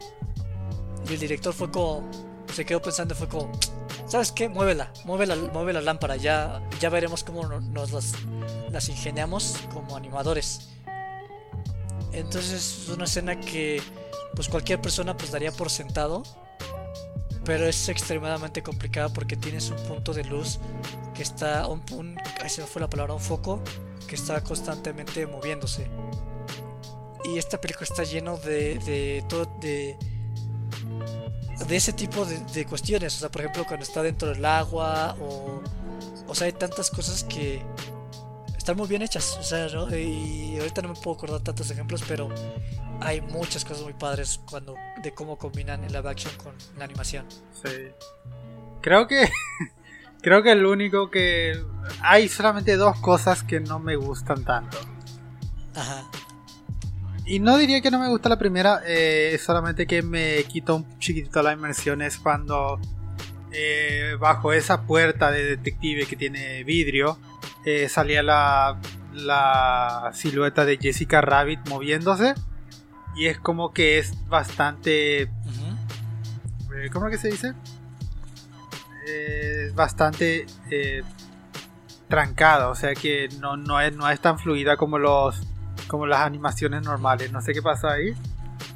Y 1.10 1.14
el 1.14 1.20
director 1.20 1.54
fue 1.54 1.72
como, 1.72 2.10
se 2.54 2.66
quedó 2.66 2.82
pensando, 2.82 3.16
fue 3.16 3.28
como, 3.28 3.52
¿sabes 4.08 4.32
qué? 4.32 4.50
Muévela, 4.50 4.92
mueve 5.06 5.26
la, 5.26 5.36
mueve 5.36 5.74
la 5.74 5.82
lámpara, 5.82 6.18
ya, 6.18 6.62
ya 6.80 6.90
veremos 6.90 7.24
cómo 7.24 7.48
nos 7.48 7.92
las, 7.92 8.14
las 8.70 8.90
ingeniamos 8.90 9.60
como 9.74 9.96
animadores. 9.96 10.70
Entonces 12.12 12.84
es 12.84 12.90
una 12.90 13.06
escena 13.06 13.40
que 13.40 13.82
pues 14.36 14.48
cualquier 14.50 14.82
persona 14.82 15.16
pues 15.16 15.32
daría 15.32 15.52
por 15.52 15.70
sentado 15.70 16.24
pero 17.46 17.66
es 17.66 17.90
extremadamente 17.90 18.64
complicada 18.64 19.10
porque 19.10 19.36
tienes 19.36 19.70
un 19.70 19.78
punto 19.78 20.14
de 20.14 20.24
luz 20.24 20.60
que 21.14 21.24
está, 21.24 21.68
un, 21.68 21.82
un 21.92 22.18
se 22.48 22.66
fue 22.66 22.82
la 22.82 22.90
palabra, 22.90 23.14
un 23.14 23.20
foco 23.20 23.62
que 24.08 24.16
está 24.16 24.42
constantemente 24.42 25.26
moviéndose. 25.28 25.88
Y 27.26 27.38
esta 27.38 27.60
película 27.60 27.86
está 27.90 28.04
lleno 28.04 28.38
de, 28.38 28.78
de 28.80 29.24
todo, 29.30 29.46
de, 29.62 29.98
de 31.68 31.76
ese 31.76 31.94
tipo 31.94 32.26
de, 32.26 32.66
cuestiones. 32.66 33.16
O 33.16 33.20
sea, 33.20 33.30
por 33.30 33.42
ejemplo, 33.42 33.66
cuando 33.66 33.84
está 33.84 34.04
dentro 34.04 34.30
del 34.30 34.44
agua 34.44 35.16
o, 35.20 35.62
o 36.28 36.36
sea, 36.36 36.48
hay 36.48 36.54
tantas 36.54 36.90
cosas 36.90 37.24
que 37.24 37.62
están 38.64 38.78
muy 38.78 38.88
bien 38.88 39.02
hechas. 39.02 39.38
O 39.38 39.44
sea, 39.44 39.68
y 39.98 40.58
ahorita 40.58 40.82
no 40.82 40.90
me 40.90 40.96
puedo 40.96 41.18
acordar 41.18 41.42
tantos 41.42 41.70
ejemplos, 41.70 42.02
pero 42.08 42.30
hay 43.02 43.20
muchas 43.20 43.66
cosas 43.66 43.84
muy 43.84 43.94
padres 43.94 44.40
cuando 44.50 44.76
de 45.02 45.14
cómo 45.14 45.38
combinan 45.38 45.84
el 45.84 45.92
live 45.92 46.10
action 46.10 46.34
con 46.42 46.54
la 46.78 46.86
animación. 46.86 47.26
Sí. 47.62 47.70
Creo 48.82 49.06
que 49.08 49.30
creo 50.22 50.42
que 50.44 50.54
el 50.54 50.66
único 50.66 51.12
que 51.12 51.62
hay 52.02 52.30
solamente 52.30 52.78
dos 52.78 52.98
cosas 53.00 53.44
que 53.44 53.60
no 53.60 53.80
me 53.80 53.98
gustan 53.98 54.46
tanto. 54.46 54.78
Ajá. 55.76 56.10
Y 57.26 57.40
no 57.40 57.58
diría 57.58 57.82
que 57.82 57.92
no 57.92 58.00
me 58.00 58.08
gusta 58.08 58.30
la 58.30 58.40
primera, 58.40 58.82
eh, 58.86 59.38
solamente 59.44 59.86
que 59.86 60.02
me 60.02 60.42
quita 60.46 60.74
un 60.74 61.00
chiquitito 61.00 61.42
la 61.42 61.52
inmersión 61.52 62.02
es 62.02 62.18
cuando 62.18 62.80
eh, 63.52 64.16
bajo 64.20 64.54
esa 64.54 64.84
puerta 64.84 65.32
de 65.32 65.44
detective 65.44 66.06
que 66.06 66.16
tiene 66.16 66.64
vidrio 66.64 67.18
eh, 67.66 67.90
salía 67.90 68.24
la, 68.24 68.80
la 69.14 70.12
silueta 70.14 70.66
de 70.66 70.78
Jessica 70.78 71.22
Rabbit 71.22 71.68
moviéndose 71.70 72.34
y 73.16 73.28
es 73.28 73.40
como 73.40 73.74
que 73.74 74.00
es 74.00 74.28
bastante... 74.28 75.24
Eh, 75.24 75.30
¿Cómo 76.92 77.08
es 77.08 77.12
que 77.12 77.22
se 77.22 77.28
dice? 77.30 77.54
Es 79.06 79.76
bastante 79.76 80.46
eh, 80.72 81.04
trancada, 82.08 82.70
o 82.70 82.76
sea 82.76 82.94
que 82.96 83.30
no, 83.40 83.58
no, 83.58 83.80
es, 83.80 83.96
no 83.96 84.10
es 84.10 84.20
tan 84.20 84.40
fluida 84.40 84.78
como 84.78 84.98
los 84.98 85.42
como 85.88 86.08
las 86.08 86.22
animaciones 86.22 86.82
normales. 86.82 87.32
No 87.32 87.42
sé 87.42 87.54
qué 87.54 87.62
pasa 87.62 87.92
ahí, 87.92 88.16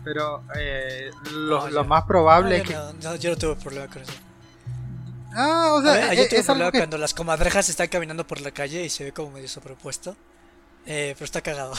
pero 0.03 0.43
eh, 0.55 1.09
lo, 1.31 1.83
más 1.85 2.03
probable 2.03 2.57
es 2.57 2.63
que... 2.63 2.75
No, 3.01 3.15
yo 3.15 3.31
no 3.31 3.37
tuve 3.37 3.55
problema 3.55 3.87
con 3.87 4.01
eso. 4.01 4.13
Ah, 5.33 5.73
o 5.73 5.81
sea, 5.81 6.13
yo 6.13 6.27
tuve 6.27 6.43
problema 6.43 6.71
cuando 6.71 6.97
las 6.97 7.13
comadrejas 7.13 7.69
están 7.69 7.87
caminando 7.87 8.25
por 8.25 8.41
la 8.41 8.51
calle 8.51 8.83
y 8.83 8.89
se 8.89 9.03
ve 9.03 9.11
como 9.11 9.31
medio 9.31 9.47
sobrepuesto. 9.47 10.15
Eh, 10.89 11.13
pero 11.15 11.25
está 11.25 11.41
cagado. 11.41 11.73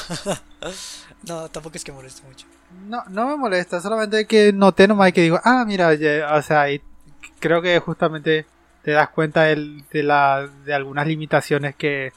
no, 1.26 1.48
tampoco 1.48 1.76
es 1.76 1.84
que 1.84 1.92
moleste 1.92 2.22
mucho. 2.26 2.46
No, 2.86 3.02
no 3.08 3.26
me 3.26 3.36
molesta, 3.36 3.80
solamente 3.80 4.26
que 4.26 4.52
noté 4.52 4.86
nomás 4.86 5.12
que 5.12 5.22
digo, 5.22 5.40
ah, 5.42 5.64
mira, 5.66 5.88
o 6.32 6.42
sea, 6.42 6.66
creo 7.40 7.62
que 7.62 7.78
justamente 7.78 8.44
te 8.82 8.90
das 8.90 9.08
cuenta 9.08 9.44
de, 9.44 10.02
la, 10.02 10.46
de 10.64 10.74
algunas 10.74 11.06
limitaciones 11.06 11.74
que, 11.74 12.12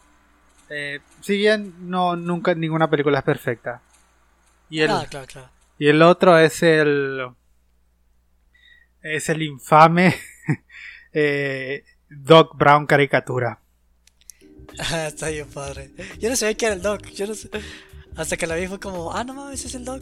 eh, 0.69 0.99
si 1.21 1.37
bien 1.37 1.89
no 1.89 2.17
nunca 2.17 2.53
ninguna 2.55 2.89
película 2.89 3.19
es 3.19 3.23
perfecta. 3.23 3.81
Y 4.69 4.81
el, 4.81 4.91
ah, 4.91 5.05
claro, 5.09 5.27
claro. 5.27 5.49
Y 5.79 5.87
el 5.87 6.01
otro 6.01 6.37
es 6.37 6.61
el, 6.61 7.25
es 9.01 9.29
el 9.29 9.41
infame 9.43 10.13
eh, 11.13 11.83
Doc 12.09 12.57
Brown 12.57 12.85
caricatura. 12.85 13.59
está 15.07 15.29
bien 15.29 15.47
padre. 15.47 15.91
Yo 16.19 16.29
no 16.29 16.35
sabía 16.35 16.55
que 16.55 16.65
era 16.65 16.75
el 16.75 16.81
Doc. 16.81 17.05
Yo 17.11 17.27
no 17.27 17.33
sé. 17.35 17.49
Hasta 18.15 18.35
que 18.37 18.45
la 18.47 18.55
vi 18.55 18.67
fue 18.67 18.79
como, 18.79 19.13
ah, 19.13 19.23
no 19.23 19.33
mames, 19.33 19.63
es 19.65 19.75
el 19.75 19.85
Doc. 19.85 20.01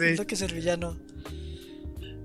El 0.00 0.16
Doc 0.16 0.30
es 0.32 0.42
el 0.42 0.54
villano. 0.54 0.96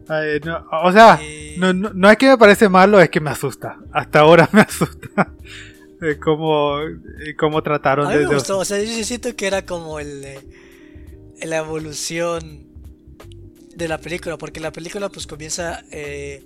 Ay, 0.07 0.39
no, 0.43 0.65
o 0.83 0.91
sea, 0.91 1.19
Y- 1.23 1.55
no, 1.57 1.73
no, 1.73 1.91
no 1.93 2.09
es 2.11 2.17
que 2.17 2.27
me 2.27 2.37
parece 2.37 2.67
malo, 2.67 2.99
es 2.99 3.09
que 3.09 3.21
me 3.21 3.29
asusta. 3.29 3.77
Hasta 3.93 4.19
ahora 4.19 4.49
me 4.53 4.61
asusta. 4.61 5.33
Eh, 6.01 6.19
cómo, 6.21 6.81
eh, 6.81 7.35
cómo 7.39 7.63
trataron 7.63 8.07
A 8.07 8.09
mí 8.09 8.15
me 8.15 8.21
desde- 8.23 8.33
gustó, 8.35 8.57
o 8.59 8.65
sea, 8.65 8.79
yo 8.81 8.85
sí 8.87 9.03
siento 9.05 9.33
que 9.35 9.47
era 9.47 9.65
como 9.65 9.99
el, 9.99 10.23
eh, 10.25 10.39
la 11.43 11.57
evolución 11.59 12.67
de 13.75 13.87
la 13.87 13.97
película, 13.99 14.37
porque 14.37 14.59
la 14.59 14.71
película 14.73 15.07
pues 15.09 15.25
comienza 15.25 15.83
eh, 15.91 16.43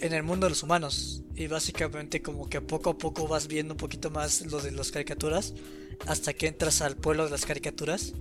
en 0.00 0.12
el 0.14 0.22
mundo 0.22 0.46
de 0.46 0.50
los 0.50 0.62
humanos 0.62 1.22
y 1.34 1.46
básicamente 1.46 2.22
como 2.22 2.48
que 2.48 2.60
poco 2.60 2.90
a 2.90 2.98
poco 2.98 3.28
vas 3.28 3.46
viendo 3.48 3.74
un 3.74 3.78
poquito 3.78 4.10
más 4.10 4.46
lo 4.46 4.60
de 4.60 4.72
las 4.72 4.90
caricaturas 4.90 5.54
hasta 6.06 6.32
que 6.32 6.46
entras 6.48 6.80
al 6.80 6.96
pueblo 6.96 7.24
de 7.24 7.30
las 7.30 7.44
caricaturas 7.46 8.14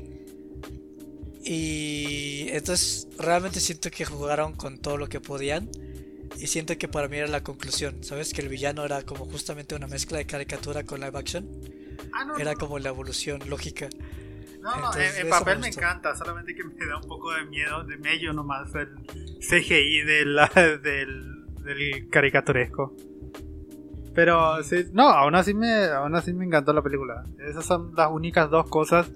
y 1.43 2.47
entonces 2.49 3.07
realmente 3.17 3.59
siento 3.59 3.89
que 3.91 4.05
jugaron 4.05 4.53
con 4.53 4.77
todo 4.79 4.97
lo 4.97 5.07
que 5.07 5.21
podían 5.21 5.69
y 6.37 6.47
siento 6.47 6.77
que 6.77 6.87
para 6.87 7.07
mí 7.07 7.17
era 7.17 7.27
la 7.27 7.43
conclusión, 7.43 8.03
¿sabes? 8.03 8.33
Que 8.33 8.41
el 8.41 8.49
villano 8.49 8.85
era 8.85 9.01
como 9.03 9.25
justamente 9.25 9.75
una 9.75 9.87
mezcla 9.87 10.17
de 10.17 10.25
caricatura 10.25 10.83
con 10.83 10.99
live 10.99 11.17
action. 11.17 11.47
Ah, 12.13 12.23
no, 12.25 12.37
Era 12.37 12.53
no, 12.53 12.59
como 12.59 12.77
la 12.79 12.89
evolución 12.89 13.41
lógica. 13.49 13.89
no, 14.61 14.69
no, 14.69 14.75
entonces, 14.75 15.15
en, 15.15 15.25
en 15.25 15.29
papel 15.29 15.59
me 15.59 15.67
encanta, 15.69 16.15
solamente 16.15 16.53
que 16.55 16.63
me 16.63 16.85
da 16.85 16.97
un 16.97 17.07
poco 17.07 17.31
de 17.33 17.45
miedo, 17.45 17.83
de 17.83 17.97
medio 17.97 18.31
nomás 18.33 18.69
el 18.75 18.89
CGI 19.39 20.01
de 20.03 20.25
la- 20.25 20.47
del, 20.83 21.38
del 21.69 22.09
caricaturesco. 22.09 22.95
Pero 24.13 24.61
sí, 24.63 24.85
no, 24.91 25.07
aún 25.09 25.35
así 25.35 25.53
me, 25.53 25.85
aún 25.85 26.15
así 26.15 26.33
me 26.33 26.43
encantó 26.45 26.73
la 26.73 26.81
película. 26.81 27.23
Esas 27.47 27.65
son 27.65 27.93
las 27.95 28.09
únicas 28.11 28.49
dos 28.49 28.67
cosas 28.67 29.09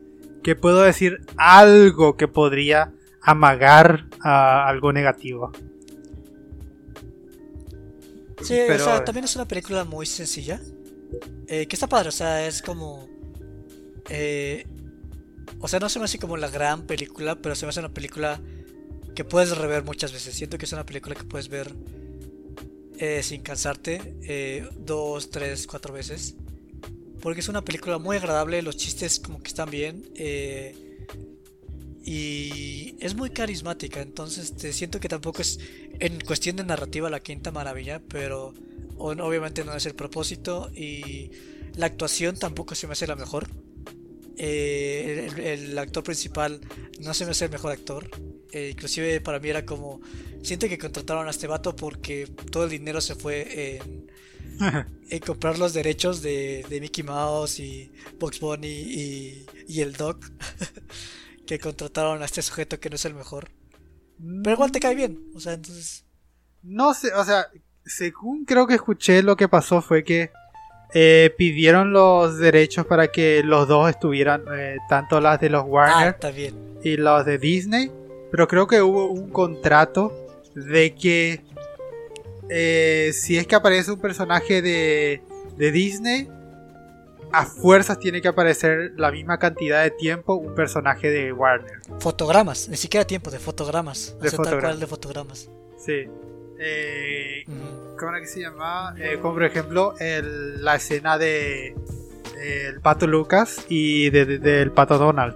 que 0.44 0.56
puedo 0.56 0.82
decir 0.82 1.22
algo 1.38 2.16
que 2.16 2.28
podría 2.28 2.94
amagar 3.22 4.06
a 4.22 4.68
algo 4.68 4.94
negativo. 4.94 5.52
Sí, 8.42 8.56
Pero- 8.68 8.84
o 8.84 8.86
sea, 8.86 9.06
también 9.06 9.26
es 9.26 9.36
una 9.36 9.48
película 9.48 9.84
muy 9.84 10.06
sencilla. 10.06 10.60
eh, 11.48 11.68
que 11.68 11.76
está 11.76 11.88
padre, 11.88 12.10
o 12.10 12.12
sea, 12.12 12.48
es 12.48 12.62
como. 12.64 13.08
eh, 14.10 14.66
o 15.60 15.68
sea, 15.68 15.80
no 15.80 15.88
se 15.88 16.00
me 16.00 16.06
hace 16.06 16.18
como 16.18 16.38
la 16.38 16.50
gran 16.50 16.88
película, 16.88 17.36
pero 17.36 17.54
se 17.56 17.66
me 17.66 17.70
hace 17.70 17.80
una 17.82 17.94
película 17.94 18.40
que 19.16 19.24
puedes 19.24 19.56
rever 19.56 19.84
muchas 19.84 20.12
veces. 20.12 20.34
Siento 20.34 20.58
que 20.58 20.66
es 20.66 20.74
una 20.74 20.86
película 20.86 21.14
que 21.16 21.24
puedes 21.24 21.50
ver 21.50 21.72
eh, 23.06 23.22
sin 23.22 23.42
cansarte 23.42 24.16
eh, 24.22 24.66
dos, 24.78 25.30
tres, 25.30 25.68
cuatro 25.68 25.94
veces. 25.94 26.36
Porque 27.20 27.42
es 27.42 27.50
una 27.50 27.62
película 27.62 27.98
muy 27.98 28.16
agradable, 28.16 28.62
los 28.62 28.78
chistes 28.78 29.20
como 29.20 29.44
que 29.44 29.50
están 29.50 29.70
bien. 29.70 30.10
eh, 30.16 30.74
y 32.06 32.96
es 33.02 33.14
muy 33.16 33.30
carismática, 33.30 34.02
entonces 34.02 34.56
te 34.56 34.72
siento 34.72 35.02
que 35.02 35.10
tampoco 35.10 35.42
es 35.42 35.60
en 36.00 36.20
cuestión 36.22 36.56
de 36.56 36.64
narrativa 36.64 37.10
la 37.10 37.20
quinta 37.20 37.52
maravilla, 37.52 38.02
pero 38.08 38.54
obviamente 38.98 39.66
no 39.66 39.74
es 39.76 39.86
el 39.86 39.96
propósito 39.96 40.72
y 40.74 41.32
la 41.76 41.88
actuación 41.88 42.38
tampoco 42.38 42.74
se 42.76 42.88
me 42.88 42.94
hace 42.94 43.08
la 43.08 43.16
mejor. 43.18 43.50
Eh, 44.38 45.30
el, 45.36 45.70
el 45.70 45.78
actor 45.78 46.04
principal 46.04 46.60
no 47.00 47.14
se 47.14 47.26
me 47.26 47.32
hace 47.32 47.46
el 47.46 47.52
mejor 47.52 47.72
actor. 47.72 48.10
Eh, 48.52 48.70
inclusive 48.72 49.20
para 49.22 49.40
mí 49.40 49.50
era 49.50 49.66
como 49.66 50.00
siento 50.44 50.68
que 50.68 50.78
contrataron 50.78 51.28
a 51.28 51.32
este 51.32 51.48
vato 51.48 51.76
porque 51.76 52.28
todo 52.52 52.66
el 52.66 52.70
dinero 52.70 53.02
se 53.02 53.16
fue 53.16 53.78
en, 53.78 54.12
en 55.10 55.20
comprar 55.20 55.58
los 55.58 55.74
derechos 55.74 56.22
de, 56.22 56.66
de 56.70 56.82
Mickey 56.82 57.04
Mouse 57.04 57.60
y 57.60 57.92
Bugs 58.20 58.40
Bunny 58.40 58.68
y, 58.68 59.46
y 59.68 59.82
el 59.82 59.94
Doc 59.94 60.24
que 61.48 61.60
contrataron 61.60 62.22
a 62.22 62.26
este 62.26 62.42
sujeto 62.42 62.80
que 62.80 62.90
no 62.90 62.96
es 62.96 63.06
el 63.06 63.16
mejor. 63.16 63.50
Pero 64.44 64.56
igual 64.56 64.72
te 64.72 64.80
cae 64.80 64.96
bien, 64.96 65.32
o 65.36 65.40
sea, 65.40 65.54
entonces 65.54 66.06
No 66.62 66.94
sé, 66.94 67.12
o 67.14 67.26
sea, 67.26 67.48
según 67.86 68.46
creo 68.46 68.68
que 68.68 68.76
escuché, 68.76 69.24
lo 69.24 69.36
que 69.36 69.50
pasó 69.50 69.82
fue 69.82 70.04
que 70.04 70.32
eh, 70.94 71.34
pidieron 71.38 71.92
los 71.92 72.38
derechos 72.38 72.86
para 72.86 73.08
que 73.08 73.42
los 73.44 73.68
dos 73.68 73.90
estuvieran, 73.90 74.44
eh, 74.56 74.78
tanto 74.90 75.20
las 75.20 75.40
de 75.40 75.50
los 75.50 75.64
ah, 75.64 75.66
Warner 75.66 76.16
bien. 76.34 76.56
y 76.84 76.98
los 76.98 77.26
de 77.26 77.38
Disney, 77.38 77.92
pero 78.32 78.48
creo 78.48 78.68
que 78.68 78.82
hubo 78.82 79.08
un 79.08 79.30
contrato 79.30 80.14
de 80.54 80.94
que 80.94 81.42
eh, 82.50 83.12
si 83.14 83.38
es 83.38 83.48
que 83.48 83.56
aparece 83.56 83.92
un 83.92 84.00
personaje 84.00 84.62
de, 84.62 85.24
de 85.58 85.72
Disney, 85.72 86.30
a 87.32 87.46
fuerzas 87.48 87.98
tiene 87.98 88.22
que 88.22 88.28
aparecer 88.28 88.94
la 88.96 89.12
misma 89.12 89.40
cantidad 89.40 89.82
de 89.82 89.90
tiempo 89.90 90.36
un 90.36 90.54
personaje 90.54 91.10
de 91.10 91.34
Warner. 91.34 91.80
Fotogramas, 92.00 92.70
ni 92.70 92.78
siquiera 92.78 93.06
tiempo 93.06 93.32
de 93.32 93.40
fotogramas. 93.40 94.16
De 94.22 94.30
fotogramas. 94.30 94.80
de 94.80 94.88
fotogramas. 94.88 95.50
Sí. 95.84 96.08
Eh. 96.66 97.44
¿Cómo 98.00 98.12
era 98.12 98.22
que 98.22 98.28
se 98.28 98.40
llama? 98.42 98.96
Eh, 98.98 99.18
como 99.22 99.34
por 99.36 99.44
ejemplo 99.44 99.94
el- 100.00 100.64
la 100.64 100.76
escena 100.76 101.18
de 101.18 101.76
el 102.42 102.80
pato 102.82 103.06
Lucas 103.08 103.66
y 103.70 104.10
de- 104.10 104.26
de- 104.26 104.40
del 104.40 104.72
pato 104.72 104.98
Donald. 104.98 105.36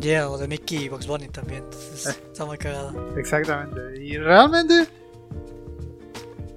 Yeah, 0.00 0.28
o 0.28 0.36
de 0.36 0.46
Mickey 0.48 0.84
y 0.84 0.88
Bugs 0.90 1.06
Bunny 1.06 1.28
también. 1.28 1.64
Entonces, 1.64 2.06
Eh. 2.06 2.20
está 2.32 2.44
muy 2.44 2.58
cagada. 2.58 2.92
Exactamente. 3.16 4.02
Y 4.02 4.18
realmente 4.18 4.86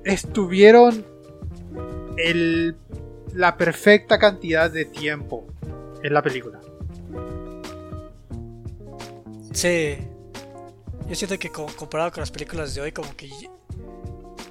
estuvieron 0.03 1.05
el, 2.17 2.75
la 3.33 3.55
perfecta 3.57 4.17
cantidad 4.19 4.69
de 4.69 4.85
tiempo 4.85 5.45
en 6.03 6.13
la 6.13 6.21
película. 6.21 6.59
Sí. 9.53 9.97
Yo 11.09 11.15
siento 11.15 11.37
que 11.39 11.49
co- 11.51 11.67
comparado 11.75 12.11
con 12.11 12.21
las 12.21 12.31
películas 12.31 12.75
de 12.75 12.81
hoy, 12.81 12.91
como 12.91 13.15
que 13.15 13.29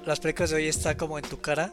las 0.05 0.19
películas 0.19 0.49
de 0.49 0.57
hoy 0.57 0.67
están 0.67 0.97
como 0.97 1.17
en 1.17 1.23
tu 1.25 1.39
cara. 1.39 1.71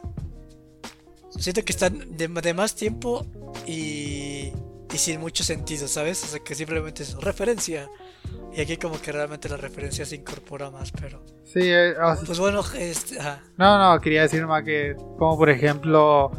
Siento 1.29 1.63
que 1.63 1.71
están 1.73 2.15
de, 2.17 2.27
de 2.27 2.53
más 2.53 2.73
tiempo 2.75 3.25
y, 3.65 4.51
y 4.93 4.97
sin 4.97 5.19
mucho 5.19 5.43
sentido, 5.43 5.87
¿sabes? 5.87 6.23
O 6.23 6.27
sea, 6.27 6.39
que 6.39 6.55
simplemente 6.55 7.03
es 7.03 7.15
referencia. 7.15 7.89
Y 8.53 8.61
aquí 8.61 8.77
como 8.77 8.99
que 8.99 9.11
realmente 9.11 9.49
la 9.49 9.57
referencia 9.57 10.05
se 10.05 10.15
incorpora 10.15 10.71
más, 10.71 10.91
pero... 10.91 11.23
Sí, 11.43 11.59
eh, 11.63 11.91
o 11.91 12.15
sea, 12.15 12.25
Pues 12.25 12.39
bueno, 12.39 12.61
este... 12.77 13.19
ajá. 13.19 13.43
no, 13.57 13.77
no, 13.93 14.01
quería 14.01 14.23
decir 14.23 14.47
más 14.47 14.63
que, 14.63 14.95
como 14.95 15.37
por 15.37 15.49
ejemplo, 15.49 16.31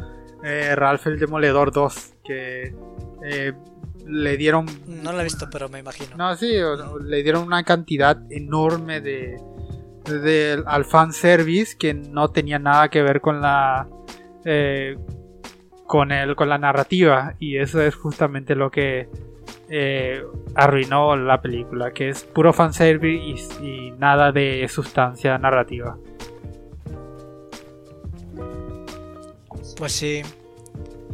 eh, 0.43 0.75
Ralph 0.75 1.05
el 1.07 1.19
Demoledor 1.19 1.71
2, 1.71 1.95
que 2.25 2.75
eh, 3.23 3.53
le 4.09 4.37
dieron 4.37 4.65
No 4.87 5.13
la 5.13 5.21
he 5.21 5.23
visto, 5.23 5.47
pero 5.51 5.69
me 5.69 5.79
imagino. 5.79 6.15
No, 6.17 6.35
sí, 6.35 6.57
o- 6.57 6.97
le 6.99 7.21
dieron 7.23 7.43
una 7.43 7.63
cantidad 7.63 8.17
enorme 8.31 9.01
de, 9.01 9.37
de- 10.05 10.63
al 10.65 10.85
fanservice 10.85 11.77
que 11.77 11.93
no 11.93 12.29
tenía 12.29 12.59
nada 12.59 12.89
que 12.89 13.01
ver 13.01 13.21
con 13.21 13.41
la 13.41 13.87
eh, 14.45 14.97
con 15.85 16.11
el 16.11 16.35
con 16.35 16.49
la 16.49 16.57
narrativa 16.57 17.35
y 17.39 17.57
eso 17.57 17.81
es 17.81 17.95
justamente 17.95 18.55
lo 18.55 18.69
que 18.71 19.07
eh, 19.69 20.23
arruinó 20.55 21.15
la 21.15 21.41
película, 21.41 21.91
que 21.91 22.09
es 22.09 22.23
puro 22.23 22.51
fanservice 22.53 23.61
y, 23.61 23.67
y 23.87 23.91
nada 23.91 24.31
de 24.31 24.67
sustancia 24.67 25.37
narrativa. 25.37 25.97
Pues 29.77 29.91
sí. 29.93 30.21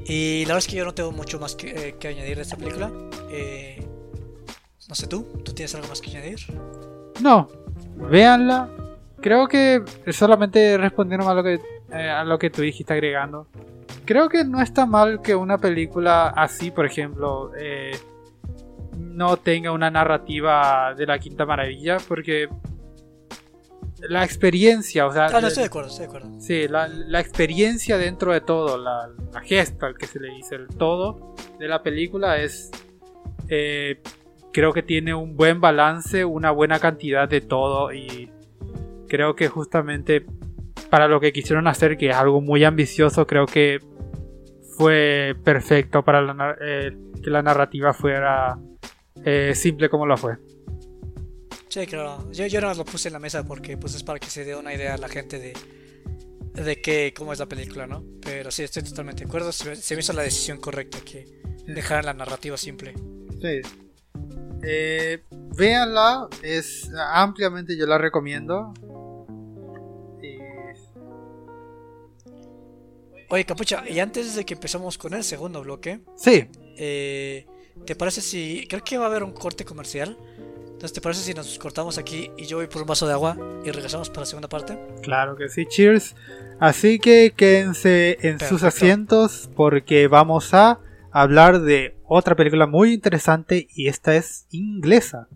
Y 0.06 0.44
la 0.46 0.54
verdad 0.54 0.60
es 0.60 0.68
que 0.68 0.76
yo 0.76 0.86
no 0.86 0.94
tengo 0.94 1.12
mucho 1.12 1.40
más 1.40 1.56
que, 1.56 1.70
eh, 1.90 1.96
que 2.00 2.08
añadir 2.08 2.36
de 2.36 2.44
esta 2.44 2.58
película. 2.58 2.92
Eh, 3.30 3.86
no 4.88 4.96
sé 4.96 5.08
tú, 5.08 5.24
¿tú 5.44 5.54
tienes 5.54 5.74
algo 5.76 5.88
más 5.88 6.00
que 6.00 6.12
añadir? 6.12 6.40
No, 7.22 7.50
véanla. 8.10 8.70
Creo 9.20 9.48
que 9.48 9.84
solamente 10.12 10.78
respondieron 10.78 11.28
a 11.28 11.34
lo 11.34 11.44
que 11.44 11.60
eh, 11.92 12.10
a 12.10 12.24
lo 12.24 12.40
que 12.40 12.50
tú 12.50 12.62
dijiste 12.62 12.94
agregando. 12.94 13.48
Creo 14.06 14.28
que 14.28 14.44
no 14.44 14.62
está 14.62 14.86
mal 14.86 15.22
que 15.22 15.36
una 15.36 15.58
película 15.58 16.28
así, 16.28 16.72
por 16.72 16.86
ejemplo, 16.86 17.52
eh, 17.58 17.98
no 18.98 19.38
tenga 19.38 19.72
una 19.72 19.92
narrativa 19.92 20.94
de 20.96 21.06
la 21.06 21.20
Quinta 21.20 21.46
Maravilla, 21.46 21.98
porque 22.08 22.50
la 24.10 24.24
experiencia, 24.24 25.06
o 25.08 25.12
sea, 25.14 25.28
Ah, 25.28 25.42
no, 25.42 25.48
estoy 25.48 25.64
de 25.64 25.68
acuerdo, 25.68 25.90
estoy 25.90 26.06
de 26.06 26.10
acuerdo. 26.10 26.40
Sí, 26.40 26.68
la, 26.68 26.88
la 26.88 27.20
experiencia 27.20 27.98
dentro 27.98 28.32
de 28.34 28.42
todo, 28.42 28.78
la, 28.78 29.10
la 29.34 29.42
gesta 29.42 29.94
que 29.98 30.08
se 30.08 30.20
le 30.20 30.30
dice, 30.32 30.56
el 30.56 30.68
todo 30.68 31.36
de 31.60 31.68
la 31.68 31.82
película 31.84 32.38
es. 32.42 32.72
eh, 33.50 34.02
creo 34.54 34.72
que 34.72 34.82
tiene 34.84 35.14
un 35.14 35.36
buen 35.36 35.60
balance, 35.60 36.24
una 36.24 36.50
buena 36.52 36.80
cantidad 36.80 37.28
de 37.28 37.42
todo 37.42 37.92
y 37.92 38.32
creo 39.10 39.36
que 39.36 39.50
justamente 39.50 40.26
para 40.90 41.08
lo 41.10 41.20
que 41.20 41.34
quisieron 41.34 41.68
hacer, 41.68 41.98
que 41.98 42.10
es 42.10 42.16
algo 42.16 42.40
muy 42.40 42.64
ambicioso, 42.64 43.28
creo 43.28 43.46
que 43.48 43.80
fue 44.78 45.36
perfecto 45.44 46.04
para 46.04 46.22
la 46.22 46.56
eh, 46.62 46.96
que 47.22 47.30
la 47.30 47.42
narrativa 47.42 47.94
fuera 47.94 48.58
eh, 49.26 49.52
simple 49.56 49.90
como 49.90 50.06
lo 50.06 50.16
fue. 50.16 50.38
Sí, 51.76 51.86
claro. 51.88 52.32
Yo, 52.32 52.46
yo 52.48 52.62
no 52.62 52.74
lo 52.74 52.86
puse 52.86 53.10
en 53.10 53.14
la 53.14 53.20
mesa 53.20 53.44
porque 53.44 53.76
pues 53.76 53.96
es 53.96 54.04
para 54.04 54.18
que 54.18 54.28
se 54.30 54.46
dé 54.46 54.56
una 54.56 54.74
idea 54.74 54.94
a 54.94 54.98
la 54.98 55.10
gente 55.10 55.40
de, 55.40 55.52
de 56.54 56.82
qué, 56.82 57.14
cómo 57.14 57.34
es 57.34 57.40
la 57.40 57.48
película, 57.48 57.86
¿no? 57.86 58.02
Pero 58.22 58.50
sí, 58.50 58.64
estoy 58.64 58.82
totalmente 58.84 59.26
de 59.26 59.28
acuerdo. 59.28 59.52
Se, 59.52 59.68
me- 59.72 59.76
se 59.76 59.94
me 59.94 60.00
hizo 60.00 60.14
la 60.14 60.22
decisión 60.22 60.58
correcta 60.62 61.00
que 61.02 61.26
dejaran 61.68 62.06
la 62.06 62.14
narrativa 62.14 62.56
simple. 62.56 62.94
Sí. 63.42 63.60
Eh, 64.64 65.22
véanla, 65.58 66.30
es 66.42 66.90
ampliamente 67.10 67.76
yo 67.76 67.86
la 67.88 67.98
recomiendo. 67.98 68.74
Y... 70.24 70.38
Oye, 73.32 73.44
Capucha, 73.46 73.84
y 73.90 74.00
antes 74.00 74.34
de 74.36 74.46
que 74.46 74.54
empezamos 74.54 74.98
con 74.98 75.14
el 75.14 75.26
segundo 75.26 75.62
bloque, 75.62 76.00
Sí, 76.16 76.48
eh, 76.78 77.46
¿te 77.86 77.98
parece 77.98 78.22
si... 78.22 78.66
Creo 78.70 78.82
que 78.82 78.98
va 78.98 79.04
a 79.04 79.08
haber 79.08 79.24
un 79.24 79.34
corte 79.34 79.66
comercial. 79.66 80.18
Entonces, 80.76 80.92
¿te 80.92 81.00
parece 81.00 81.22
si 81.22 81.34
nos 81.34 81.58
cortamos 81.58 81.98
aquí 81.98 82.32
y 82.38 82.48
yo 82.48 82.58
voy 82.58 82.68
por 82.68 82.82
un 82.82 82.88
vaso 82.88 83.08
de 83.08 83.14
agua 83.14 83.38
y 83.64 83.72
regresamos 83.72 84.10
para 84.10 84.22
la 84.22 84.26
segunda 84.26 84.50
parte? 84.50 84.78
claro 85.02 85.38
que 85.38 85.48
sí, 85.48 85.66
cheers. 85.66 86.18
Así 86.60 87.00
que 87.00 87.32
quédense 87.34 88.18
en 88.28 88.42
sus 88.42 88.62
asientos 88.62 89.50
porque 89.56 90.10
vamos 90.10 90.54
a 90.54 90.82
hablar 91.12 91.62
de 91.62 91.96
otra 92.04 92.36
película 92.36 92.68
muy 92.68 92.92
interesante 92.92 93.70
y 93.74 93.88
esta 93.88 94.18
es 94.18 94.48
inglesa. 94.52 95.30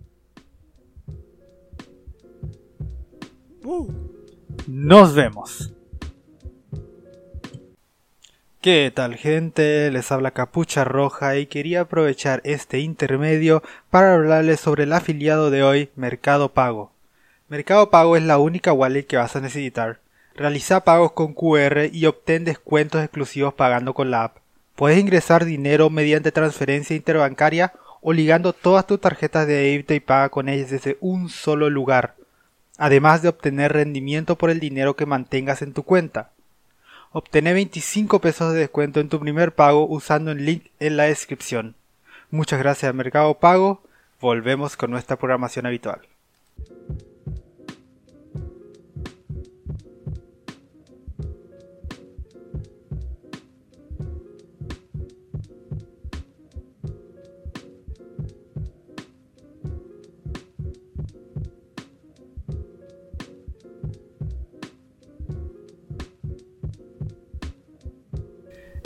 Uh. 3.63 3.89
Nos 4.67 5.15
vemos. 5.15 5.73
¿Qué 8.61 8.91
tal 8.93 9.15
gente? 9.15 9.89
Les 9.89 10.11
habla 10.11 10.31
Capucha 10.31 10.83
Roja 10.83 11.37
y 11.37 11.45
quería 11.45 11.81
aprovechar 11.81 12.41
este 12.43 12.79
intermedio 12.79 13.63
para 13.89 14.13
hablarles 14.13 14.59
sobre 14.59 14.83
el 14.83 14.91
afiliado 14.91 15.49
de 15.49 15.63
hoy, 15.63 15.89
Mercado 15.95 16.51
Pago. 16.51 16.91
Mercado 17.47 17.89
Pago 17.89 18.17
es 18.17 18.23
la 18.23 18.37
única 18.37 18.73
wallet 18.73 19.03
que 19.03 19.15
vas 19.15 19.35
a 19.37 19.39
necesitar. 19.39 19.99
Realiza 20.35 20.83
pagos 20.83 21.13
con 21.13 21.33
QR 21.33 21.89
y 21.91 22.05
obtén 22.05 22.43
descuentos 22.43 23.01
exclusivos 23.01 23.53
pagando 23.53 23.93
con 23.93 24.11
la 24.11 24.25
app. 24.25 24.37
Puedes 24.75 24.99
ingresar 24.99 25.45
dinero 25.45 25.89
mediante 25.89 26.33
transferencia 26.33 26.97
interbancaria 26.97 27.71
o 28.01 28.11
ligando 28.11 28.51
todas 28.51 28.85
tus 28.85 28.99
tarjetas 28.99 29.47
de 29.47 29.53
débito 29.53 29.93
y 29.93 30.01
paga 30.01 30.27
con 30.27 30.49
ellas 30.49 30.69
desde 30.69 30.97
un 30.99 31.29
solo 31.29 31.69
lugar 31.69 32.15
además 32.79 33.21
de 33.21 33.27
obtener 33.27 33.73
rendimiento 33.73 34.37
por 34.37 34.49
el 34.49 34.59
dinero 34.61 34.95
que 34.95 35.05
mantengas 35.05 35.61
en 35.61 35.73
tu 35.73 35.83
cuenta. 35.83 36.31
Obtener 37.11 37.55
25 37.55 38.21
pesos 38.21 38.53
de 38.53 38.59
descuento 38.59 38.99
en 38.99 39.09
tu 39.09 39.19
primer 39.19 39.55
pago 39.55 39.87
usando 39.87 40.29
el 40.31 40.45
link 40.45 40.65
en 40.79 40.95
la 40.95 41.05
descripción. 41.05 41.75
Muchas 42.29 42.59
gracias 42.59 42.93
Mercado 42.93 43.33
Pago. 43.39 43.81
Volvemos 44.21 44.77
con 44.77 44.91
nuestra 44.91 45.15
programación 45.15 45.65
habitual. 45.65 46.01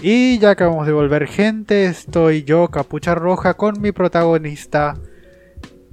Y 0.06 0.38
ya 0.38 0.50
acabamos 0.50 0.86
de 0.86 0.92
volver 0.92 1.30
gente, 1.30 1.86
estoy 1.86 2.44
yo, 2.44 2.68
Capucha 2.68 3.16
Roja, 3.16 3.54
con 3.54 3.80
mi 3.80 3.94
protagonista 3.94 5.00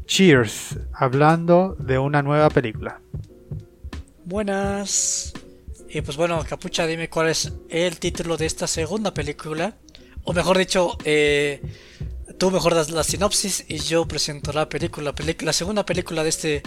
Cheers, 0.04 0.80
hablando 0.92 1.76
de 1.78 1.96
una 1.96 2.20
nueva 2.20 2.50
película. 2.50 3.00
Buenas. 4.24 5.32
Y 5.88 6.00
pues 6.00 6.16
bueno, 6.16 6.44
Capucha, 6.44 6.88
dime 6.88 7.08
cuál 7.08 7.28
es 7.28 7.52
el 7.68 8.00
título 8.00 8.36
de 8.36 8.46
esta 8.46 8.66
segunda 8.66 9.14
película. 9.14 9.76
O 10.24 10.32
mejor 10.32 10.58
dicho, 10.58 10.98
eh, 11.04 11.62
tú 12.36 12.50
mejor 12.50 12.74
das 12.74 12.90
la 12.90 13.04
sinopsis 13.04 13.64
y 13.68 13.78
yo 13.78 14.08
presento 14.08 14.52
la 14.52 14.68
película. 14.68 15.14
La 15.42 15.52
segunda 15.52 15.86
película 15.86 16.24
de 16.24 16.30
este 16.30 16.62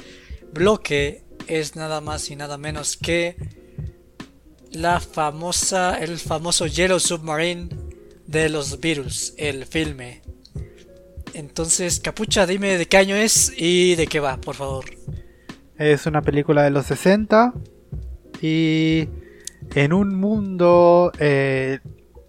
bloque 0.54 1.26
es 1.48 1.76
nada 1.76 2.00
más 2.00 2.32
y 2.32 2.38
nada 2.38 2.58
menos 2.58 2.96
que 2.96 3.36
la 4.74 5.00
famosa, 5.00 5.98
el 6.00 6.18
famoso 6.18 6.68
Yellow 6.68 7.00
Submarine 7.00 7.70
de 8.28 8.50
los 8.50 8.80
Beatles, 8.80 9.34
el 9.38 9.66
filme. 9.66 10.22
Entonces, 11.34 12.00
Capucha, 12.00 12.46
dime 12.46 12.78
de 12.78 12.86
qué 12.86 12.98
año 12.98 13.16
es 13.16 13.54
y 13.56 13.96
de 13.96 14.08
qué 14.08 14.20
va, 14.20 14.38
por 14.38 14.56
favor. 14.56 14.86
Es 15.78 16.06
una 16.06 16.22
película 16.22 16.64
de 16.64 16.70
los 16.70 16.86
60 16.88 17.54
y 18.42 19.08
en 19.76 19.94
un 19.94 20.16
mundo 20.16 21.12
eh, 21.20 21.80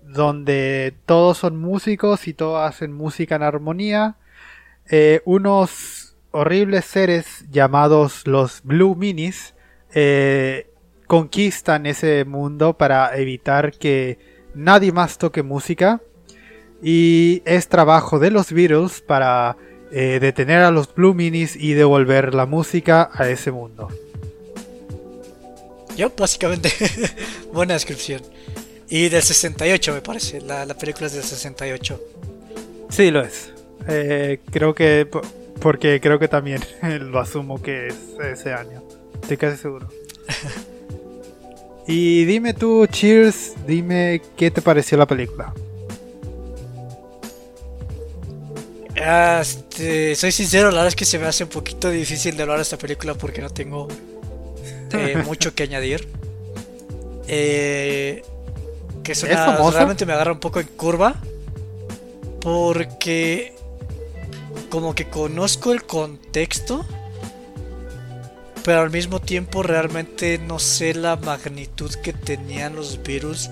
donde 0.02 0.94
todos 1.06 1.38
son 1.38 1.58
músicos 1.58 2.28
y 2.28 2.34
todos 2.34 2.66
hacen 2.66 2.92
música 2.92 3.36
en 3.36 3.42
armonía, 3.42 4.16
eh, 4.90 5.20
unos 5.24 6.16
horribles 6.30 6.84
seres 6.84 7.44
llamados 7.50 8.26
los 8.26 8.62
Blue 8.62 8.96
Minis 8.96 9.54
eh, 9.94 10.70
conquistan 11.06 11.86
ese 11.86 12.24
mundo 12.24 12.76
para 12.76 13.16
evitar 13.16 13.72
que 13.72 14.18
nadie 14.54 14.92
más 14.92 15.18
toque 15.18 15.42
música 15.42 16.00
y 16.82 17.42
es 17.44 17.68
trabajo 17.68 18.18
de 18.18 18.30
los 18.30 18.52
Beatles 18.52 19.00
para 19.00 19.56
eh, 19.92 20.18
detener 20.20 20.60
a 20.60 20.70
los 20.70 20.92
Blue 20.94 21.14
Minis 21.14 21.56
y 21.56 21.72
devolver 21.74 22.34
la 22.34 22.46
música 22.46 23.10
a 23.12 23.28
ese 23.28 23.50
mundo. 23.50 23.88
Yo, 25.96 26.10
básicamente, 26.16 26.70
buena 27.52 27.74
descripción. 27.74 28.20
Y 28.88 29.08
del 29.08 29.22
68 29.22 29.92
me 29.94 30.00
parece, 30.00 30.40
la, 30.40 30.66
la 30.66 30.74
película 30.74 31.06
es 31.06 31.12
del 31.14 31.22
68. 31.22 32.00
Sí, 32.90 33.10
lo 33.10 33.22
es. 33.22 33.52
Eh, 33.88 34.40
creo 34.50 34.74
que 34.74 35.06
po- 35.06 35.22
porque 35.60 36.00
creo 36.00 36.18
que 36.18 36.28
también 36.28 36.60
lo 37.00 37.20
asumo 37.20 37.62
que 37.62 37.88
es 37.88 37.96
ese 38.22 38.52
año. 38.52 38.82
Estoy 39.22 39.36
casi 39.36 39.56
seguro. 39.56 39.88
y 41.86 42.24
dime 42.24 42.54
tú, 42.54 42.86
Cheers, 42.86 43.54
dime 43.66 44.22
qué 44.36 44.50
te 44.50 44.62
pareció 44.62 44.96
la 44.98 45.06
película. 45.06 45.52
Ah, 49.00 49.42
Este, 49.74 50.14
soy 50.14 50.30
sincero, 50.30 50.68
la 50.70 50.76
verdad 50.76 50.88
es 50.88 50.94
que 50.94 51.04
se 51.04 51.18
me 51.18 51.26
hace 51.26 51.42
un 51.42 51.50
poquito 51.50 51.90
difícil 51.90 52.36
de 52.36 52.42
hablar 52.44 52.58
de 52.58 52.62
esta 52.62 52.78
película 52.78 53.14
porque 53.14 53.40
no 53.40 53.50
tengo 53.50 53.88
eh, 54.92 55.20
mucho 55.26 55.52
que 55.52 55.64
añadir. 55.64 56.06
Eh, 57.26 58.22
que 59.02 59.12
es 59.12 59.22
¿Es 59.24 59.30
una, 59.30 59.70
realmente 59.70 60.06
me 60.06 60.12
agarra 60.12 60.32
un 60.32 60.38
poco 60.38 60.60
en 60.60 60.68
curva 60.68 61.16
porque 62.40 63.52
como 64.70 64.94
que 64.94 65.08
conozco 65.08 65.72
el 65.72 65.82
contexto, 65.82 66.86
pero 68.64 68.80
al 68.80 68.90
mismo 68.90 69.20
tiempo 69.20 69.62
realmente 69.62 70.38
no 70.38 70.58
sé 70.58 70.94
la 70.94 71.16
magnitud 71.16 71.94
que 71.96 72.14
tenían 72.14 72.74
los 72.74 73.02
virus 73.02 73.50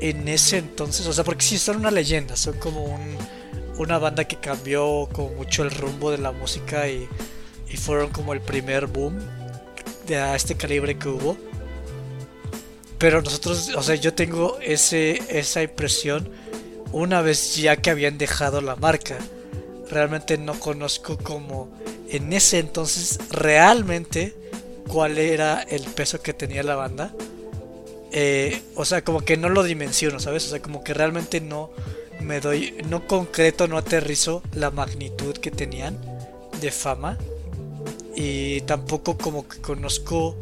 en 0.00 0.26
ese 0.26 0.58
entonces. 0.58 1.06
O 1.06 1.12
sea, 1.12 1.22
porque 1.22 1.44
sí 1.44 1.58
son 1.58 1.76
una 1.76 1.92
leyenda, 1.92 2.36
son 2.36 2.58
como 2.58 2.82
un, 2.82 3.16
una 3.78 3.98
banda 3.98 4.24
que 4.24 4.36
cambió 4.36 5.08
como 5.12 5.30
mucho 5.30 5.62
el 5.62 5.70
rumbo 5.70 6.10
de 6.10 6.18
la 6.18 6.32
música 6.32 6.88
y, 6.88 7.08
y 7.70 7.76
fueron 7.76 8.10
como 8.10 8.32
el 8.32 8.40
primer 8.40 8.88
boom 8.88 9.16
de 10.08 10.34
este 10.34 10.56
calibre 10.56 10.98
que 10.98 11.08
hubo. 11.08 11.36
Pero 12.98 13.22
nosotros, 13.22 13.70
o 13.76 13.82
sea, 13.82 13.94
yo 13.94 14.12
tengo 14.12 14.58
ese, 14.60 15.22
esa 15.28 15.62
impresión 15.62 16.28
una 16.90 17.22
vez 17.22 17.54
ya 17.56 17.76
que 17.76 17.90
habían 17.90 18.18
dejado 18.18 18.60
la 18.60 18.74
marca. 18.74 19.18
Realmente 19.88 20.36
no 20.36 20.58
conozco 20.58 21.16
como 21.16 21.68
en 22.16 22.32
ese 22.32 22.58
entonces 22.58 23.18
realmente 23.30 24.34
cuál 24.88 25.18
era 25.18 25.62
el 25.62 25.82
peso 25.82 26.22
que 26.22 26.32
tenía 26.32 26.62
la 26.62 26.76
banda. 26.76 27.12
Eh, 28.12 28.62
o 28.76 28.84
sea, 28.84 29.02
como 29.02 29.22
que 29.22 29.36
no 29.36 29.48
lo 29.48 29.62
dimensiono, 29.62 30.20
¿sabes? 30.20 30.46
O 30.46 30.50
sea, 30.50 30.62
como 30.62 30.84
que 30.84 30.94
realmente 30.94 31.40
no 31.40 31.70
me 32.20 32.40
doy, 32.40 32.74
no 32.88 33.06
concreto, 33.06 33.66
no 33.66 33.76
aterrizo 33.76 34.42
la 34.54 34.70
magnitud 34.70 35.36
que 35.36 35.50
tenían 35.50 35.98
de 36.60 36.70
fama. 36.70 37.18
Y 38.14 38.60
tampoco 38.62 39.18
como 39.18 39.48
que 39.48 39.60
conozco 39.60 40.36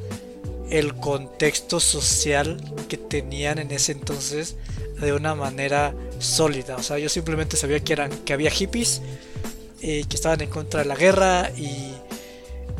el 0.68 0.94
contexto 0.94 1.80
social 1.80 2.58
que 2.88 2.98
tenían 2.98 3.58
en 3.58 3.70
ese 3.70 3.92
entonces 3.92 4.56
de 5.00 5.12
una 5.12 5.34
manera 5.34 5.94
sólida. 6.18 6.76
O 6.76 6.82
sea, 6.82 6.98
yo 6.98 7.08
simplemente 7.08 7.56
sabía 7.56 7.80
que 7.80 7.94
eran 7.94 8.10
que 8.10 8.32
había 8.34 8.50
hippies 8.50 9.00
eh, 9.82 10.04
que 10.08 10.16
estaban 10.16 10.40
en 10.40 10.48
contra 10.50 10.80
de 10.80 10.86
la 10.86 10.96
guerra 10.96 11.50
y 11.56 11.92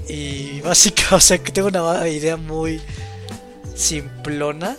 y 0.09 0.61
básicamente, 0.65 1.15
o 1.15 1.21
sea, 1.21 1.39
que 1.39 1.53
tengo 1.53 1.69
una 1.69 2.09
idea 2.09 2.37
muy 2.37 2.81
simplona. 3.75 4.77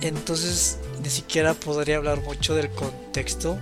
Entonces 0.00 0.78
ni 1.02 1.10
siquiera 1.10 1.54
podría 1.54 1.96
hablar 1.96 2.20
mucho 2.22 2.54
del 2.54 2.70
contexto. 2.70 3.58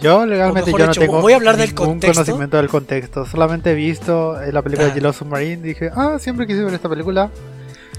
Yo 0.00 0.26
legalmente 0.26 0.70
yo 0.72 0.78
no 0.78 0.86
dicho, 0.88 1.00
tengo 1.00 1.20
voy 1.22 1.32
a 1.32 1.36
hablar 1.36 1.56
del 1.56 1.68
ningún 1.70 1.86
contexto. 1.86 2.22
conocimiento 2.22 2.56
del 2.58 2.68
contexto. 2.68 3.24
Solamente 3.24 3.70
he 3.70 3.74
visto 3.74 4.40
eh, 4.40 4.52
la 4.52 4.62
película 4.62 4.88
Ah. 4.88 4.90
de 4.90 4.94
Yellow 4.96 5.12
Submarine. 5.12 5.62
Dije, 5.62 5.90
ah, 5.94 6.18
siempre 6.20 6.46
quise 6.46 6.62
ver 6.64 6.74
esta 6.74 6.88
película. 6.88 7.30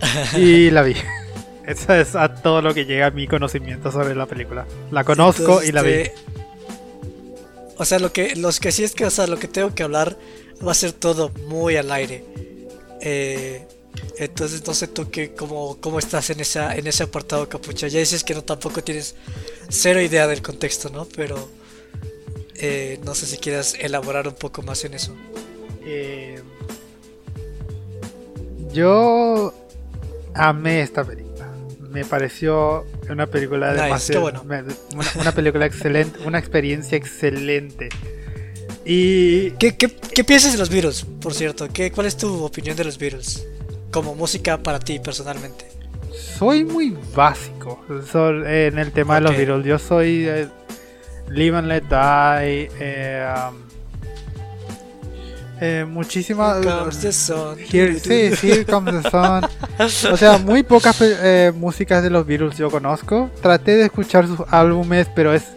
y 0.38 0.70
la 0.70 0.84
vi. 0.84 0.96
Eso 1.66 1.94
es 1.94 2.16
a 2.16 2.34
todo 2.34 2.62
lo 2.62 2.74
que 2.74 2.86
llega 2.86 3.08
a 3.08 3.12
mi 3.12 3.28
conocimiento 3.28 3.92
sobre 3.92 4.16
la 4.16 4.26
película. 4.26 4.66
La 4.92 5.04
conozco 5.04 5.62
Entonces, 5.62 5.70
y 5.70 5.72
la 5.72 5.82
vi. 5.82 6.04
O 7.78 7.86
sea, 7.86 8.00
lo 8.00 8.12
que, 8.12 8.36
los 8.36 8.60
que 8.60 8.72
sí 8.72 8.84
es 8.84 8.94
que, 8.94 9.06
o 9.06 9.10
sea, 9.10 9.28
lo 9.28 9.38
que 9.38 9.48
tengo 9.48 9.74
que 9.76 9.84
hablar 9.84 10.18
va 10.66 10.72
a 10.72 10.76
ser 10.76 10.92
todo 10.94 11.30
muy 11.48 11.76
al 11.76 11.92
aire. 11.92 12.24
Eh, 13.02 13.66
entonces 14.18 14.66
no 14.66 14.74
sé 14.74 14.88
tú 14.88 15.10
qué, 15.10 15.34
cómo, 15.34 15.78
cómo 15.80 16.00
estás 16.00 16.30
en, 16.30 16.40
esa, 16.40 16.76
en 16.76 16.88
ese 16.88 17.04
apartado, 17.04 17.48
Capucha. 17.48 17.88
Ya 17.88 18.00
dices 18.00 18.24
que 18.24 18.34
no 18.34 18.44
tampoco 18.44 18.84
tienes 18.84 19.16
cero 19.70 20.02
idea 20.02 20.28
del 20.28 20.42
contexto, 20.42 20.90
¿no? 20.90 21.06
Pero 21.06 21.50
eh, 22.56 23.00
no 23.04 23.14
sé 23.14 23.28
si 23.28 23.38
quieras 23.38 23.76
elaborar 23.80 24.28
un 24.28 24.36
poco 24.36 24.62
más 24.64 24.84
en 24.86 24.96
eso. 24.96 25.16
Eh, 25.86 26.42
yo 28.74 29.54
amé 30.34 30.82
esta 30.82 31.04
película. 31.04 31.27
Me 31.98 32.06
pareció 32.06 32.86
una 33.10 33.26
película 33.26 33.74
demasiado, 33.74 34.32
una, 35.16 35.32
película 35.32 35.66
excelente, 35.66 36.20
una 36.26 36.38
experiencia 36.38 36.96
excelente. 36.96 37.90
Y 38.86 39.50
¿Qué, 39.54 39.76
qué, 39.76 40.24
piensas 40.24 40.52
de 40.52 40.60
los 40.60 40.70
Beatles, 40.70 41.08
por 41.20 41.34
cierto? 41.34 41.68
¿Qué, 41.74 41.92
¿Cuál 41.92 42.06
es 42.06 42.16
tu 42.16 42.44
opinión 42.44 42.78
de 42.78 42.84
los 42.84 43.00
Beatles? 43.00 43.48
Como 43.90 44.14
música 44.14 44.62
para 44.62 44.78
ti 44.78 45.00
personalmente. 45.00 45.66
Soy 46.38 46.64
muy 46.64 46.96
básico 47.16 47.84
en 48.14 48.78
el 48.78 48.92
tema 48.92 49.16
de 49.16 49.22
los 49.22 49.36
Beatles. 49.36 49.66
Yo 49.66 49.80
soy 49.80 50.28
eh, 50.28 50.48
Live 51.30 51.58
and 51.58 51.68
Let 51.68 51.82
Die. 51.82 52.70
Eh, 52.80 53.28
um, 53.50 53.67
eh, 55.60 55.86
muchísimas. 55.88 56.66
sí, 58.00 58.36
sí, 58.36 58.66
Comes 58.66 59.04
the 59.04 59.10
Sun. 59.10 59.46
O 60.12 60.18
sea, 60.18 60.38
muy 60.38 60.64
pocas 60.64 61.02
eh, 61.02 61.52
músicas 61.56 62.04
de 62.04 62.10
los 62.10 62.26
Beatles 62.26 62.58
yo 62.58 62.70
conozco. 62.70 63.30
Traté 63.42 63.76
de 63.76 63.86
escuchar 63.86 64.28
sus 64.28 64.42
álbumes, 64.50 65.10
pero 65.16 65.34
es 65.34 65.54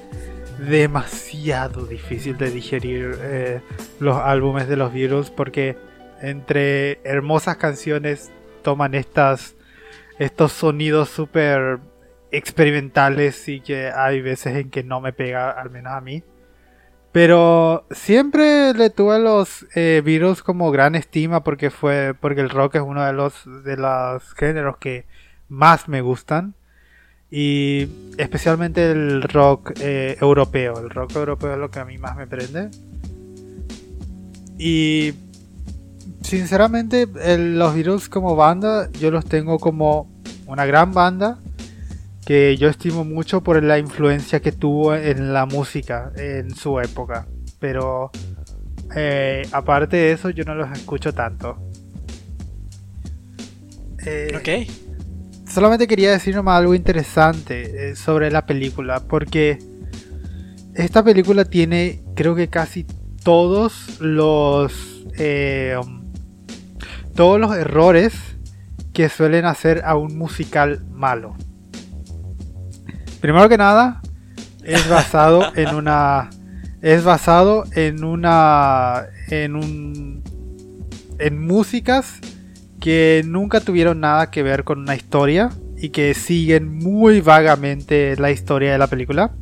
demasiado 0.59 1.87
difícil 1.87 2.37
de 2.37 2.51
digerir 2.51 3.19
eh, 3.23 3.61
los 3.99 4.17
álbumes 4.17 4.69
de 4.69 4.77
los 4.77 4.93
Beatles 4.93 5.31
porque 5.31 5.77
entre 6.21 7.01
hermosas 7.03 7.57
canciones 7.57 8.31
toman 8.63 8.95
estas 8.95 9.55
estos 10.19 10.53
sonidos 10.53 11.09
súper 11.09 11.79
experimentales 12.31 13.49
y 13.49 13.61
que 13.61 13.91
hay 13.91 14.21
veces 14.21 14.55
en 14.57 14.71
que 14.71 14.83
no 14.83 15.01
me 15.01 15.15
pega, 15.15 15.51
al 15.51 15.71
menos 15.71 15.95
a 15.95 16.01
mí. 16.03 16.23
Pero 17.13 17.87
siempre 17.91 18.73
le 18.75 18.91
tuve 18.91 19.17
a 19.17 19.19
los 19.19 19.67
eh, 19.75 20.01
Beatles 20.05 20.43
como 20.43 20.71
gran 20.71 20.95
estima 20.95 21.43
porque 21.43 21.71
fue 21.71 22.15
porque 22.19 22.41
el 22.41 22.51
rock 22.51 22.77
es 22.77 22.83
uno 22.83 23.05
de 23.05 23.13
los 23.13 23.35
de 23.65 23.77
los 23.77 24.33
géneros 24.35 24.77
que 24.77 25.07
más 25.49 25.89
me 25.89 26.03
gustan 26.03 26.55
y 27.29 27.89
especialmente 28.17 28.93
el 28.93 29.23
rock 29.23 29.73
eh, 29.81 30.17
europeo. 30.21 30.79
El 30.79 30.91
rock 30.91 31.17
europeo 31.17 31.53
es 31.53 31.59
lo 31.59 31.71
que 31.71 31.81
a 31.81 31.85
mí 31.85 31.99
más 31.99 32.17
me 32.17 32.29
prende. 32.29 32.71
Y 34.57 35.15
sinceramente 36.23 37.09
los 37.39 37.75
Beatles 37.75 38.09
como 38.09 38.37
banda 38.37 38.89
yo 38.93 39.11
los 39.11 39.25
tengo 39.25 39.59
como 39.59 40.09
una 40.47 40.65
gran 40.65 40.93
banda 40.93 41.39
que 42.31 42.57
yo 42.57 42.69
estimo 42.69 43.05
mucho 43.05 43.43
por 43.43 43.61
la 43.61 43.77
influencia 43.81 44.39
que 44.39 44.53
tuvo 44.53 44.95
en 44.95 45.33
la 45.33 45.47
música 45.47 46.13
en 46.15 46.55
su 46.55 46.79
época. 46.79 47.27
Pero 47.59 48.13
eh, 48.95 49.43
aparte 49.51 49.97
de 49.97 50.13
eso, 50.13 50.31
yo 50.31 50.45
no 50.45 50.55
los 50.55 50.71
escucho 50.71 51.13
tanto. 51.13 51.59
Eh, 54.07 54.31
ok. 54.37 55.51
Solamente 55.53 55.89
quería 55.89 56.13
decir 56.13 56.37
nomás 56.37 56.59
algo 56.61 56.77
interesante 56.77 57.91
eh, 57.91 57.97
sobre 57.97 58.31
la 58.31 58.47
película, 58.47 59.01
porque 59.01 59.59
esta 60.75 61.03
película 61.03 61.45
tiene, 61.45 62.05
creo 62.15 62.37
que 62.37 62.47
casi 62.47 62.87
todos 63.25 64.01
los 64.01 65.05
todos 67.17 67.41
los 67.41 67.57
errores 67.57 68.15
que 68.93 69.09
suelen 69.09 69.47
hacer 69.47 69.83
a 69.85 69.97
un 69.97 70.17
musical 70.17 70.85
malo. 70.93 71.35
Primero 73.21 73.49
que 73.49 73.59
nada, 73.59 74.01
es 74.65 74.89
basado 74.89 75.55
en 75.55 75.75
una. 75.75 76.31
Es 76.81 77.05
basado 77.05 77.65
en 77.75 78.05
una. 78.05 79.07
En 79.29 79.57
un. 79.57 80.23
En 81.19 81.47
músicas 81.47 82.19
que 82.81 83.23
nunca 83.27 83.61
tuvieron 83.61 84.01
nada 84.01 84.31
que 84.31 84.43
ver 84.43 84.65
con 84.65 84.79
una 84.79 84.97
historia 84.97 85.51
y 85.77 85.91
que 85.91 86.15
siguen 86.15 86.79
muy 86.79 87.21
vagamente 87.21 88.17
la 88.17 88.31
historia 88.31 88.73
de 88.73 88.79
la 88.79 88.87
película. 88.87 89.33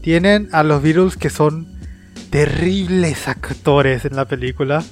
Tienen 0.00 0.48
a 0.52 0.62
los 0.62 0.82
Beatles 0.82 1.16
que 1.16 1.28
son 1.28 1.66
terribles 2.30 3.28
actores 3.28 4.06
en 4.06 4.16
la 4.16 4.24
película. 4.24 4.82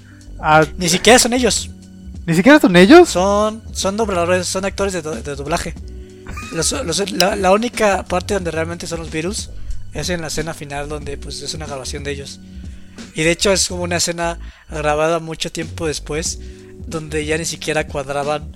Ni 0.77 0.89
siquiera 0.91 1.18
son 1.18 1.33
ellos. 1.33 1.70
¿Ni 2.27 2.35
siquiera 2.35 2.61
son 2.61 2.77
ellos? 2.77 3.09
Son, 3.09 3.62
son 3.73 3.97
dobladores, 3.97 4.47
son 4.47 4.64
actores 4.64 4.93
de 4.93 5.03
doblaje 5.03 5.75
la, 7.12 7.53
única 7.53 8.05
parte 8.05 8.35
donde 8.35 8.51
realmente 8.51 8.87
son 8.87 9.01
los 9.01 9.11
virus 9.11 9.51
es 9.95 10.09
en 10.09 10.20
la 10.20 10.29
escena 10.29 10.55
final 10.55 10.89
donde 10.89 11.16
pues 11.16 11.43
es 11.43 11.55
una 11.55 11.66
grabación 11.66 12.05
de 12.05 12.12
ellos. 12.12 12.41
Y 13.14 13.23
de 13.23 13.31
hecho 13.31 13.53
es 13.53 13.68
como 13.68 13.83
una 13.83 13.97
escena 13.97 14.39
grabada 14.70 15.18
mucho 15.18 15.51
tiempo 15.51 15.87
después 15.87 16.41
donde 16.87 17.25
ya 17.25 17.39
ni 17.39 17.45
siquiera 17.45 17.87
cuadraban 17.87 18.53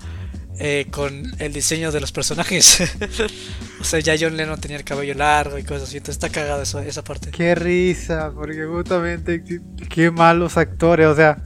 eh, 0.59 0.87
con 0.89 1.23
el 1.39 1.53
diseño 1.53 1.91
de 1.91 2.01
los 2.01 2.11
personajes. 2.11 2.81
o 3.79 3.83
sea, 3.83 3.99
ya 3.99 4.15
John 4.19 4.35
Lennon 4.37 4.59
tenía 4.59 4.77
el 4.77 4.83
cabello 4.83 5.13
largo 5.13 5.59
y 5.59 5.63
cosas 5.63 5.83
así. 5.83 5.97
Entonces 5.97 6.15
está 6.15 6.29
cagada 6.29 6.63
eso, 6.63 6.79
esa 6.79 7.03
parte. 7.03 7.29
Qué 7.29 7.53
risa, 7.53 8.31
porque 8.33 8.65
justamente 8.65 9.43
qué, 9.89 10.09
malos 10.09 10.57
actores. 10.57 11.07
O 11.07 11.15
sea, 11.15 11.43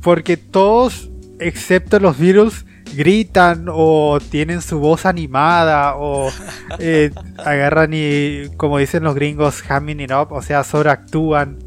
porque 0.00 0.36
todos, 0.36 1.10
excepto 1.38 2.00
los 2.00 2.18
virus 2.18 2.64
gritan 2.94 3.66
o 3.68 4.18
tienen 4.30 4.62
su 4.62 4.78
voz 4.78 5.06
animada 5.06 5.96
o 5.96 6.30
eh, 6.78 7.10
agarran 7.38 7.90
y, 7.92 8.48
como 8.56 8.78
dicen 8.78 9.02
los 9.04 9.14
gringos, 9.14 9.62
hamming 9.68 10.00
it 10.00 10.10
up, 10.10 10.32
o 10.32 10.42
sea, 10.42 10.64
sobreactúan, 10.64 11.58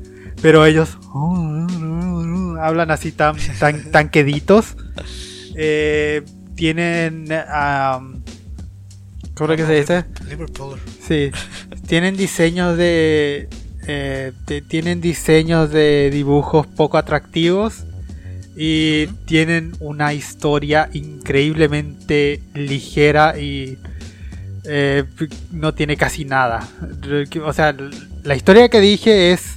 pero 0.41 0.65
ellos 0.65 0.97
hablan 2.59 2.91
así 2.91 3.11
tan, 3.11 3.35
tan, 3.59 3.91
tan 3.91 4.09
queditos. 4.09 4.75
Eh, 5.55 6.23
tienen... 6.55 7.27
¿Cómo 9.35 9.51
es 9.51 9.57
que 9.57 9.65
se 9.65 9.73
dice? 9.73 10.05
Sí, 11.05 11.31
tienen 11.87 12.15
diseños 12.15 12.77
de, 12.77 13.49
eh, 13.85 14.31
de, 14.47 14.61
tienen 14.61 15.01
diseños 15.01 15.71
de 15.71 16.09
dibujos 16.09 16.65
poco 16.67 16.97
atractivos 16.97 17.85
y 18.55 19.07
tienen 19.25 19.73
una 19.79 20.13
historia 20.13 20.89
increíblemente 20.93 22.41
ligera 22.53 23.37
y 23.37 23.77
eh, 24.63 25.03
no 25.51 25.73
tiene 25.73 25.97
casi 25.97 26.25
nada. 26.25 26.67
O 27.43 27.53
sea, 27.53 27.75
la 28.23 28.35
historia 28.35 28.69
que 28.69 28.79
dije 28.79 29.33
es 29.33 29.55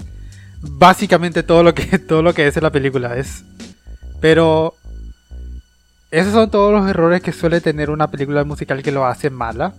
básicamente 0.60 1.42
todo 1.42 1.62
lo 1.62 1.74
que 1.74 1.98
todo 2.08 2.22
lo 2.22 2.34
que 2.34 2.46
es 2.46 2.56
en 2.56 2.64
la 2.64 2.72
película 2.72 3.16
es. 3.16 3.44
Pero 4.20 4.74
esos 6.10 6.32
son 6.32 6.50
todos 6.50 6.72
los 6.72 6.90
errores 6.90 7.22
que 7.22 7.32
suele 7.32 7.60
tener 7.60 7.90
una 7.90 8.10
película 8.10 8.42
musical 8.44 8.82
que 8.82 8.92
lo 8.92 9.06
hacen 9.06 9.32
mala. 9.32 9.74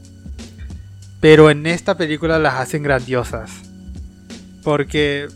Pero 1.20 1.50
en 1.50 1.66
esta 1.68 1.98
película 1.98 2.40
las 2.40 2.56
hacen 2.56 2.84
grandiosas. 2.84 3.52
Porque 4.64 5.28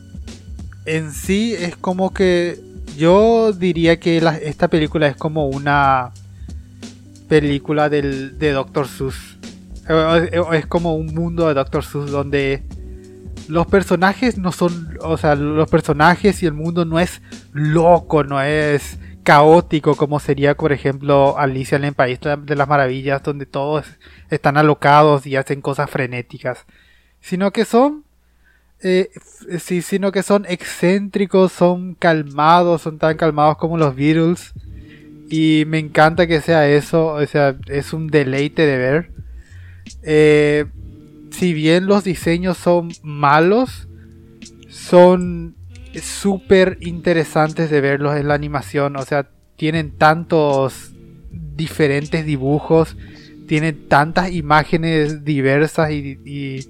en 0.85 1.11
sí 1.11 1.53
es 1.53 1.75
como 1.75 2.13
que 2.13 2.72
yo 2.97 3.51
diría 3.53 3.99
que 3.99 4.17
esta 4.43 4.67
película 4.67 5.07
es 5.07 5.15
como 5.15 5.47
una 5.47 6.11
película 7.27 7.89
del, 7.89 8.37
de 8.37 8.51
Doctor 8.51 8.87
Seuss. 8.87 9.37
Es 10.51 10.65
como 10.67 10.95
un 10.95 11.13
mundo 11.13 11.47
de 11.47 11.53
Doctor 11.53 11.83
Seuss 11.83 12.11
donde 12.11 12.63
los 13.47 13.67
personajes 13.67 14.37
no 14.37 14.51
son, 14.51 14.97
o 15.01 15.17
sea, 15.17 15.35
los 15.35 15.69
personajes 15.69 16.41
y 16.43 16.45
el 16.45 16.53
mundo 16.53 16.85
no 16.85 16.99
es 16.99 17.21
loco, 17.51 18.23
no 18.23 18.41
es 18.41 18.97
caótico 19.23 19.95
como 19.95 20.19
sería, 20.19 20.55
por 20.55 20.71
ejemplo, 20.71 21.37
Alicia 21.37 21.77
en 21.77 21.85
el 21.85 21.93
País 21.93 22.19
de 22.21 22.55
las 22.55 22.67
Maravillas, 22.67 23.23
donde 23.23 23.45
todos 23.45 23.85
están 24.29 24.57
alocados 24.57 25.25
y 25.25 25.35
hacen 25.35 25.61
cosas 25.61 25.89
frenéticas, 25.89 26.65
sino 27.19 27.51
que 27.51 27.65
son 27.65 28.03
eh, 28.83 29.09
sí, 29.59 29.81
sino 29.81 30.11
que 30.11 30.23
son 30.23 30.45
excéntricos, 30.47 31.53
son 31.53 31.95
calmados, 31.95 32.81
son 32.81 32.99
tan 32.99 33.15
calmados 33.15 33.57
como 33.57 33.77
los 33.77 33.95
Beatles. 33.95 34.53
Y 35.29 35.63
me 35.67 35.79
encanta 35.79 36.27
que 36.27 36.41
sea 36.41 36.67
eso, 36.69 37.07
o 37.07 37.25
sea, 37.25 37.55
es 37.67 37.93
un 37.93 38.07
deleite 38.07 38.65
de 38.65 38.77
ver. 38.77 39.11
Eh, 40.03 40.65
si 41.31 41.53
bien 41.53 41.85
los 41.85 42.03
diseños 42.03 42.57
son 42.57 42.91
malos, 43.03 43.87
son 44.69 45.55
súper 46.01 46.77
interesantes 46.81 47.69
de 47.69 47.79
verlos 47.79 48.17
en 48.17 48.27
la 48.27 48.33
animación. 48.33 48.97
O 48.97 49.03
sea, 49.03 49.29
tienen 49.55 49.91
tantos 49.97 50.91
diferentes 51.55 52.25
dibujos, 52.25 52.97
tienen 53.47 53.87
tantas 53.87 54.31
imágenes 54.31 55.23
diversas 55.23 55.91
y 55.91 56.67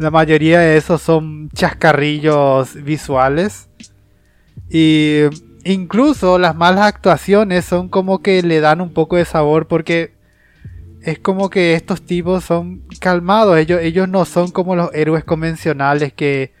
la 0.00 0.10
mayoría 0.10 0.60
de 0.60 0.78
esos 0.78 1.02
son 1.02 1.50
chascarrillos 1.50 2.74
visuales. 2.82 3.68
Y 4.70 5.24
incluso 5.64 6.38
las 6.38 6.56
malas 6.56 6.86
actuaciones 6.86 7.66
son 7.66 7.90
como 7.90 8.22
que 8.22 8.42
le 8.42 8.60
dan 8.60 8.80
un 8.80 8.94
poco 8.94 9.16
de 9.16 9.26
sabor 9.26 9.68
porque 9.68 10.12
es 11.02 11.18
como 11.18 11.50
que 11.50 11.74
estos 11.74 12.02
tipos 12.02 12.44
son 12.44 12.82
calmados, 12.98 13.58
ellos, 13.58 13.80
ellos 13.82 14.08
no 14.08 14.24
son 14.24 14.50
como 14.50 14.74
los 14.74 14.90
héroes 14.94 15.24
convencionales 15.24 16.14
que 16.14 16.52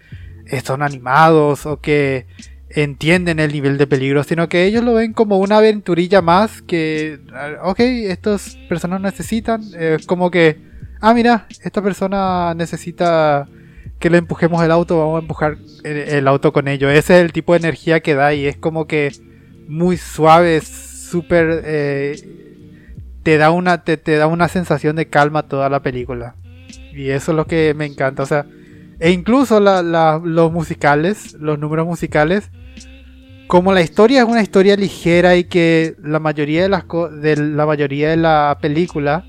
son 0.62 0.82
animados 0.82 1.64
o 1.64 1.80
que 1.80 2.26
entienden 2.68 3.38
el 3.38 3.52
nivel 3.52 3.78
de 3.78 3.86
peligro, 3.86 4.22
sino 4.22 4.48
que 4.50 4.64
ellos 4.64 4.84
lo 4.84 4.94
ven 4.94 5.14
como 5.14 5.38
una 5.38 5.58
aventurilla 5.58 6.20
más 6.20 6.60
que, 6.60 7.20
ok, 7.62 7.80
estas 7.80 8.56
personas 8.68 9.00
necesitan, 9.00 9.62
es 9.78 10.06
como 10.06 10.30
que, 10.30 10.69
ah, 11.00 11.14
mira, 11.14 11.46
esta 11.62 11.82
persona 11.82 12.54
necesita 12.54 13.48
que 13.98 14.10
le 14.10 14.18
empujemos 14.18 14.62
el 14.64 14.70
auto, 14.70 14.98
vamos 14.98 15.16
a 15.16 15.22
empujar 15.22 15.58
el, 15.84 16.26
auto 16.28 16.52
con 16.52 16.68
ellos. 16.68 16.90
Ese 16.90 17.18
es 17.18 17.24
el 17.24 17.32
tipo 17.32 17.52
de 17.52 17.58
energía 17.58 18.00
que 18.00 18.14
da 18.14 18.32
y 18.32 18.46
es 18.46 18.56
como 18.56 18.86
que 18.86 19.12
muy 19.68 19.96
suave, 19.96 20.60
súper... 20.60 21.62
Eh, 21.64 22.40
te 23.22 23.36
da 23.36 23.50
una 23.50 23.84
te, 23.84 24.16
da 24.16 24.26
una 24.26 24.48
sensación 24.48 24.96
de 24.96 25.08
calma 25.08 25.42
toda 25.44 25.68
la 25.68 25.80
película 25.82 26.36
y 26.92 27.10
eso 27.10 27.32
es 27.32 27.36
lo 27.36 27.46
que 27.46 27.74
me 27.74 27.86
encanta 27.86 28.22
o 28.22 28.26
sea 28.26 28.46
e 28.98 29.10
incluso 29.10 29.60
los 29.60 30.52
musicales 30.52 31.34
los 31.34 31.58
números 31.58 31.86
musicales 31.86 32.50
como 33.46 33.72
la 33.72 33.82
historia 33.82 34.22
es 34.22 34.28
una 34.28 34.42
historia 34.42 34.76
ligera 34.76 35.36
y 35.36 35.44
que 35.44 35.96
la 36.02 36.20
mayoría 36.20 36.62
de 36.62 36.68
las 36.68 36.84
de 37.20 37.36
la 37.36 37.66
mayoría 37.66 38.10
de 38.10 38.16
la 38.16 38.58
película 38.60 39.24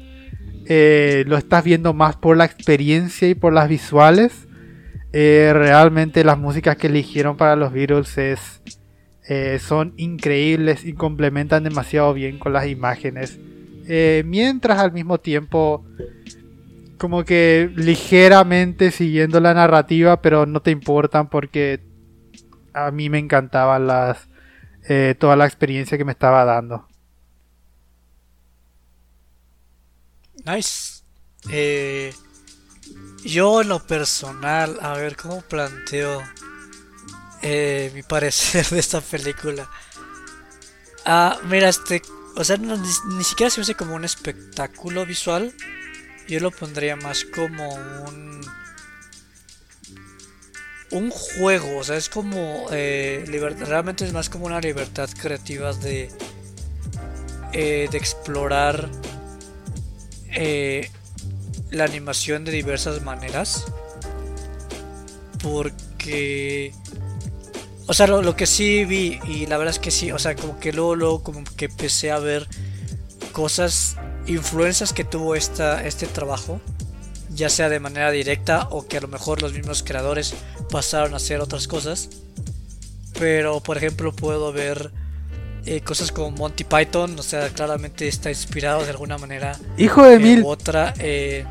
eh, 0.66 1.24
lo 1.28 1.38
estás 1.38 1.64
viendo 1.64 1.94
más 1.94 2.16
por 2.16 2.38
la 2.38 2.46
experiencia 2.46 3.28
y 3.28 3.36
por 3.36 3.54
las 3.54 3.68
visuales 3.68 4.48
eh, 5.14 5.52
realmente 5.54 6.24
las 6.24 6.38
músicas 6.38 6.78
que 6.78 6.88
eligieron 6.88 7.36
para 7.36 7.56
los 7.56 7.74
Beatles 7.74 8.18
es, 8.18 8.62
eh, 9.28 9.60
son 9.60 9.94
increíbles 9.98 10.86
y 10.86 10.94
complementan 10.94 11.64
demasiado 11.64 12.14
bien 12.14 12.40
con 12.40 12.54
las 12.54 12.68
imágenes 12.68 13.40
mientras 14.24 14.80
al 14.80 14.94
mismo 14.94 15.18
tiempo 15.18 15.84
como 16.98 17.26
que 17.26 17.70
ligeramente 17.76 18.92
siguiendo 18.92 19.42
la 19.42 19.54
narrativa, 19.54 20.22
pero 20.22 20.46
no 20.46 20.62
te 20.62 20.72
importan 20.72 21.28
porque 21.28 21.82
a 22.74 22.90
mí 22.92 23.10
me 23.10 23.20
encantaban 23.20 23.88
las 23.88 24.30
toda 25.20 25.36
la 25.36 25.46
experiencia 25.46 25.98
que 25.98 26.06
me 26.06 26.14
estaba 26.14 26.46
dando. 26.46 26.88
Nice. 30.46 31.04
Eh, 31.50 32.14
yo 33.24 33.62
en 33.62 33.70
lo 33.70 33.86
personal, 33.86 34.78
a 34.82 34.94
ver 34.94 35.16
cómo 35.16 35.42
planteo 35.42 36.22
mi 37.44 38.04
parecer 38.04 38.66
de 38.70 38.80
esta 38.80 39.02
película. 39.02 39.70
Ah, 41.06 41.40
mira, 41.44 41.70
este 41.70 42.02
o 42.36 42.44
sea, 42.44 42.58
ni, 42.58 43.24
siquiera 43.24 43.50
se 43.50 43.62
hace 43.62 43.76
como 43.76 43.96
un 43.96 44.06
espectáculo 44.06 45.06
visual. 45.06 45.54
Yo 46.28 46.40
lo 46.40 46.52
pondría 46.52 46.96
más 46.96 47.26
como 47.26 47.74
un. 47.74 48.42
Un 50.92 51.10
juego, 51.10 51.78
o 51.78 51.84
sea, 51.84 51.98
es 51.98 52.10
como. 52.10 52.68
Eh, 52.72 53.26
realmente 53.60 54.06
es 54.06 54.14
más 54.14 54.30
como 54.30 54.46
una 54.46 54.62
libertad 54.62 55.10
creativa 55.20 55.74
de. 55.74 56.10
Eh, 57.54 57.90
de 57.92 57.98
explorar. 57.98 58.90
Eh, 60.32 60.90
la 61.70 61.86
animación 61.86 62.46
de 62.46 62.52
diversas 62.52 63.02
maneras. 63.02 63.66
Porque 65.42 66.74
o 67.92 67.94
sea, 67.94 68.08
lo, 68.08 68.36
que 68.38 68.46
sí 68.46 68.86
vi, 68.86 69.20
y 69.28 69.48
la 69.48 69.58
verdad 69.58 69.74
es 69.74 69.80
que 69.80 69.92
sí, 69.92 70.14
o 70.14 70.18
sea, 70.18 70.34
como 70.34 70.58
que 70.62 70.72
luego, 70.72 70.96
luego 70.96 71.24
como 71.24 71.44
que 71.58 71.66
empecé 71.66 72.10
a 72.10 72.20
ver 72.20 72.48
cosas, 73.34 73.98
influencias 74.28 74.94
que 74.94 75.04
tuvo 75.04 75.36
esta, 75.36 75.86
este 75.86 76.08
trabajo, 76.08 76.62
ya 77.30 77.50
sea 77.50 77.68
de 77.68 77.82
manera 77.82 78.10
directa 78.12 78.70
o 78.72 78.88
que 78.88 78.96
a 78.96 79.02
lo 79.02 79.10
mejor 79.10 79.42
los 79.42 79.52
mismos 79.52 79.84
creadores 79.84 80.34
pasaron 80.70 81.14
a 81.14 81.18
hacer 81.18 81.42
otras 81.42 81.68
cosas. 81.68 82.08
Pero, 83.20 83.62
por 83.62 83.76
ejemplo, 83.76 84.14
puedo 84.14 84.54
ver 84.54 84.92
eh, 85.66 85.82
cosas 85.82 86.12
como 86.12 86.32
Monty 86.32 86.64
Python, 86.64 87.18
o 87.20 87.24
sea, 87.24 87.50
claramente 87.50 88.08
está 88.08 88.30
inspirado 88.30 88.84
de 88.84 88.90
alguna 88.90 89.18
manera. 89.18 89.58
Hijo 89.78 90.04
de 90.04 90.20
mil. 90.20 90.44
Otra. 90.46 90.94
Eh, 91.00 91.46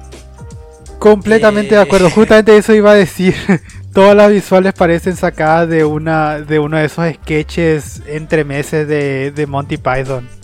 Completamente 0.98 1.76
de 1.76 1.80
acuerdo, 1.80 2.10
justamente 2.14 2.56
eso 2.56 2.74
iba 2.74 2.92
a 2.92 2.94
decir. 2.94 3.34
Todas 3.94 4.14
las 4.14 4.30
visuales 4.30 4.72
parecen 4.72 5.16
sacadas 5.16 5.68
de 5.68 5.84
una 5.84 6.40
de 6.40 6.60
uno 6.60 6.76
de 6.76 6.84
esos 6.84 7.12
sketches 7.14 8.02
entre 8.06 8.44
meses 8.44 8.86
de, 8.86 9.46
Monty 9.48 9.76
Python. 9.76 10.28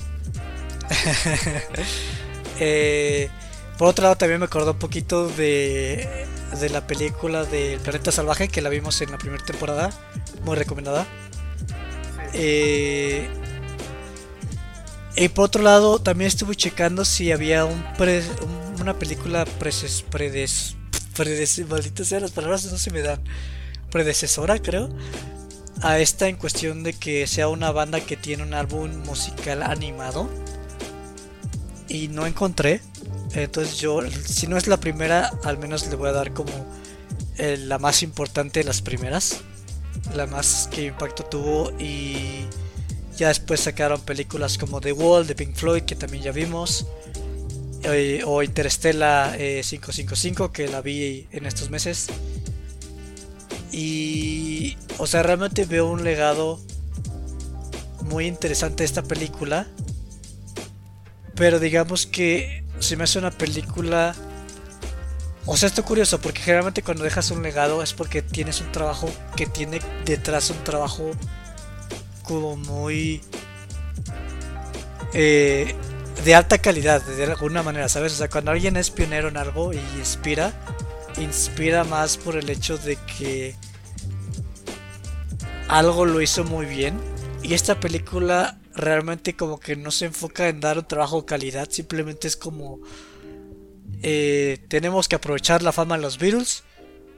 Eh, 2.58 3.28
por 3.76 3.88
otro 3.88 4.04
lado, 4.04 4.16
también 4.16 4.40
me 4.40 4.46
acordó 4.46 4.70
un 4.70 4.78
poquito 4.78 5.28
de, 5.28 6.24
de 6.58 6.70
la 6.70 6.86
película 6.86 7.44
del 7.44 7.78
Planeta 7.80 8.10
Salvaje 8.10 8.48
que 8.48 8.62
la 8.62 8.70
vimos 8.70 9.02
en 9.02 9.10
la 9.10 9.18
primera 9.18 9.44
temporada. 9.44 9.90
Muy 10.42 10.56
recomendada. 10.56 11.06
Eh, 12.32 13.28
y 15.16 15.28
por 15.28 15.46
otro 15.46 15.62
lado, 15.62 15.98
también 15.98 16.28
estuve 16.28 16.54
checando 16.56 17.04
si 17.04 17.32
había 17.32 17.64
un, 17.64 17.82
una 18.80 18.98
película 18.98 19.46
predes, 19.58 20.04
predes, 20.04 20.76
maldita 21.68 22.04
sea, 22.04 22.20
las 22.20 22.32
palabras 22.32 22.70
no 22.70 22.76
se 22.76 22.90
me 22.90 23.00
dan. 23.00 23.22
Predecesora, 23.90 24.58
creo. 24.58 24.90
A 25.82 25.98
esta 25.98 26.28
en 26.28 26.36
cuestión 26.36 26.82
de 26.82 26.92
que 26.92 27.26
sea 27.26 27.48
una 27.48 27.70
banda 27.70 28.00
que 28.00 28.16
tiene 28.16 28.42
un 28.42 28.52
álbum 28.52 28.90
musical 29.04 29.62
animado. 29.62 30.28
Y 31.88 32.08
no 32.08 32.26
encontré. 32.26 32.82
Entonces 33.32 33.78
yo, 33.78 34.00
si 34.10 34.46
no 34.46 34.56
es 34.56 34.66
la 34.66 34.78
primera, 34.78 35.30
al 35.44 35.58
menos 35.58 35.86
le 35.88 35.96
voy 35.96 36.10
a 36.10 36.12
dar 36.12 36.32
como 36.32 36.52
eh, 37.38 37.56
la 37.58 37.78
más 37.78 38.02
importante 38.02 38.60
de 38.60 38.64
las 38.64 38.82
primeras. 38.82 39.40
La 40.14 40.26
más 40.26 40.68
que 40.70 40.84
impacto 40.84 41.24
tuvo. 41.24 41.72
Y 41.78 42.46
ya 43.16 43.28
después 43.28 43.60
sacaron 43.60 44.00
películas 44.00 44.58
como 44.58 44.80
The 44.80 44.92
Wall 44.92 45.26
de 45.26 45.34
Pink 45.34 45.54
Floyd, 45.54 45.82
que 45.82 45.96
también 45.96 46.24
ya 46.24 46.32
vimos. 46.32 46.86
Eh, 47.82 48.22
o 48.24 48.42
Interestela 48.42 49.34
555 49.36 50.44
eh, 50.44 50.50
que 50.52 50.68
la 50.68 50.80
vi 50.80 51.28
en 51.32 51.46
estos 51.46 51.70
meses. 51.70 52.08
Y, 53.72 54.76
o 54.98 55.06
sea, 55.06 55.22
realmente 55.22 55.64
veo 55.64 55.86
un 55.88 56.04
legado 56.04 56.60
muy 58.02 58.26
interesante 58.26 58.84
esta 58.84 59.02
película. 59.02 59.66
Pero 61.34 61.58
digamos 61.58 62.06
que 62.06 62.64
se 62.80 62.96
me 62.96 63.04
hace 63.04 63.18
una 63.18 63.30
película... 63.30 64.14
O 65.48 65.56
sea, 65.56 65.68
esto 65.68 65.84
curioso, 65.84 66.20
porque 66.20 66.40
generalmente 66.40 66.82
cuando 66.82 67.04
dejas 67.04 67.30
un 67.30 67.42
legado 67.42 67.82
es 67.82 67.92
porque 67.92 68.20
tienes 68.20 68.60
un 68.60 68.72
trabajo 68.72 69.08
que 69.36 69.46
tiene 69.46 69.80
detrás 70.04 70.50
un 70.50 70.64
trabajo 70.64 71.12
como 72.26 72.56
muy... 72.56 73.22
Eh, 75.12 75.74
de 76.24 76.34
alta 76.34 76.58
calidad, 76.58 77.02
de 77.02 77.24
alguna 77.24 77.62
manera, 77.62 77.88
¿sabes? 77.88 78.12
O 78.14 78.16
sea, 78.16 78.28
cuando 78.28 78.50
alguien 78.50 78.76
es 78.76 78.90
pionero 78.90 79.28
en 79.28 79.36
algo 79.36 79.72
y 79.72 79.78
inspira, 79.98 80.52
inspira 81.18 81.84
más 81.84 82.16
por 82.16 82.36
el 82.36 82.50
hecho 82.50 82.78
de 82.78 82.96
que 83.18 83.54
algo 85.68 86.04
lo 86.04 86.20
hizo 86.20 86.44
muy 86.44 86.66
bien. 86.66 86.98
Y 87.42 87.54
esta 87.54 87.78
película 87.78 88.58
realmente 88.74 89.36
como 89.36 89.58
que 89.58 89.76
no 89.76 89.90
se 89.90 90.06
enfoca 90.06 90.48
en 90.48 90.60
dar 90.60 90.78
un 90.78 90.86
trabajo 90.86 91.20
de 91.20 91.26
calidad, 91.26 91.68
simplemente 91.70 92.28
es 92.28 92.36
como... 92.36 92.80
Eh, 94.02 94.58
tenemos 94.68 95.08
que 95.08 95.16
aprovechar 95.16 95.62
la 95.62 95.72
fama 95.72 95.96
de 95.96 96.02
los 96.02 96.18
Beatles. 96.18 96.64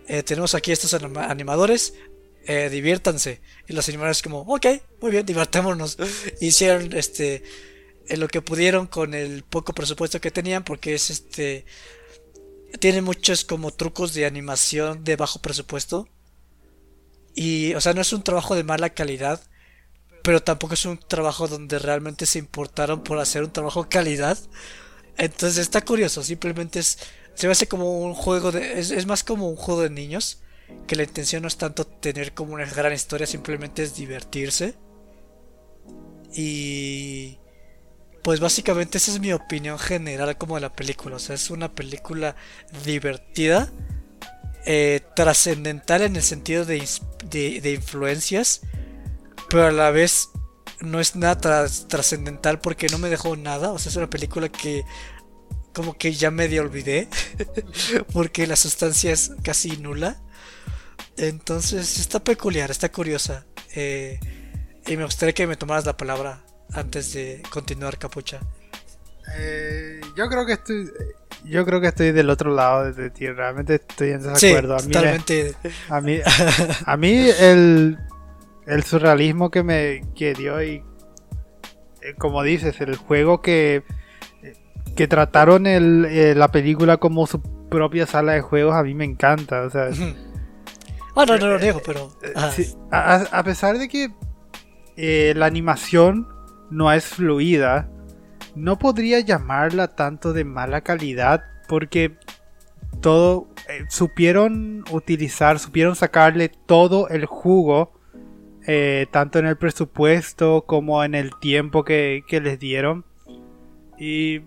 Eh, 0.07 0.23
tenemos 0.23 0.55
aquí 0.55 0.71
estos 0.71 0.95
animadores. 0.95 1.95
Eh, 2.49 2.71
diviértanse. 2.71 3.43
Y 3.69 3.75
los 3.75 3.87
animadores 3.91 4.23
como, 4.23 4.41
ok, 4.41 4.67
muy 5.03 5.11
bien, 5.11 5.27
divertémonos. 5.27 5.99
Hicieron 6.41 6.95
este 6.95 7.45
en 8.09 8.21
lo 8.21 8.29
que 8.29 8.41
pudieron 8.41 8.87
con 8.87 9.13
el 9.13 9.43
poco 9.45 9.75
presupuesto 9.75 10.19
que 10.19 10.31
tenían 10.31 10.65
porque 10.65 10.95
es 10.95 11.11
este 11.11 11.67
tiene 12.81 13.03
muchos 13.03 13.45
como 13.45 13.71
trucos 13.71 14.15
de 14.15 14.25
animación 14.25 15.05
de 15.05 15.17
bajo 15.17 15.41
presupuesto 15.41 16.09
y 17.35 17.75
o 17.75 17.83
sea 17.83 17.93
no 17.93 18.01
es 18.01 18.15
un 18.15 18.23
trabajo 18.23 18.55
de 18.55 18.65
mala 18.65 18.91
calidad 18.91 19.43
pero 20.23 20.43
tampoco 20.43 20.73
es 20.73 20.87
un 20.87 20.99
trabajo 20.99 21.49
donde 21.49 21.79
realmente 21.79 22.25
se 22.25 22.39
importaron 22.39 23.05
por 23.05 23.19
hacer 23.19 23.43
un 23.43 23.53
trabajo 23.53 23.83
de 23.83 23.89
calidad 23.91 24.39
entonces 25.19 25.59
está 25.59 25.83
curioso 25.83 26.23
simplemente 26.23 26.79
es 26.79 26.99
se 27.35 27.47
me 27.47 27.53
hace 27.53 27.69
como 27.69 28.01
un 28.01 28.15
juego 28.15 28.53
de 28.53 28.81
es, 28.81 28.91
es 28.91 29.05
más 29.05 29.23
como 29.23 29.51
un 29.51 29.57
juego 29.57 29.83
de 29.83 29.91
niños 29.91 30.39
que 30.87 30.97
la 30.97 31.03
intención 31.03 31.43
no 31.43 31.49
es 31.49 31.57
tanto 31.57 31.87
tener 31.87 32.35
como 32.35 32.55
una 32.55 32.67
gran 32.67 32.93
historia 32.93 33.27
simplemente 33.27 33.83
es 33.83 33.95
divertirse 33.95 34.75
y 36.35 37.39
pues 38.23 38.41
básicamente 38.41 38.99
esa 38.99 39.13
es 39.13 39.21
mi 39.21 39.33
opinión 39.33 39.79
general 39.79 40.37
como 40.37 40.57
de 40.57 40.61
la 40.63 40.73
película. 40.73 41.17
O 41.17 41.19
sea, 41.19 41.35
es 41.35 41.51
una 41.51 41.75
película 41.75 42.37
divertida, 42.85 43.71
eh, 44.67 45.01
trascendental 45.17 46.03
en 46.03 46.17
el 46.17 46.23
sentido 46.23 46.65
de, 46.65 46.77
influencias, 47.65 48.61
pero 49.49 49.67
a 49.67 49.73
la 49.73 49.91
vez 49.91 50.29
no 50.81 51.01
es 51.01 51.17
nada 51.17 51.67
trascendental 51.89 52.61
porque 52.61 52.89
no 52.89 52.99
me 52.99 53.09
dejó 53.09 53.37
nada. 53.37 53.73
O 53.73 53.79
sea, 53.79 53.91
es 53.91 53.97
una 53.97 54.11
película 54.11 54.49
que 54.49 54.85
como 55.73 55.97
que 55.97 56.13
ya 56.13 56.31
medio 56.31 56.63
olvidé 56.63 57.09
porque 58.13 58.47
la 58.47 58.57
sustancia 58.57 59.13
es 59.13 59.33
casi 59.43 59.77
nula. 59.79 60.21
Entonces 61.19 61.99
está 61.99 62.21
peculiar, 62.21 62.71
está 62.71 62.91
curiosa. 62.91 63.45
Eh, 63.75 64.19
y 64.87 64.97
me 64.97 65.05
gustaría 65.05 65.35
que 65.35 65.47
me 65.47 65.57
tomaras 65.57 65.85
la 65.85 65.97
palabra 65.97 66.45
antes 66.73 67.13
de 67.13 67.43
continuar, 67.51 67.99
Capucha. 67.99 68.41
Eh, 69.37 70.01
yo 70.17 70.29
creo 70.29 70.47
que 70.47 70.53
estoy 70.55 70.91
yo 71.45 71.65
creo 71.65 71.81
que 71.81 71.89
estoy 71.89 72.13
del 72.13 72.31
otro 72.31 72.55
lado 72.55 72.93
de 72.93 73.11
ti 73.11 73.27
realmente 73.29 73.75
estoy 73.75 74.11
en 74.11 74.23
desacuerdo 74.23 74.75
a 74.75 74.79
mí 74.79 74.91
totalmente 74.91 75.55
a 75.89 76.01
mí 76.01 76.19
a 76.87 76.97
mí 76.97 77.29
el, 77.39 77.99
el 78.67 78.83
surrealismo 78.85 79.51
que 79.51 79.63
me 79.63 80.03
que 80.15 80.33
dio 80.35 80.63
y 80.63 80.83
eh, 82.03 82.15
como 82.17 82.43
dices 82.43 82.81
el 82.81 82.97
juego 82.97 83.43
que 83.43 83.83
que 84.97 85.07
trataron 85.07 85.67
el, 85.67 86.07
eh, 86.07 86.35
la 86.35 86.49
película 86.49 86.97
como 86.97 87.27
su 87.27 87.41
propia 87.69 88.07
sala 88.07 88.33
de 88.33 88.41
juegos 88.41 88.75
a 88.75 88.83
mí 88.83 88.95
me 88.95 89.05
encanta 89.05 89.63
o 89.63 89.71
sea 89.71 89.91
ah 91.19 91.27
no 91.27 91.37
no 91.37 91.49
lo 91.49 91.59
digo 91.59 91.81
pero 91.85 92.11
a, 92.91 93.43
pesar 93.43 93.79
de 93.79 93.89
que 93.89 95.35
la 95.35 95.47
animación 95.47 96.29
no 96.71 96.93
es 96.93 97.05
fluida 97.05 97.91
no 98.55 98.79
podría 98.79 99.21
llamarla 99.21 99.89
tanto 99.89 100.33
de 100.33 100.45
mala 100.45 100.81
calidad 100.81 101.45
porque 101.69 102.17
todo 103.01 103.49
eh, 103.69 103.85
supieron 103.89 104.85
utilizar, 104.91 105.59
supieron 105.59 105.95
sacarle 105.95 106.49
todo 106.49 107.09
el 107.09 107.27
jugo, 107.27 107.93
eh, 108.67 109.07
tanto 109.11 109.39
en 109.39 109.47
el 109.47 109.57
presupuesto 109.57 110.65
como 110.67 111.05
en 111.05 111.15
el 111.15 111.31
tiempo 111.39 111.85
que, 111.85 112.23
les 112.31 112.59
dieron. 112.59 113.05
Y 113.99 114.43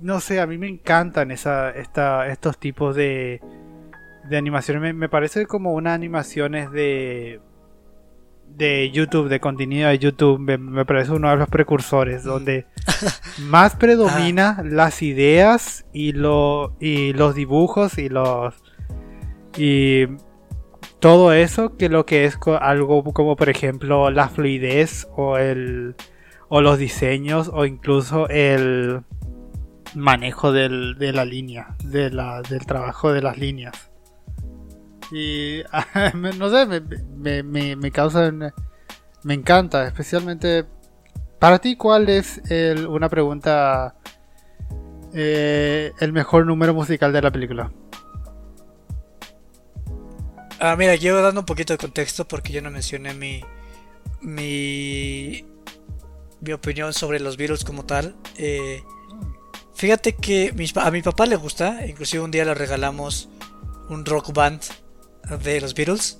no 0.00 0.20
sé, 0.20 0.40
a 0.40 0.46
mí 0.46 0.58
me 0.58 0.68
encantan 0.68 1.30
esa, 1.30 1.70
esta, 1.70 2.28
estos 2.28 2.58
tipos 2.58 2.94
de, 2.94 3.40
de 4.28 4.36
animaciones. 4.36 4.82
Me, 4.82 4.92
me 4.92 5.08
parece 5.08 5.46
como 5.46 5.72
unas 5.72 5.94
animaciones 5.94 6.70
de 6.72 7.40
de 8.56 8.90
YouTube, 8.90 9.28
de 9.28 9.40
contenido 9.40 9.88
de 9.88 9.98
YouTube, 9.98 10.38
me, 10.38 10.84
parece 10.84 11.12
uno 11.12 11.30
de 11.30 11.36
los 11.36 11.48
precursores, 11.48 12.24
mm. 12.24 12.28
donde 12.28 12.66
más 13.38 13.76
predomina 13.76 14.56
ah. 14.58 14.62
las 14.62 15.02
ideas 15.02 15.86
y, 15.92 16.12
lo, 16.12 16.76
y 16.80 17.12
los 17.12 17.34
dibujos 17.34 17.98
y 17.98 18.08
los... 18.08 18.54
y 19.56 20.06
todo 20.98 21.32
eso 21.32 21.76
que 21.76 21.88
lo 21.88 22.06
que 22.06 22.24
es 22.24 22.38
algo 22.60 23.04
como 23.12 23.36
por 23.36 23.48
ejemplo 23.48 24.10
la 24.10 24.28
fluidez 24.28 25.06
o 25.16 25.38
el 25.38 25.94
o 26.48 26.60
los 26.60 26.76
diseños 26.76 27.48
o 27.54 27.66
incluso 27.66 28.28
el 28.28 29.02
manejo 29.94 30.50
del, 30.50 30.96
de 30.98 31.12
la 31.12 31.24
línea 31.24 31.76
de 31.84 32.10
la, 32.10 32.42
del 32.42 32.66
trabajo 32.66 33.12
de 33.12 33.22
las 33.22 33.38
líneas 33.38 33.87
y 35.10 35.62
no 36.14 36.50
sé, 36.50 36.66
me, 36.66 37.42
me, 37.42 37.76
me, 37.76 37.90
causa. 37.90 38.30
Me 39.22 39.34
encanta, 39.34 39.86
especialmente. 39.86 40.66
Para 41.38 41.58
ti, 41.58 41.76
¿cuál 41.76 42.08
es 42.08 42.40
el, 42.50 42.86
una 42.86 43.08
pregunta. 43.08 43.94
Eh, 45.14 45.92
el 46.00 46.12
mejor 46.12 46.44
número 46.46 46.74
musical 46.74 47.12
de 47.12 47.22
la 47.22 47.30
película? 47.30 47.72
Ah, 50.60 50.76
mira, 50.76 50.96
yo 50.96 51.22
dando 51.22 51.40
un 51.40 51.46
poquito 51.46 51.72
de 51.72 51.78
contexto 51.78 52.26
porque 52.28 52.52
yo 52.52 52.60
no 52.60 52.70
mencioné 52.70 53.14
mi. 53.14 53.42
Mi. 54.20 55.44
Mi 56.40 56.52
opinión 56.52 56.92
sobre 56.92 57.18
los 57.18 57.36
Beatles 57.36 57.64
como 57.64 57.84
tal. 57.84 58.14
Eh, 58.36 58.82
fíjate 59.74 60.14
que 60.14 60.54
a 60.76 60.90
mi 60.90 61.02
papá 61.02 61.26
le 61.26 61.36
gusta, 61.36 61.86
inclusive 61.86 62.22
un 62.22 62.30
día 62.30 62.44
le 62.44 62.54
regalamos 62.54 63.28
un 63.88 64.04
rock 64.04 64.32
band 64.32 64.60
de 65.36 65.60
los 65.60 65.74
Beatles. 65.74 66.18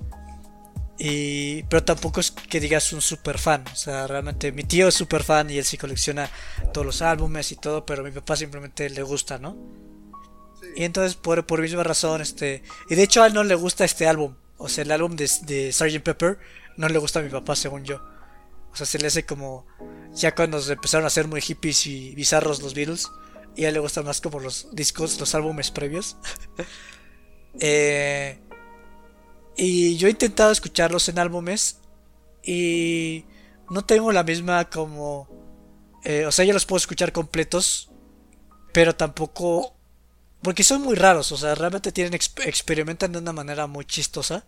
Y, 0.99 1.63
pero 1.65 1.85
tampoco 1.85 2.19
es 2.19 2.33
que 2.33 2.59
digas 2.61 2.93
un 2.93 3.01
super 3.01 3.39
fan. 3.39 3.65
O 3.73 3.77
sea, 3.77 4.07
realmente 4.07 4.51
mi 4.51 4.65
tío 4.65 4.89
es 4.89 4.95
super 4.95 5.23
fan 5.23 5.49
y 5.49 5.59
él 5.59 5.65
sí 5.65 5.79
colecciona 5.79 6.29
todos 6.73 6.87
los 6.87 7.03
álbumes 7.03 7.53
y 7.53 7.57
todo, 7.57 7.87
pero 7.87 8.03
a 8.03 8.05
mi 8.05 8.11
papá 8.11 8.37
simplemente 8.37 8.91
le 8.91 9.03
gusta, 9.03 9.39
¿no? 9.39 9.57
Y 10.75 10.85
entonces, 10.85 11.15
por, 11.15 11.47
por 11.47 11.61
misma 11.61 11.85
razón, 11.85 12.21
este. 12.21 12.63
Y 12.91 12.97
de 12.97 13.03
hecho, 13.05 13.23
a 13.23 13.29
él 13.29 13.35
no 13.35 13.45
le 13.45 13.55
gusta 13.55 13.85
este 13.85 14.09
álbum. 14.09 14.35
O 14.57 14.69
sea, 14.69 14.83
el 14.83 14.91
álbum 14.91 15.15
de, 15.15 15.31
de 15.43 15.73
Sgt. 15.73 16.03
Pepper 16.03 16.39
no 16.77 16.89
le 16.89 16.99
gusta 16.99 17.21
a 17.21 17.23
mi 17.23 17.31
papá, 17.31 17.55
según 17.55 17.85
yo. 17.85 18.03
O 18.73 18.77
sea, 18.77 18.85
se 18.85 18.99
le 18.99 19.07
hace 19.07 19.25
como. 19.25 19.67
Ya 20.15 20.35
cuando 20.35 20.61
se 20.61 20.73
empezaron 20.73 21.07
a 21.07 21.11
ser 21.11 21.29
muy 21.29 21.41
hippies 21.41 21.87
y 21.87 22.15
bizarros 22.17 22.61
los 22.61 22.75
Beatles. 22.75 23.09
Y 23.57 23.65
a 23.65 23.69
él 23.69 23.75
le 23.75 23.81
gustan 23.81 24.05
más 24.05 24.21
como 24.21 24.41
los 24.41 24.69
discos, 24.73 25.19
los 25.21 25.35
álbumes 25.35 25.71
previos. 25.71 26.17
eh. 27.61 28.41
Y 29.61 29.97
yo 29.97 30.07
he 30.07 30.13
intentado 30.13 30.53
escucharlos 30.53 31.09
en 31.09 31.19
álbumes 31.19 31.81
y 32.45 33.25
no 33.69 33.85
tengo 33.85 34.13
la 34.13 34.23
misma 34.23 34.71
como... 34.71 35.29
Eh, 36.05 36.25
o 36.27 36.33
sea, 36.33 36.45
yo 36.45 36.53
los 36.53 36.65
puedo 36.65 36.79
escuchar 36.79 37.13
completos, 37.13 37.91
pero 38.73 38.95
tampoco... 38.95 39.75
Porque 40.43 40.63
son 40.63 40.83
muy 40.83 40.95
raros, 40.95 41.33
o 41.33 41.37
sea, 41.37 41.57
realmente 41.57 41.91
tienen 41.91 42.15
experimentan 42.15 43.11
de 43.11 43.19
una 43.19 43.33
manera 43.33 43.67
muy 43.67 43.85
chistosa. 43.85 44.47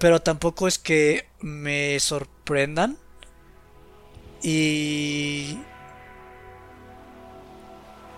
Pero 0.00 0.20
tampoco 0.20 0.66
es 0.66 0.80
que 0.80 1.28
me 1.40 2.00
sorprendan. 2.00 2.98
Y 4.42 5.58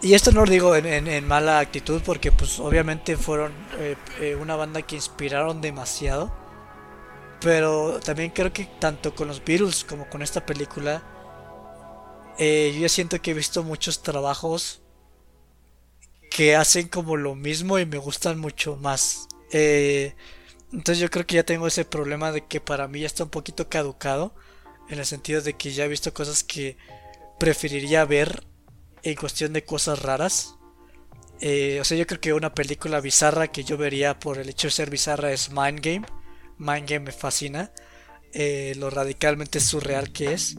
y 0.04 0.12
esto 0.12 0.32
no 0.32 0.44
lo 0.44 0.50
digo 0.50 0.76
en, 0.76 1.26
mala 1.26 1.60
actitud 1.60 2.02
porque 2.04 2.30
pues 2.30 2.60
obviamente 2.60 3.16
fueron 3.16 3.54
eh, 3.78 3.96
eh, 4.20 4.34
una 4.34 4.54
banda 4.54 4.82
que 4.82 4.96
inspiraron 4.96 5.62
demasiado. 5.62 6.30
Pero 7.40 8.00
también 8.00 8.30
creo 8.30 8.52
que 8.52 8.66
tanto 8.66 9.14
con 9.14 9.28
los 9.28 9.42
Beatles 9.42 9.82
como 9.82 10.06
con 10.10 10.20
esta 10.20 10.44
película, 10.44 11.02
eh, 12.38 12.72
yo 12.74 12.82
ya 12.82 12.88
siento 12.90 13.22
que 13.22 13.30
he 13.30 13.34
visto 13.34 13.62
muchos 13.62 14.02
trabajos 14.02 14.82
que 16.30 16.54
hacen 16.54 16.88
como 16.88 17.16
lo 17.16 17.34
mismo 17.34 17.78
y 17.78 17.86
me 17.86 17.96
gustan 17.96 18.38
mucho 18.38 18.76
más. 18.76 19.26
entonces 19.50 20.98
yo 20.98 21.10
creo 21.10 21.26
que 21.26 21.36
ya 21.36 21.44
tengo 21.44 21.66
ese 21.66 21.86
problema 21.86 22.30
de 22.30 22.44
que 22.44 22.60
para 22.60 22.88
mí 22.88 23.00
ya 23.00 23.06
está 23.06 23.24
un 23.24 23.30
poquito 23.30 23.70
caducado. 23.70 24.34
En 24.90 24.98
el 24.98 25.06
sentido 25.06 25.40
de 25.40 25.54
que 25.54 25.72
ya 25.72 25.86
he 25.86 25.88
visto 25.88 26.12
cosas 26.12 26.44
que 26.44 26.76
preferiría 27.38 28.04
ver 28.04 28.44
en 29.04 29.14
cuestión 29.16 29.52
de 29.52 29.64
cosas 29.64 30.02
raras. 30.02 30.56
Eh, 31.40 31.78
o 31.80 31.84
sea, 31.84 31.98
yo 31.98 32.06
creo 32.06 32.20
que 32.20 32.32
una 32.32 32.54
película 32.54 33.00
bizarra 33.00 33.48
que 33.48 33.64
yo 33.64 33.76
vería 33.76 34.18
por 34.18 34.38
el 34.38 34.48
hecho 34.48 34.68
de 34.68 34.72
ser 34.72 34.90
bizarra 34.90 35.30
es 35.32 35.50
Mind 35.50 35.80
Game. 35.80 36.06
Mind 36.58 36.88
Game 36.88 37.06
me 37.06 37.12
fascina. 37.12 37.70
Eh, 38.32 38.74
lo 38.78 38.90
radicalmente 38.90 39.60
surreal 39.60 40.10
que 40.10 40.32
es. 40.32 40.56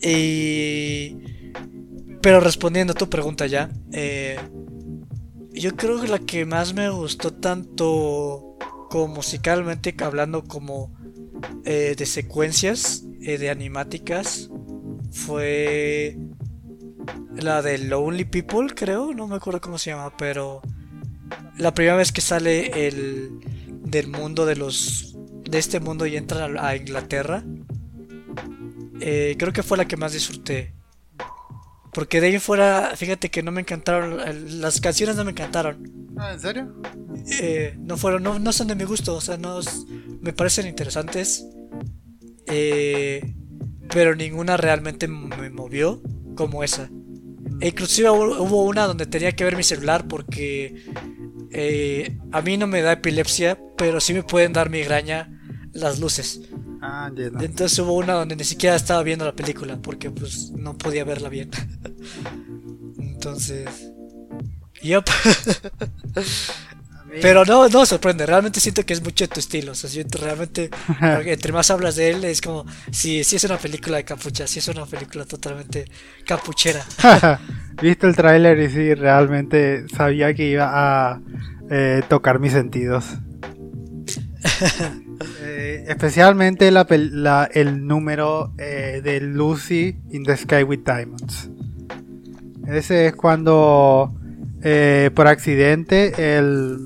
Y... 0.00 1.16
Pero 2.22 2.40
respondiendo 2.40 2.92
a 2.92 2.96
tu 2.96 3.10
pregunta 3.10 3.46
ya. 3.46 3.70
Eh, 3.92 4.38
yo 5.52 5.74
creo 5.74 6.00
que 6.00 6.08
la 6.08 6.20
que 6.20 6.46
más 6.46 6.72
me 6.72 6.88
gustó 6.88 7.32
tanto 7.32 8.56
como 8.88 9.14
musicalmente 9.14 9.94
hablando 10.00 10.44
como 10.44 10.94
de 11.64 12.06
secuencias 12.06 13.02
de 13.18 13.50
animáticas 13.50 14.50
fue 15.10 16.18
la 17.34 17.62
de 17.62 17.78
Lonely 17.78 18.24
People, 18.24 18.74
creo, 18.74 19.12
no 19.14 19.26
me 19.26 19.36
acuerdo 19.36 19.60
cómo 19.60 19.78
se 19.78 19.90
llama, 19.90 20.16
pero 20.16 20.62
la 21.56 21.74
primera 21.74 21.96
vez 21.96 22.12
que 22.12 22.20
sale 22.20 22.86
el 22.86 23.30
del 23.82 24.08
mundo 24.08 24.46
de 24.46 24.56
los 24.56 25.16
de 25.48 25.58
este 25.58 25.80
mundo 25.80 26.06
y 26.06 26.16
entra 26.16 26.48
a 26.58 26.76
Inglaterra, 26.76 27.42
eh, 29.00 29.34
creo 29.38 29.52
que 29.52 29.62
fue 29.62 29.76
la 29.76 29.86
que 29.86 29.96
más 29.96 30.12
disfruté. 30.12 30.74
Porque 31.92 32.20
de 32.20 32.28
ahí 32.28 32.38
fuera, 32.38 32.92
fíjate 32.94 33.30
que 33.30 33.42
no 33.42 33.50
me 33.50 33.62
encantaron, 33.62 34.18
las 34.60 34.80
canciones 34.80 35.16
no 35.16 35.24
me 35.24 35.32
encantaron. 35.32 36.12
Ah, 36.16 36.32
¿En 36.34 36.40
serio? 36.40 36.74
Eh, 37.40 37.76
no 37.78 37.96
fueron, 37.96 38.22
no, 38.22 38.52
son 38.52 38.68
de 38.68 38.76
mi 38.76 38.84
gusto, 38.84 39.16
o 39.16 39.20
sea, 39.20 39.36
no 39.36 39.58
me 40.20 40.32
parecen 40.32 40.68
interesantes. 40.68 41.44
Eh, 42.46 43.34
pero 43.88 44.14
ninguna 44.14 44.56
realmente 44.56 45.08
me 45.08 45.50
movió 45.50 46.00
como 46.40 46.64
esa. 46.64 46.88
E 47.60 47.68
inclusive 47.68 48.08
hubo 48.08 48.64
una 48.64 48.86
donde 48.86 49.04
tenía 49.04 49.32
que 49.32 49.44
ver 49.44 49.56
mi 49.56 49.62
celular 49.62 50.08
porque 50.08 50.86
eh, 51.50 52.16
a 52.32 52.40
mí 52.40 52.56
no 52.56 52.66
me 52.66 52.80
da 52.80 52.92
epilepsia, 52.92 53.58
pero 53.76 54.00
sí 54.00 54.14
me 54.14 54.22
pueden 54.22 54.54
dar 54.54 54.70
migraña 54.70 55.28
las 55.74 55.98
luces. 56.00 56.40
Ah, 56.80 57.10
Entonces 57.14 57.78
hubo 57.78 57.92
una 57.92 58.14
donde 58.14 58.36
ni 58.36 58.44
siquiera 58.44 58.74
estaba 58.74 59.02
viendo 59.02 59.26
la 59.26 59.36
película 59.36 59.76
porque 59.82 60.10
pues 60.10 60.50
no 60.52 60.78
podía 60.78 61.04
verla 61.04 61.28
bien. 61.28 61.50
Entonces... 62.98 63.92
Yep. 64.80 65.04
Pero 67.20 67.44
no, 67.44 67.68
no 67.68 67.86
sorprende, 67.86 68.26
realmente 68.26 68.60
siento 68.60 68.84
que 68.84 68.92
es 68.92 69.02
mucho 69.02 69.24
de 69.24 69.28
tu 69.28 69.40
estilo. 69.40 69.72
O 69.72 69.74
sea, 69.74 69.90
siento 69.90 70.18
realmente, 70.18 70.70
entre 71.24 71.52
más 71.52 71.70
hablas 71.70 71.96
de 71.96 72.10
él, 72.10 72.24
es 72.24 72.40
como, 72.40 72.64
sí, 72.90 73.24
sí 73.24 73.36
es 73.36 73.44
una 73.44 73.58
película 73.58 73.96
de 73.96 74.04
capucha, 74.04 74.46
sí 74.46 74.58
es 74.58 74.68
una 74.68 74.86
película 74.86 75.24
totalmente 75.24 75.86
capuchera. 76.26 76.84
Viste 77.82 78.06
el 78.06 78.16
tráiler 78.16 78.58
y 78.60 78.70
sí, 78.70 78.94
realmente 78.94 79.86
sabía 79.88 80.34
que 80.34 80.48
iba 80.48 80.70
a 80.72 81.20
eh, 81.70 82.02
tocar 82.08 82.38
mis 82.38 82.52
sentidos. 82.52 83.06
Eh, 85.42 85.84
especialmente 85.86 86.70
la, 86.70 87.48
el 87.52 87.86
número 87.86 88.54
eh, 88.56 89.02
de 89.04 89.20
Lucy 89.20 89.98
in 90.12 90.24
the 90.24 90.34
Sky 90.34 90.62
with 90.62 90.80
Diamonds. 90.84 91.50
Ese 92.66 93.08
es 93.08 93.16
cuando 93.16 94.14
por 95.14 95.26
accidente 95.26 96.36
el, 96.36 96.76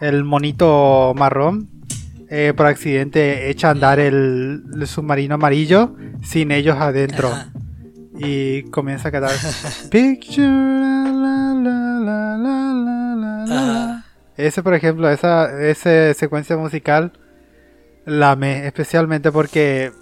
el 0.00 0.24
monito 0.24 1.14
marrón 1.16 1.68
por 2.56 2.66
accidente 2.66 3.50
echa 3.50 3.68
a 3.68 3.70
andar 3.72 3.98
el, 3.98 4.62
submarino 4.86 5.34
amarillo 5.34 5.96
sin 6.22 6.52
ellos 6.52 6.76
adentro. 6.78 7.30
Y 8.18 8.64
comienza 8.64 9.08
a 9.08 9.12
cantar 9.12 9.32
Picture 9.90 10.46
ese, 14.46 14.62
por 14.62 14.74
ejemplo, 14.74 15.10
esa, 15.10 15.62
esa 15.62 16.14
secuencia 16.14 16.56
musical 16.56 17.12
la 18.06 18.36
me 18.36 18.66
especialmente 18.66 19.30
porque 19.30 19.92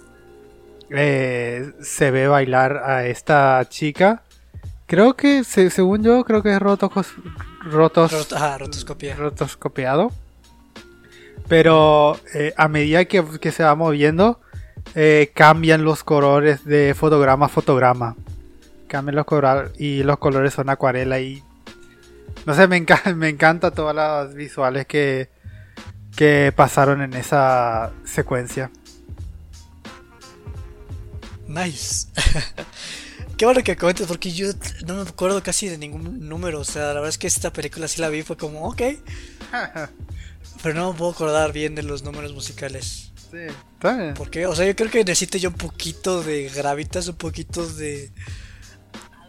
eh, 0.89 1.71
se 1.81 2.11
ve 2.11 2.27
bailar 2.27 2.77
a 2.77 3.05
esta 3.05 3.65
chica. 3.67 4.23
Creo 4.89 5.15
que, 5.15 5.43
según 5.43 6.01
yo, 6.01 6.23
creo 6.25 6.41
que 6.41 6.51
es 6.51 6.59
rotos, 6.59 6.89
rotos, 7.61 8.27
rotoscopiado. 9.17 10.11
Pero 11.47 12.19
eh, 12.33 12.55
a 12.57 12.67
medida 12.67 13.05
que, 13.05 13.51
se 13.51 13.63
va 13.63 13.75
moviendo, 13.75 14.41
eh, 14.95 15.31
cambian 15.35 15.83
los 15.83 16.03
colores 16.03 16.65
de 16.65 16.95
fotograma 16.95 17.45
a 17.45 17.49
fotograma. 17.49 18.15
Cambian 18.87 19.17
los 19.17 19.25
colores 19.25 19.71
y 19.79 20.01
los 20.01 20.17
colores 20.17 20.55
son 20.55 20.71
acuarela 20.71 21.19
y 21.19 21.43
no 22.47 22.55
sé, 22.55 22.67
me, 22.67 22.77
encanta, 22.77 23.13
me 23.15 23.29
encanta 23.29 23.69
todas 23.69 23.95
las 23.95 24.33
visuales 24.33 24.87
que, 24.87 25.29
que 26.15 26.51
pasaron 26.55 27.03
en 27.03 27.13
esa 27.13 27.91
secuencia. 28.05 28.71
Nice. 31.47 32.07
Qué 33.39 33.45
bueno 33.45 33.63
que 33.63 33.77
comentes 33.77 34.05
porque 34.05 34.33
yo 34.33 34.49
no 34.85 34.95
me 34.95 35.01
acuerdo 35.09 35.41
casi 35.41 35.69
de 35.69 35.77
ningún 35.77 36.27
número. 36.27 36.59
O 36.59 36.65
sea, 36.65 36.87
la 36.87 36.93
verdad 36.95 37.07
es 37.07 37.17
que 37.17 37.27
esta 37.27 37.53
película 37.53 37.87
sí 37.87 38.01
la 38.01 38.09
vi, 38.09 38.21
fue 38.21 38.35
como, 38.35 38.67
ok. 38.67 38.81
Pero 40.61 40.75
no 40.75 40.91
me 40.91 40.97
puedo 40.97 41.11
acordar 41.11 41.53
bien 41.53 41.73
de 41.73 41.83
los 41.83 42.03
números 42.03 42.33
musicales. 42.33 43.13
Sí, 43.31 43.37
está 43.75 43.95
bien. 43.95 44.13
Porque, 44.15 44.45
o 44.45 44.53
sea, 44.53 44.65
yo 44.65 44.75
creo 44.75 44.91
que 44.91 45.05
necesito 45.05 45.37
yo 45.37 45.51
un 45.51 45.55
poquito 45.55 46.21
de 46.21 46.49
gravitas, 46.49 47.07
un 47.07 47.15
poquito 47.15 47.65
de 47.65 48.11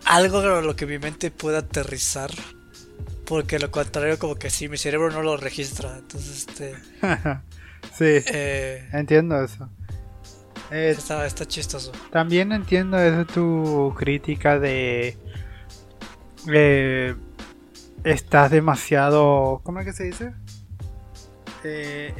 algo 0.06 0.40
a 0.40 0.60
lo 0.60 0.74
que 0.74 0.86
mi 0.86 0.98
mente 0.98 1.30
pueda 1.30 1.58
aterrizar 1.58 2.32
porque 3.26 3.60
lo 3.60 3.70
contrario, 3.70 4.18
como 4.18 4.34
que 4.34 4.50
sí, 4.50 4.68
mi 4.68 4.76
cerebro 4.76 5.12
no 5.12 5.22
lo 5.22 5.36
registra. 5.36 5.96
Entonces, 5.98 6.48
este. 6.48 6.74
sí. 7.96 8.24
Eh, 8.34 8.88
entiendo 8.92 9.40
eso. 9.40 9.68
Eh, 10.70 10.94
está, 10.96 11.26
está, 11.26 11.46
chistoso. 11.46 11.92
También 12.10 12.52
entiendo 12.52 12.98
eso 12.98 13.24
tu 13.24 13.94
crítica 13.96 14.58
de. 14.58 15.16
Eh, 16.52 17.14
estás 18.04 18.50
demasiado. 18.50 19.60
¿Cómo 19.64 19.80
es 19.80 19.86
que 19.86 19.92
se 19.92 20.04
dice? 20.04 20.32
Eh, 21.64 22.14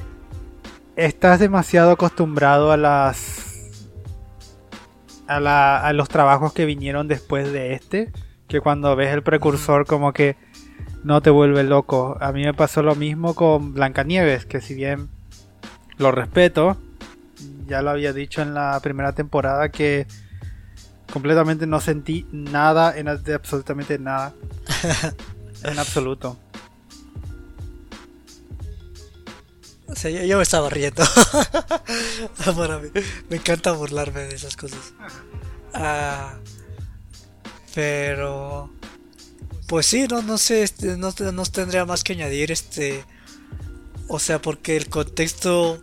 estás 0.96 1.38
demasiado 1.38 1.92
acostumbrado 1.92 2.72
a 2.72 2.76
las. 2.76 3.70
A, 5.28 5.38
la, 5.38 5.78
a 5.78 5.92
los 5.92 6.09
trabajos 6.09 6.53
que 6.53 6.64
vinieron 6.64 7.07
después 7.07 7.53
de 7.53 7.74
este. 7.74 8.11
Que 8.48 8.61
cuando 8.61 8.96
ves 8.96 9.14
el 9.14 9.22
precursor, 9.22 9.86
como 9.86 10.12
que 10.12 10.36
no 11.05 11.22
te 11.22 11.30
vuelve 11.30 11.62
loco. 11.62 12.18
A 12.20 12.32
mí 12.32 12.42
me 12.44 12.53
pasó 12.53 12.82
lo 12.82 12.96
mismo 12.96 13.34
con 13.34 13.74
Blancanieves, 13.74 14.44
que 14.44 14.61
si 14.61 14.74
bien 14.74 15.09
lo 15.98 16.11
respeto, 16.11 16.76
ya 17.70 17.80
lo 17.82 17.90
había 17.90 18.12
dicho 18.12 18.42
en 18.42 18.52
la 18.52 18.78
primera 18.80 19.14
temporada 19.14 19.70
que 19.70 20.06
completamente 21.12 21.66
no 21.66 21.80
sentí 21.80 22.26
nada, 22.32 22.98
en, 22.98 23.06
de 23.22 23.34
absolutamente 23.34 23.98
nada. 23.98 24.34
en 25.62 25.78
absoluto. 25.78 26.36
O 29.86 29.94
sea, 29.94 30.10
yo, 30.10 30.36
me 30.36 30.42
estaba 30.42 30.68
riendo. 30.68 31.02
Para 32.56 32.78
mí, 32.78 32.90
me 33.28 33.36
encanta 33.36 33.72
burlarme 33.72 34.20
de 34.22 34.34
esas 34.34 34.56
cosas. 34.56 34.92
Ah, 35.72 36.34
pero 37.74 38.70
pues 39.68 39.86
sí, 39.86 40.08
no, 40.08 40.22
no 40.22 40.38
sé, 40.38 40.64
este, 40.64 40.96
no, 40.96 41.14
no 41.32 41.42
tendría 41.44 41.84
más 41.84 42.02
que 42.02 42.14
añadir, 42.14 42.50
este... 42.50 43.04
O 44.08 44.18
sea, 44.18 44.42
porque 44.42 44.76
el 44.76 44.88
contexto... 44.88 45.80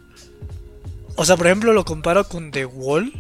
O 1.18 1.26
sea, 1.26 1.36
por 1.36 1.48
ejemplo, 1.48 1.74
lo 1.74 1.84
comparo 1.84 2.28
con 2.28 2.52
The 2.52 2.66
Wall. 2.66 3.12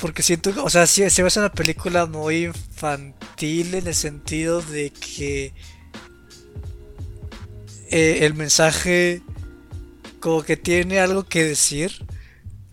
Porque 0.00 0.22
siento 0.22 0.54
que, 0.54 0.60
o 0.60 0.70
sea, 0.70 0.86
si 0.86 1.08
se 1.10 1.22
ve 1.22 1.28
una 1.36 1.52
película 1.52 2.06
muy 2.06 2.46
infantil 2.46 3.74
en 3.74 3.86
el 3.86 3.94
sentido 3.94 4.62
de 4.62 4.90
que 4.90 5.52
eh, 7.90 8.24
el 8.24 8.32
mensaje 8.32 9.22
como 10.20 10.42
que 10.42 10.56
tiene 10.56 11.00
algo 11.00 11.24
que 11.24 11.44
decir, 11.44 12.06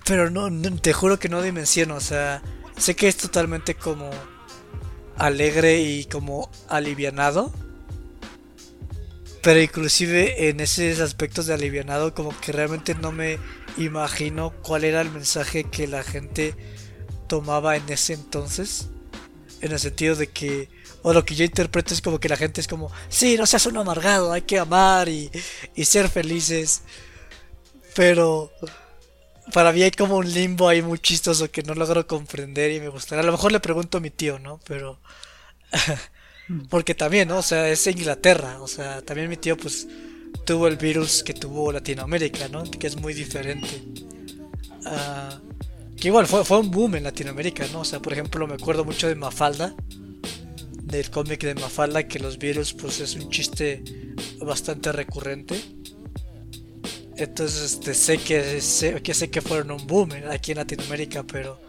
pero 0.05 0.29
no, 0.29 0.49
te 0.79 0.93
juro 0.93 1.19
que 1.19 1.27
no 1.27 1.41
dimensiono, 1.41 1.95
o 1.95 2.01
sea, 2.01 2.41
sé 2.77 2.95
que 2.95 3.09
es 3.09 3.17
totalmente 3.17 3.75
como 3.75 4.09
alegre 5.17 5.81
y 5.81 6.05
como 6.05 6.49
alivianado. 6.69 7.51
Pero 9.41 9.61
inclusive 9.61 10.49
en 10.49 10.59
esos 10.59 10.99
aspectos 10.99 11.45
de 11.45 11.53
alivianado 11.53 12.13
como 12.13 12.37
que 12.39 12.51
realmente 12.51 12.95
no 12.95 13.11
me 13.11 13.39
imagino 13.77 14.51
cuál 14.61 14.83
era 14.83 15.01
el 15.01 15.11
mensaje 15.11 15.63
que 15.63 15.87
la 15.87 16.03
gente 16.03 16.55
tomaba 17.27 17.75
en 17.75 17.87
ese 17.89 18.13
entonces. 18.13 18.87
En 19.61 19.71
el 19.71 19.79
sentido 19.79 20.15
de 20.15 20.27
que, 20.27 20.69
o 21.01 21.13
lo 21.13 21.25
que 21.25 21.35
yo 21.35 21.45
interpreto 21.45 21.93
es 21.93 22.01
como 22.01 22.19
que 22.19 22.29
la 22.29 22.37
gente 22.37 22.61
es 22.61 22.67
como, 22.67 22.91
sí, 23.09 23.37
no 23.37 23.45
seas 23.45 23.65
un 23.65 23.77
amargado, 23.77 24.31
hay 24.31 24.41
que 24.43 24.59
amar 24.59 25.09
y, 25.09 25.31
y 25.75 25.85
ser 25.85 26.09
felices. 26.09 26.81
Pero 27.95 28.51
para 29.53 29.71
mí 29.71 29.81
hay 29.81 29.91
como 29.91 30.17
un 30.17 30.31
limbo 30.31 30.67
ahí 30.67 30.81
muy 30.81 30.99
chistoso 30.99 31.49
que 31.49 31.63
no 31.63 31.73
logro 31.73 32.05
comprender 32.05 32.71
y 32.71 32.79
me 32.79 32.89
gustaría. 32.89 33.23
A 33.23 33.25
lo 33.25 33.31
mejor 33.31 33.51
le 33.51 33.59
pregunto 33.59 33.97
a 33.97 34.01
mi 34.01 34.09
tío, 34.09 34.39
¿no? 34.39 34.59
Pero. 34.65 34.99
Porque 36.69 36.95
también, 36.95 37.27
¿no? 37.27 37.39
O 37.39 37.43
sea, 37.43 37.69
es 37.69 37.85
Inglaterra. 37.87 38.61
O 38.61 38.67
sea, 38.67 39.01
también 39.01 39.29
mi 39.29 39.37
tío, 39.37 39.57
pues, 39.57 39.87
tuvo 40.45 40.67
el 40.67 40.77
virus 40.77 41.23
que 41.23 41.33
tuvo 41.33 41.71
Latinoamérica, 41.71 42.47
¿no? 42.47 42.63
Que 42.63 42.87
es 42.87 42.95
muy 42.95 43.13
diferente. 43.13 43.83
Ah, 44.85 45.39
que 45.99 46.07
igual 46.07 46.27
fue, 46.27 46.45
fue 46.45 46.59
un 46.59 46.71
boom 46.71 46.95
en 46.95 47.03
Latinoamérica, 47.03 47.65
¿no? 47.73 47.81
O 47.81 47.85
sea, 47.85 47.99
por 47.99 48.13
ejemplo, 48.13 48.47
me 48.47 48.55
acuerdo 48.55 48.85
mucho 48.85 49.07
de 49.07 49.15
Mafalda. 49.15 49.75
Del 50.83 51.09
cómic 51.09 51.43
de 51.43 51.55
Mafalda, 51.55 52.07
que 52.07 52.19
los 52.19 52.37
virus, 52.37 52.73
pues, 52.73 52.99
es 53.01 53.15
un 53.15 53.29
chiste 53.29 53.83
bastante 54.39 54.91
recurrente. 54.91 55.61
Entonces 57.17 57.73
este, 57.73 57.95
sé 57.95 58.17
que 58.19 58.61
sé, 58.61 59.01
que 59.01 59.13
sé 59.13 59.29
que 59.31 59.41
fueron 59.41 59.71
un 59.71 59.87
boom 59.87 60.11
aquí 60.29 60.51
en 60.51 60.57
Latinoamérica, 60.57 61.23
pero 61.23 61.59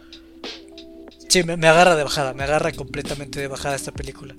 sí 1.27 1.43
me, 1.43 1.53
agarra 1.67 1.95
de 1.95 2.03
bajada, 2.03 2.33
me 2.33 2.43
agarra 2.43 2.71
completamente 2.71 3.39
de 3.39 3.47
bajada 3.47 3.75
esta 3.75 3.91
película. 3.91 4.35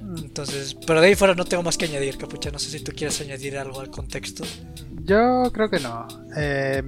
Entonces, 0.00 0.76
pero 0.86 1.00
de 1.00 1.08
ahí 1.08 1.14
fuera 1.14 1.34
no 1.34 1.44
tengo 1.44 1.62
más 1.62 1.76
que 1.76 1.86
añadir, 1.86 2.16
Capucha. 2.16 2.50
No 2.50 2.58
sé 2.58 2.70
si 2.70 2.84
tú 2.84 2.92
quieres 2.94 3.20
añadir 3.20 3.58
algo 3.58 3.80
al 3.80 3.90
contexto. 3.90 4.44
Yo 5.02 5.50
creo 5.52 5.68
que 5.68 5.80
no. 5.80 6.06
Eh, 6.36 6.82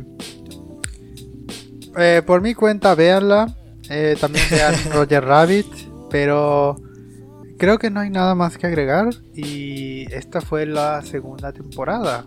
eh, 1.96 2.22
por 2.26 2.40
mi 2.40 2.54
cuenta, 2.54 2.94
véanla. 2.94 3.54
Eh, 3.90 4.16
también 4.20 4.44
vean 4.50 4.74
Roger 4.92 5.24
Rabbit. 5.24 5.66
Pero 6.11 6.76
creo 7.59 7.78
que 7.78 7.90
no 7.90 8.00
hay 8.00 8.11
nada 8.11 8.34
más 8.34 8.56
que 8.56 8.66
agregar. 8.66 9.09
Y 9.34 10.12
esta 10.12 10.40
fue 10.40 10.66
la 10.66 11.02
segunda 11.02 11.52
temporada. 11.52 12.24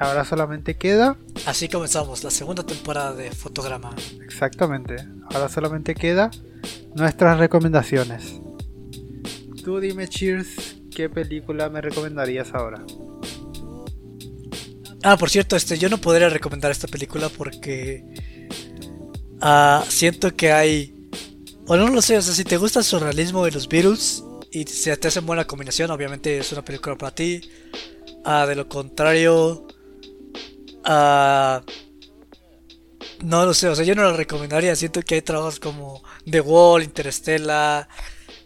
Ahora 0.00 0.24
solamente 0.24 0.76
queda. 0.76 1.16
Así 1.46 1.68
comenzamos 1.68 2.24
la 2.24 2.30
segunda 2.30 2.64
temporada 2.64 3.14
de 3.14 3.30
Fotograma. 3.30 3.94
Exactamente. 4.24 4.96
Ahora 5.30 5.48
solamente 5.48 5.94
queda 5.94 6.30
nuestras 6.94 7.38
recomendaciones. 7.38 8.40
Tú 9.64 9.80
dime, 9.80 10.06
Cheers, 10.06 10.76
¿qué 10.94 11.08
película 11.08 11.70
me 11.70 11.80
recomendarías 11.80 12.52
ahora? 12.52 12.84
Ah, 15.02 15.16
por 15.16 15.30
cierto, 15.30 15.56
este, 15.56 15.78
yo 15.78 15.88
no 15.88 15.96
podría 15.96 16.28
recomendar 16.28 16.70
esta 16.70 16.86
película 16.86 17.30
porque 17.30 18.04
uh, 19.40 19.82
siento 19.88 20.36
que 20.36 20.52
hay, 20.52 21.08
o 21.66 21.78
no 21.78 21.88
lo 21.88 22.02
sé, 22.02 22.18
o 22.18 22.20
sea, 22.20 22.34
si 22.34 22.44
te 22.44 22.58
gusta 22.58 22.80
el 22.80 22.84
surrealismo 22.84 23.42
de 23.46 23.52
los 23.52 23.66
Beatles 23.66 24.22
y 24.50 24.64
se 24.64 24.94
te 24.98 25.08
hacen 25.08 25.24
buena 25.24 25.46
combinación, 25.46 25.90
obviamente 25.90 26.36
es 26.36 26.52
una 26.52 26.62
película 26.62 26.98
para 26.98 27.14
ti. 27.14 27.40
Ah, 28.22 28.44
de 28.46 28.56
lo 28.56 28.68
contrario, 28.68 29.66
ah, 30.84 31.62
no 33.22 33.46
lo 33.46 33.54
sé, 33.54 33.68
o 33.68 33.74
sea, 33.74 33.86
yo 33.86 33.94
no 33.94 34.02
la 34.02 34.12
recomendaría. 34.12 34.76
Siento 34.76 35.00
que 35.00 35.14
hay 35.14 35.22
trabajos 35.22 35.58
como 35.58 36.02
The 36.30 36.42
Wall, 36.42 36.82
Interstellar. 36.82 37.88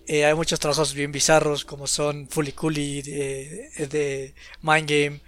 Eh, 0.08 0.24
hay 0.24 0.34
muchos 0.34 0.58
trabajos 0.58 0.94
bien 0.94 1.12
bizarros 1.12 1.64
como 1.66 1.86
son 1.86 2.26
Fully 2.28 2.52
Cooley 2.52 3.02
de, 3.02 3.86
de 3.90 4.34
Mind 4.62 4.88
Game. 4.88 5.20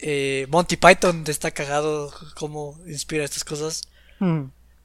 Eh, 0.00 0.46
Monty 0.48 0.76
Python 0.76 1.24
está 1.28 1.50
cagado 1.50 2.12
como 2.34 2.78
inspira 2.86 3.24
estas 3.24 3.44
cosas. 3.44 3.82
Mm. 4.18 4.44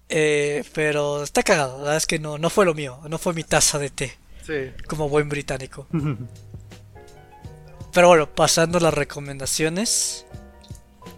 Eh, 0.10 0.64
pero 0.74 1.24
está 1.24 1.42
cagado, 1.42 1.78
la 1.78 1.84
verdad 1.84 1.98
es 1.98 2.06
que 2.06 2.20
no, 2.20 2.38
no 2.38 2.50
fue 2.50 2.66
lo 2.66 2.74
mío, 2.74 3.00
no 3.10 3.18
fue 3.18 3.34
mi 3.34 3.44
taza 3.44 3.80
de 3.80 3.90
té, 3.90 4.14
Sí. 4.46 4.72
como 4.88 5.08
buen 5.10 5.30
británico. 5.30 5.88
Pero 7.94 8.08
bueno, 8.08 8.28
pasando 8.34 8.80
a 8.80 8.82
las 8.82 8.94
recomendaciones. 8.94 10.26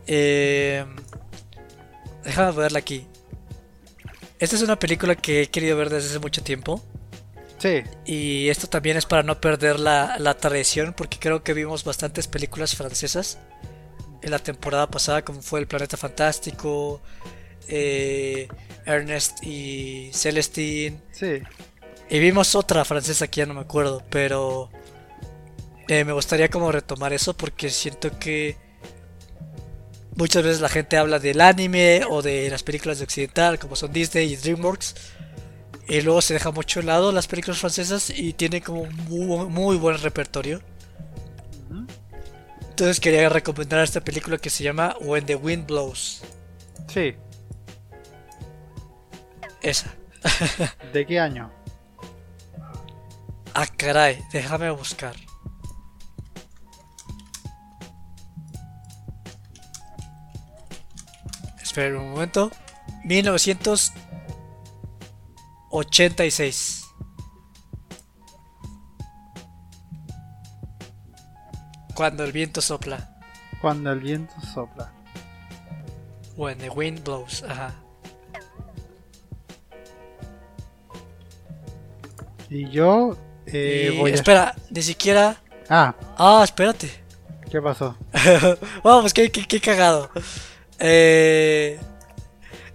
Eh, 0.08 0.86
déjame 2.24 2.52
verla 2.52 2.80
aquí. 2.80 3.08
Esta 4.40 4.58
es 4.58 4.62
una 4.62 4.78
película 4.78 5.16
que 5.16 5.42
he 5.44 5.48
querido 5.50 5.78
ver 5.78 5.90
desde 5.90 6.10
hace 6.10 6.20
mucho 6.20 6.44
tiempo. 6.44 6.84
Sí. 7.66 7.84
Y 8.06 8.50
esto 8.50 8.68
también 8.68 8.98
es 8.98 9.06
para 9.06 9.24
no 9.24 9.42
perder 9.42 9.80
la, 9.80 10.18
la 10.20 10.36
tradición, 10.38 10.94
porque 10.94 11.18
creo 11.20 11.44
que 11.44 11.54
vimos 11.54 11.84
bastantes 11.84 12.28
películas 12.28 12.76
francesas 12.76 13.40
en 14.22 14.32
la 14.32 14.40
temporada 14.40 14.90
pasada, 14.90 15.24
como 15.24 15.42
fue 15.42 15.60
El 15.60 15.68
Planeta 15.68 15.98
Fantástico, 15.98 17.02
eh, 17.68 18.48
Ernest 18.86 19.44
y 19.44 20.12
Celestine. 20.14 21.00
Sí. 21.12 21.42
Y 22.10 22.20
vimos 22.20 22.56
otra 22.56 22.86
francesa 22.86 23.28
que 23.28 23.42
ya 23.42 23.46
no 23.46 23.54
me 23.54 23.62
acuerdo, 23.62 24.04
pero 24.10 24.70
eh, 25.88 26.04
me 26.04 26.14
gustaría 26.14 26.50
como 26.50 26.72
retomar 26.72 27.14
eso 27.14 27.36
porque 27.36 27.70
siento 27.70 28.18
que 28.20 28.58
muchas 30.16 30.44
veces 30.44 30.62
la 30.62 30.70
gente 30.70 30.98
habla 30.98 31.20
del 31.20 31.42
anime 31.42 32.02
o 32.10 32.22
de 32.22 32.50
las 32.50 32.64
películas 32.64 33.00
de 33.00 33.04
occidental 33.04 33.60
como 33.60 33.76
son 33.76 33.92
Disney 33.92 34.34
y 34.34 34.36
DreamWorks 34.36 34.96
y 35.88 36.02
luego 36.02 36.22
se 36.22 36.34
deja 36.34 36.52
mucho 36.52 36.80
de 36.80 36.88
lado 36.88 37.12
las 37.12 37.28
películas 37.28 37.60
francesas 37.60 38.10
y 38.10 38.34
tiene 38.34 38.62
como 38.62 38.86
muy, 38.86 39.48
muy 39.48 39.78
buen 39.78 39.98
repertorio. 40.00 40.62
Entonces 42.70 43.00
quería 43.00 43.30
recomendar 43.30 43.84
esta 43.84 44.02
película 44.02 44.38
que 44.38 44.50
se 44.50 44.64
llama 44.64 44.96
When 45.00 45.26
the 45.26 45.36
Wind 45.36 45.66
Blows. 45.66 46.24
Sí. 46.88 47.16
Esa. 49.62 49.96
¿De 50.94 51.06
qué 51.06 51.20
año? 51.20 51.52
Ah, 53.54 53.68
caray, 53.78 54.22
déjame 54.34 54.70
buscar. 54.72 55.16
Espera 61.62 61.98
un 61.98 62.12
momento. 62.12 62.52
1986. 65.76 66.86
Cuando 71.94 72.24
el 72.24 72.32
viento 72.32 72.62
sopla. 72.62 73.10
Cuando 73.62 73.92
el 73.92 74.00
viento 74.00 74.34
sopla. 74.54 74.92
When 76.38 76.58
the 76.60 76.70
wind 76.70 77.04
blows. 77.04 77.44
Ajá. 77.44 77.74
Y 82.50 82.70
yo 82.70 83.18
eh, 83.48 83.92
Y 83.94 83.98
voy 83.98 84.12
a... 84.12 84.16
espera, 84.16 84.56
ni 84.70 84.82
siquiera. 84.82 85.42
Ah, 85.70 85.96
Ah, 86.18 86.42
espérate. 86.44 86.90
¿qué 87.50 87.62
pasó? 87.62 87.98
Vamos, 88.84 89.14
qué, 89.14 89.32
qué, 89.32 89.46
qué 89.48 89.62
cagado. 89.62 90.10
Eh, 90.80 91.80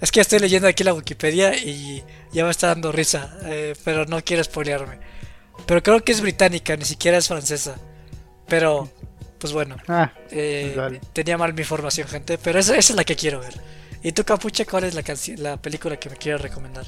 es 0.00 0.10
que 0.10 0.20
estoy 0.20 0.38
leyendo 0.38 0.66
aquí 0.68 0.82
la 0.84 0.94
Wikipedia 0.94 1.54
y 1.56 2.02
ya 2.32 2.44
me 2.44 2.50
está 2.50 2.68
dando 2.68 2.92
risa, 2.92 3.38
eh, 3.44 3.74
pero 3.84 4.06
no 4.06 4.22
quiero 4.24 4.44
spoilearme. 4.44 4.98
Pero 5.66 5.82
creo 5.82 6.04
que 6.04 6.12
es 6.12 6.20
británica, 6.20 6.76
ni 6.76 6.84
siquiera 6.84 7.18
es 7.18 7.28
francesa. 7.28 7.76
Pero, 8.48 8.90
pues 9.38 9.52
bueno, 9.52 9.76
Ah, 9.88 10.12
eh, 10.30 10.74
Dale. 10.74 11.00
tenía 11.12 11.38
mal 11.38 11.54
mi 11.54 11.62
información, 11.62 12.08
gente, 12.08 12.38
pero 12.38 12.58
esa, 12.58 12.76
esa 12.76 12.92
es 12.92 12.96
la 12.96 13.04
que 13.04 13.16
quiero 13.16 13.40
ver. 13.40 13.54
¿Y 14.02 14.12
tú, 14.12 14.24
Capucha, 14.24 14.64
cuál 14.64 14.84
es 14.84 14.94
la, 14.94 15.02
la 15.38 15.56
película 15.58 15.98
que 15.98 16.10
me 16.10 16.16
quieres 16.16 16.40
recomendar? 16.42 16.86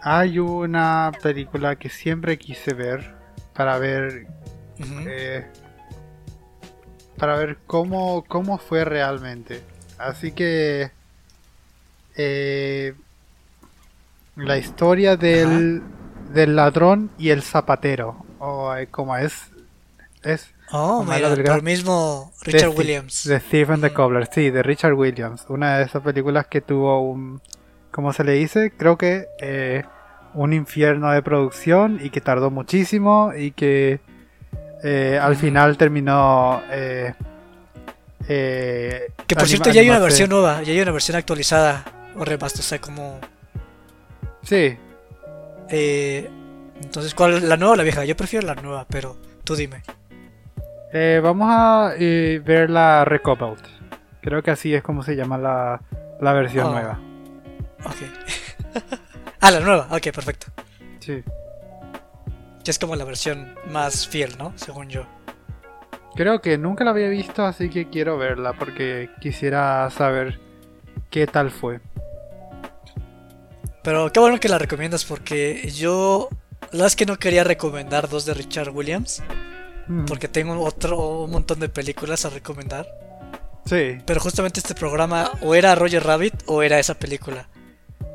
hay 0.00 0.38
una 0.38 1.12
película 1.22 1.76
que 1.76 1.88
siempre 1.90 2.38
quise 2.38 2.74
ver 2.74 3.14
para 3.54 3.78
ver 3.78 4.26
eh, 4.78 5.46
para 7.16 7.36
ver 7.36 7.58
cómo, 7.66 8.24
cómo 8.24 8.58
fue 8.58 8.84
realmente. 8.84 9.62
Así 9.98 10.32
que 10.32 10.92
eh, 12.16 12.94
la 14.36 14.58
historia 14.58 15.16
del, 15.16 15.82
del 16.32 16.56
ladrón 16.56 17.10
y 17.18 17.30
el 17.30 17.42
zapatero, 17.42 18.24
o 18.38 18.74
eh, 18.74 18.86
como 18.88 19.16
es, 19.16 19.50
es 20.22 20.52
Oh, 20.72 21.04
mira, 21.04 21.28
por 21.28 21.38
el 21.56 21.62
mismo 21.62 22.32
Richard 22.42 22.70
Williams. 22.70 23.24
de 23.24 23.38
Stephen 23.38 23.80
the 23.80 23.86
Ujú. 23.86 23.94
Cobbler, 23.94 24.28
sí, 24.32 24.50
de 24.50 24.62
Richard 24.64 24.94
Williams, 24.94 25.46
una 25.48 25.78
de 25.78 25.84
esas 25.84 26.02
películas 26.02 26.48
que 26.48 26.60
tuvo 26.60 27.00
un, 27.02 27.40
¿cómo 27.92 28.12
se 28.12 28.24
le 28.24 28.32
dice? 28.32 28.72
Creo 28.76 28.98
que 28.98 29.26
eh, 29.40 29.84
un 30.34 30.52
infierno 30.52 31.12
de 31.12 31.22
producción 31.22 32.00
y 32.02 32.10
que 32.10 32.20
tardó 32.20 32.50
muchísimo 32.50 33.32
y 33.36 33.52
que 33.52 34.00
eh, 34.82 35.18
al 35.22 35.36
final 35.36 35.76
terminó 35.76 36.60
eh, 36.70 37.14
eh, 38.28 39.12
Que 39.26 39.36
por 39.36 39.46
cierto 39.46 39.70
ya 39.70 39.80
hay 39.80 39.88
una 39.88 40.00
versión 40.00 40.30
nueva, 40.30 40.62
ya 40.62 40.72
hay 40.72 40.80
una 40.80 40.90
versión 40.92 41.16
actualizada 41.16 41.84
o 42.16 42.24
remaster, 42.24 42.60
o 42.60 42.64
sea, 42.64 42.80
como... 42.80 43.18
Sí, 44.42 44.76
eh, 45.68 46.30
entonces, 46.80 47.14
¿cuál 47.14 47.34
es 47.34 47.42
la 47.42 47.56
nueva 47.56 47.72
o 47.74 47.76
la 47.76 47.82
vieja? 47.82 48.04
Yo 48.04 48.16
prefiero 48.16 48.46
la 48.46 48.54
nueva, 48.54 48.86
pero 48.88 49.16
tú 49.44 49.56
dime. 49.56 49.82
eh, 50.92 51.20
vamos 51.22 51.48
a 51.50 51.92
eh, 51.98 52.40
ver 52.44 52.70
la 52.70 53.04
Recoupled. 53.04 53.58
Creo 54.22 54.42
que 54.42 54.50
así 54.50 54.74
es 54.74 54.82
como 54.82 55.02
se 55.02 55.16
llama 55.16 55.38
la, 55.38 55.80
la 56.20 56.32
versión 56.32 56.66
Oh. 56.66 56.70
nueva. 56.72 57.00
Ok. 57.84 57.96
ah, 59.40 59.50
la 59.50 59.60
nueva, 59.60 59.88
ok, 59.90 60.02
perfecto. 60.12 60.46
Sí. 61.00 61.22
Que 62.64 62.70
es 62.70 62.78
como 62.78 62.96
la 62.96 63.04
versión 63.04 63.54
más 63.70 64.06
fiel, 64.08 64.36
¿no? 64.38 64.52
Según 64.56 64.88
yo. 64.88 65.06
Creo 66.16 66.40
que 66.40 66.56
nunca 66.58 66.82
la 66.84 66.90
había 66.92 67.08
visto, 67.08 67.44
así 67.44 67.68
que 67.68 67.88
quiero 67.90 68.16
verla 68.18 68.54
porque 68.54 69.10
quisiera 69.20 69.88
saber 69.90 70.40
qué 71.10 71.26
tal 71.26 71.50
fue. 71.50 71.80
Pero 73.86 74.12
qué 74.12 74.20
bueno 74.20 74.38
que 74.38 74.50
la 74.50 74.58
recomiendas 74.58 75.06
porque 75.06 75.72
yo... 75.74 76.28
La 76.60 76.68
verdad 76.72 76.86
es 76.88 76.96
que 76.96 77.06
no 77.06 77.18
quería 77.18 77.44
recomendar 77.44 78.08
dos 78.08 78.26
de 78.26 78.34
Richard 78.34 78.70
Williams, 78.70 79.22
Mm, 79.88 80.04
porque 80.04 80.28
tengo 80.28 80.60
otro 80.64 81.22
un 81.22 81.30
montón 81.30 81.60
de 81.60 81.68
películas 81.68 82.24
a 82.24 82.30
recomendar. 82.30 82.86
Sí, 83.64 83.98
Pero 84.04 84.20
justamente 84.20 84.60
este 84.60 84.74
programa 84.74 85.32
o 85.40 85.54
era 85.54 85.74
Roger 85.74 86.04
Rabbit 86.04 86.34
o 86.46 86.62
era 86.62 86.78
esa 86.78 86.94
película. 86.94 87.48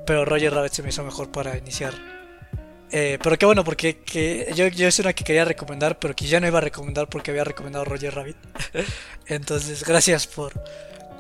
Pero 0.06 0.24
Roger 0.24 0.54
Rabbit 0.54 0.72
se 0.72 0.84
me 0.84 0.90
hizo 0.90 1.04
mejor 1.04 1.30
para 1.32 1.58
iniciar. 1.58 1.94
Eh, 2.90 3.18
pero 3.22 3.38
qué 3.38 3.46
bueno, 3.46 3.64
porque 3.64 4.00
que 4.00 4.52
yo, 4.56 4.68
yo 4.68 4.88
es 4.88 5.00
una 5.00 5.14
que 5.14 5.24
quería 5.24 5.46
recomendar, 5.46 5.98
pero 6.00 6.16
que 6.16 6.26
ya 6.26 6.40
no 6.40 6.48
iba 6.48 6.58
a 6.58 6.62
recomendar 6.62 7.08
porque 7.08 7.32
había 7.32 7.44
recomendado 7.44 7.86
Roger 7.86 8.14
Rabbit. 8.14 8.38
Entonces, 9.28 9.84
gracias 9.86 10.28
por, 10.28 10.54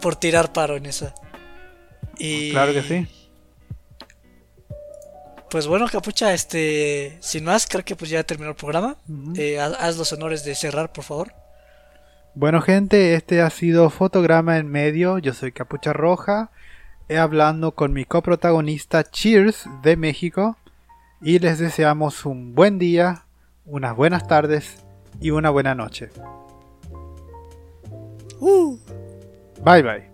por 0.02 0.16
tirar 0.16 0.54
paro 0.54 0.76
en 0.76 0.86
esa. 0.86 1.14
Y, 2.18 2.52
claro 2.52 2.74
que 2.74 2.84
sí. 2.84 3.08
Pues 5.52 5.68
bueno, 5.68 5.86
Capucha, 5.91 6.34
este, 6.34 7.18
sin 7.20 7.43
más, 7.43 7.68
creo 7.68 7.84
que 7.84 7.97
pues 7.97 8.10
ya 8.10 8.24
terminó 8.24 8.52
el 8.52 8.56
programa. 8.56 8.95
Eh, 9.36 9.60
haz, 9.60 9.74
haz 9.78 9.97
los 9.97 10.14
honores 10.14 10.45
de 10.45 10.56
cerrar, 10.56 10.93
por 10.93 11.04
favor. 11.04 11.34
Bueno 12.34 12.62
gente, 12.62 13.16
este 13.16 13.41
ha 13.41 13.49
sido 13.49 13.89
Fotograma 13.89 14.58
en 14.58 14.68
Medio, 14.68 15.18
yo 15.18 15.34
soy 15.34 15.52
Capucha 15.52 15.91
Roja, 15.91 16.49
he 17.10 17.18
hablando 17.18 17.74
con 17.74 17.91
mi 17.91 18.06
coprotagonista 18.06 19.04
Cheers 19.04 19.66
de 19.84 19.97
México 19.97 20.56
y 21.22 21.39
les 21.39 21.60
deseamos 21.60 22.26
un 22.26 22.56
buen 22.56 22.80
día, 22.80 23.26
unas 23.66 23.93
buenas 23.93 24.30
tardes 24.30 24.86
y 25.20 25.32
una 25.32 25.49
buena 25.49 25.76
noche. 25.76 26.10
Uh. 28.39 28.78
Bye 29.66 29.84
bye. 29.84 30.11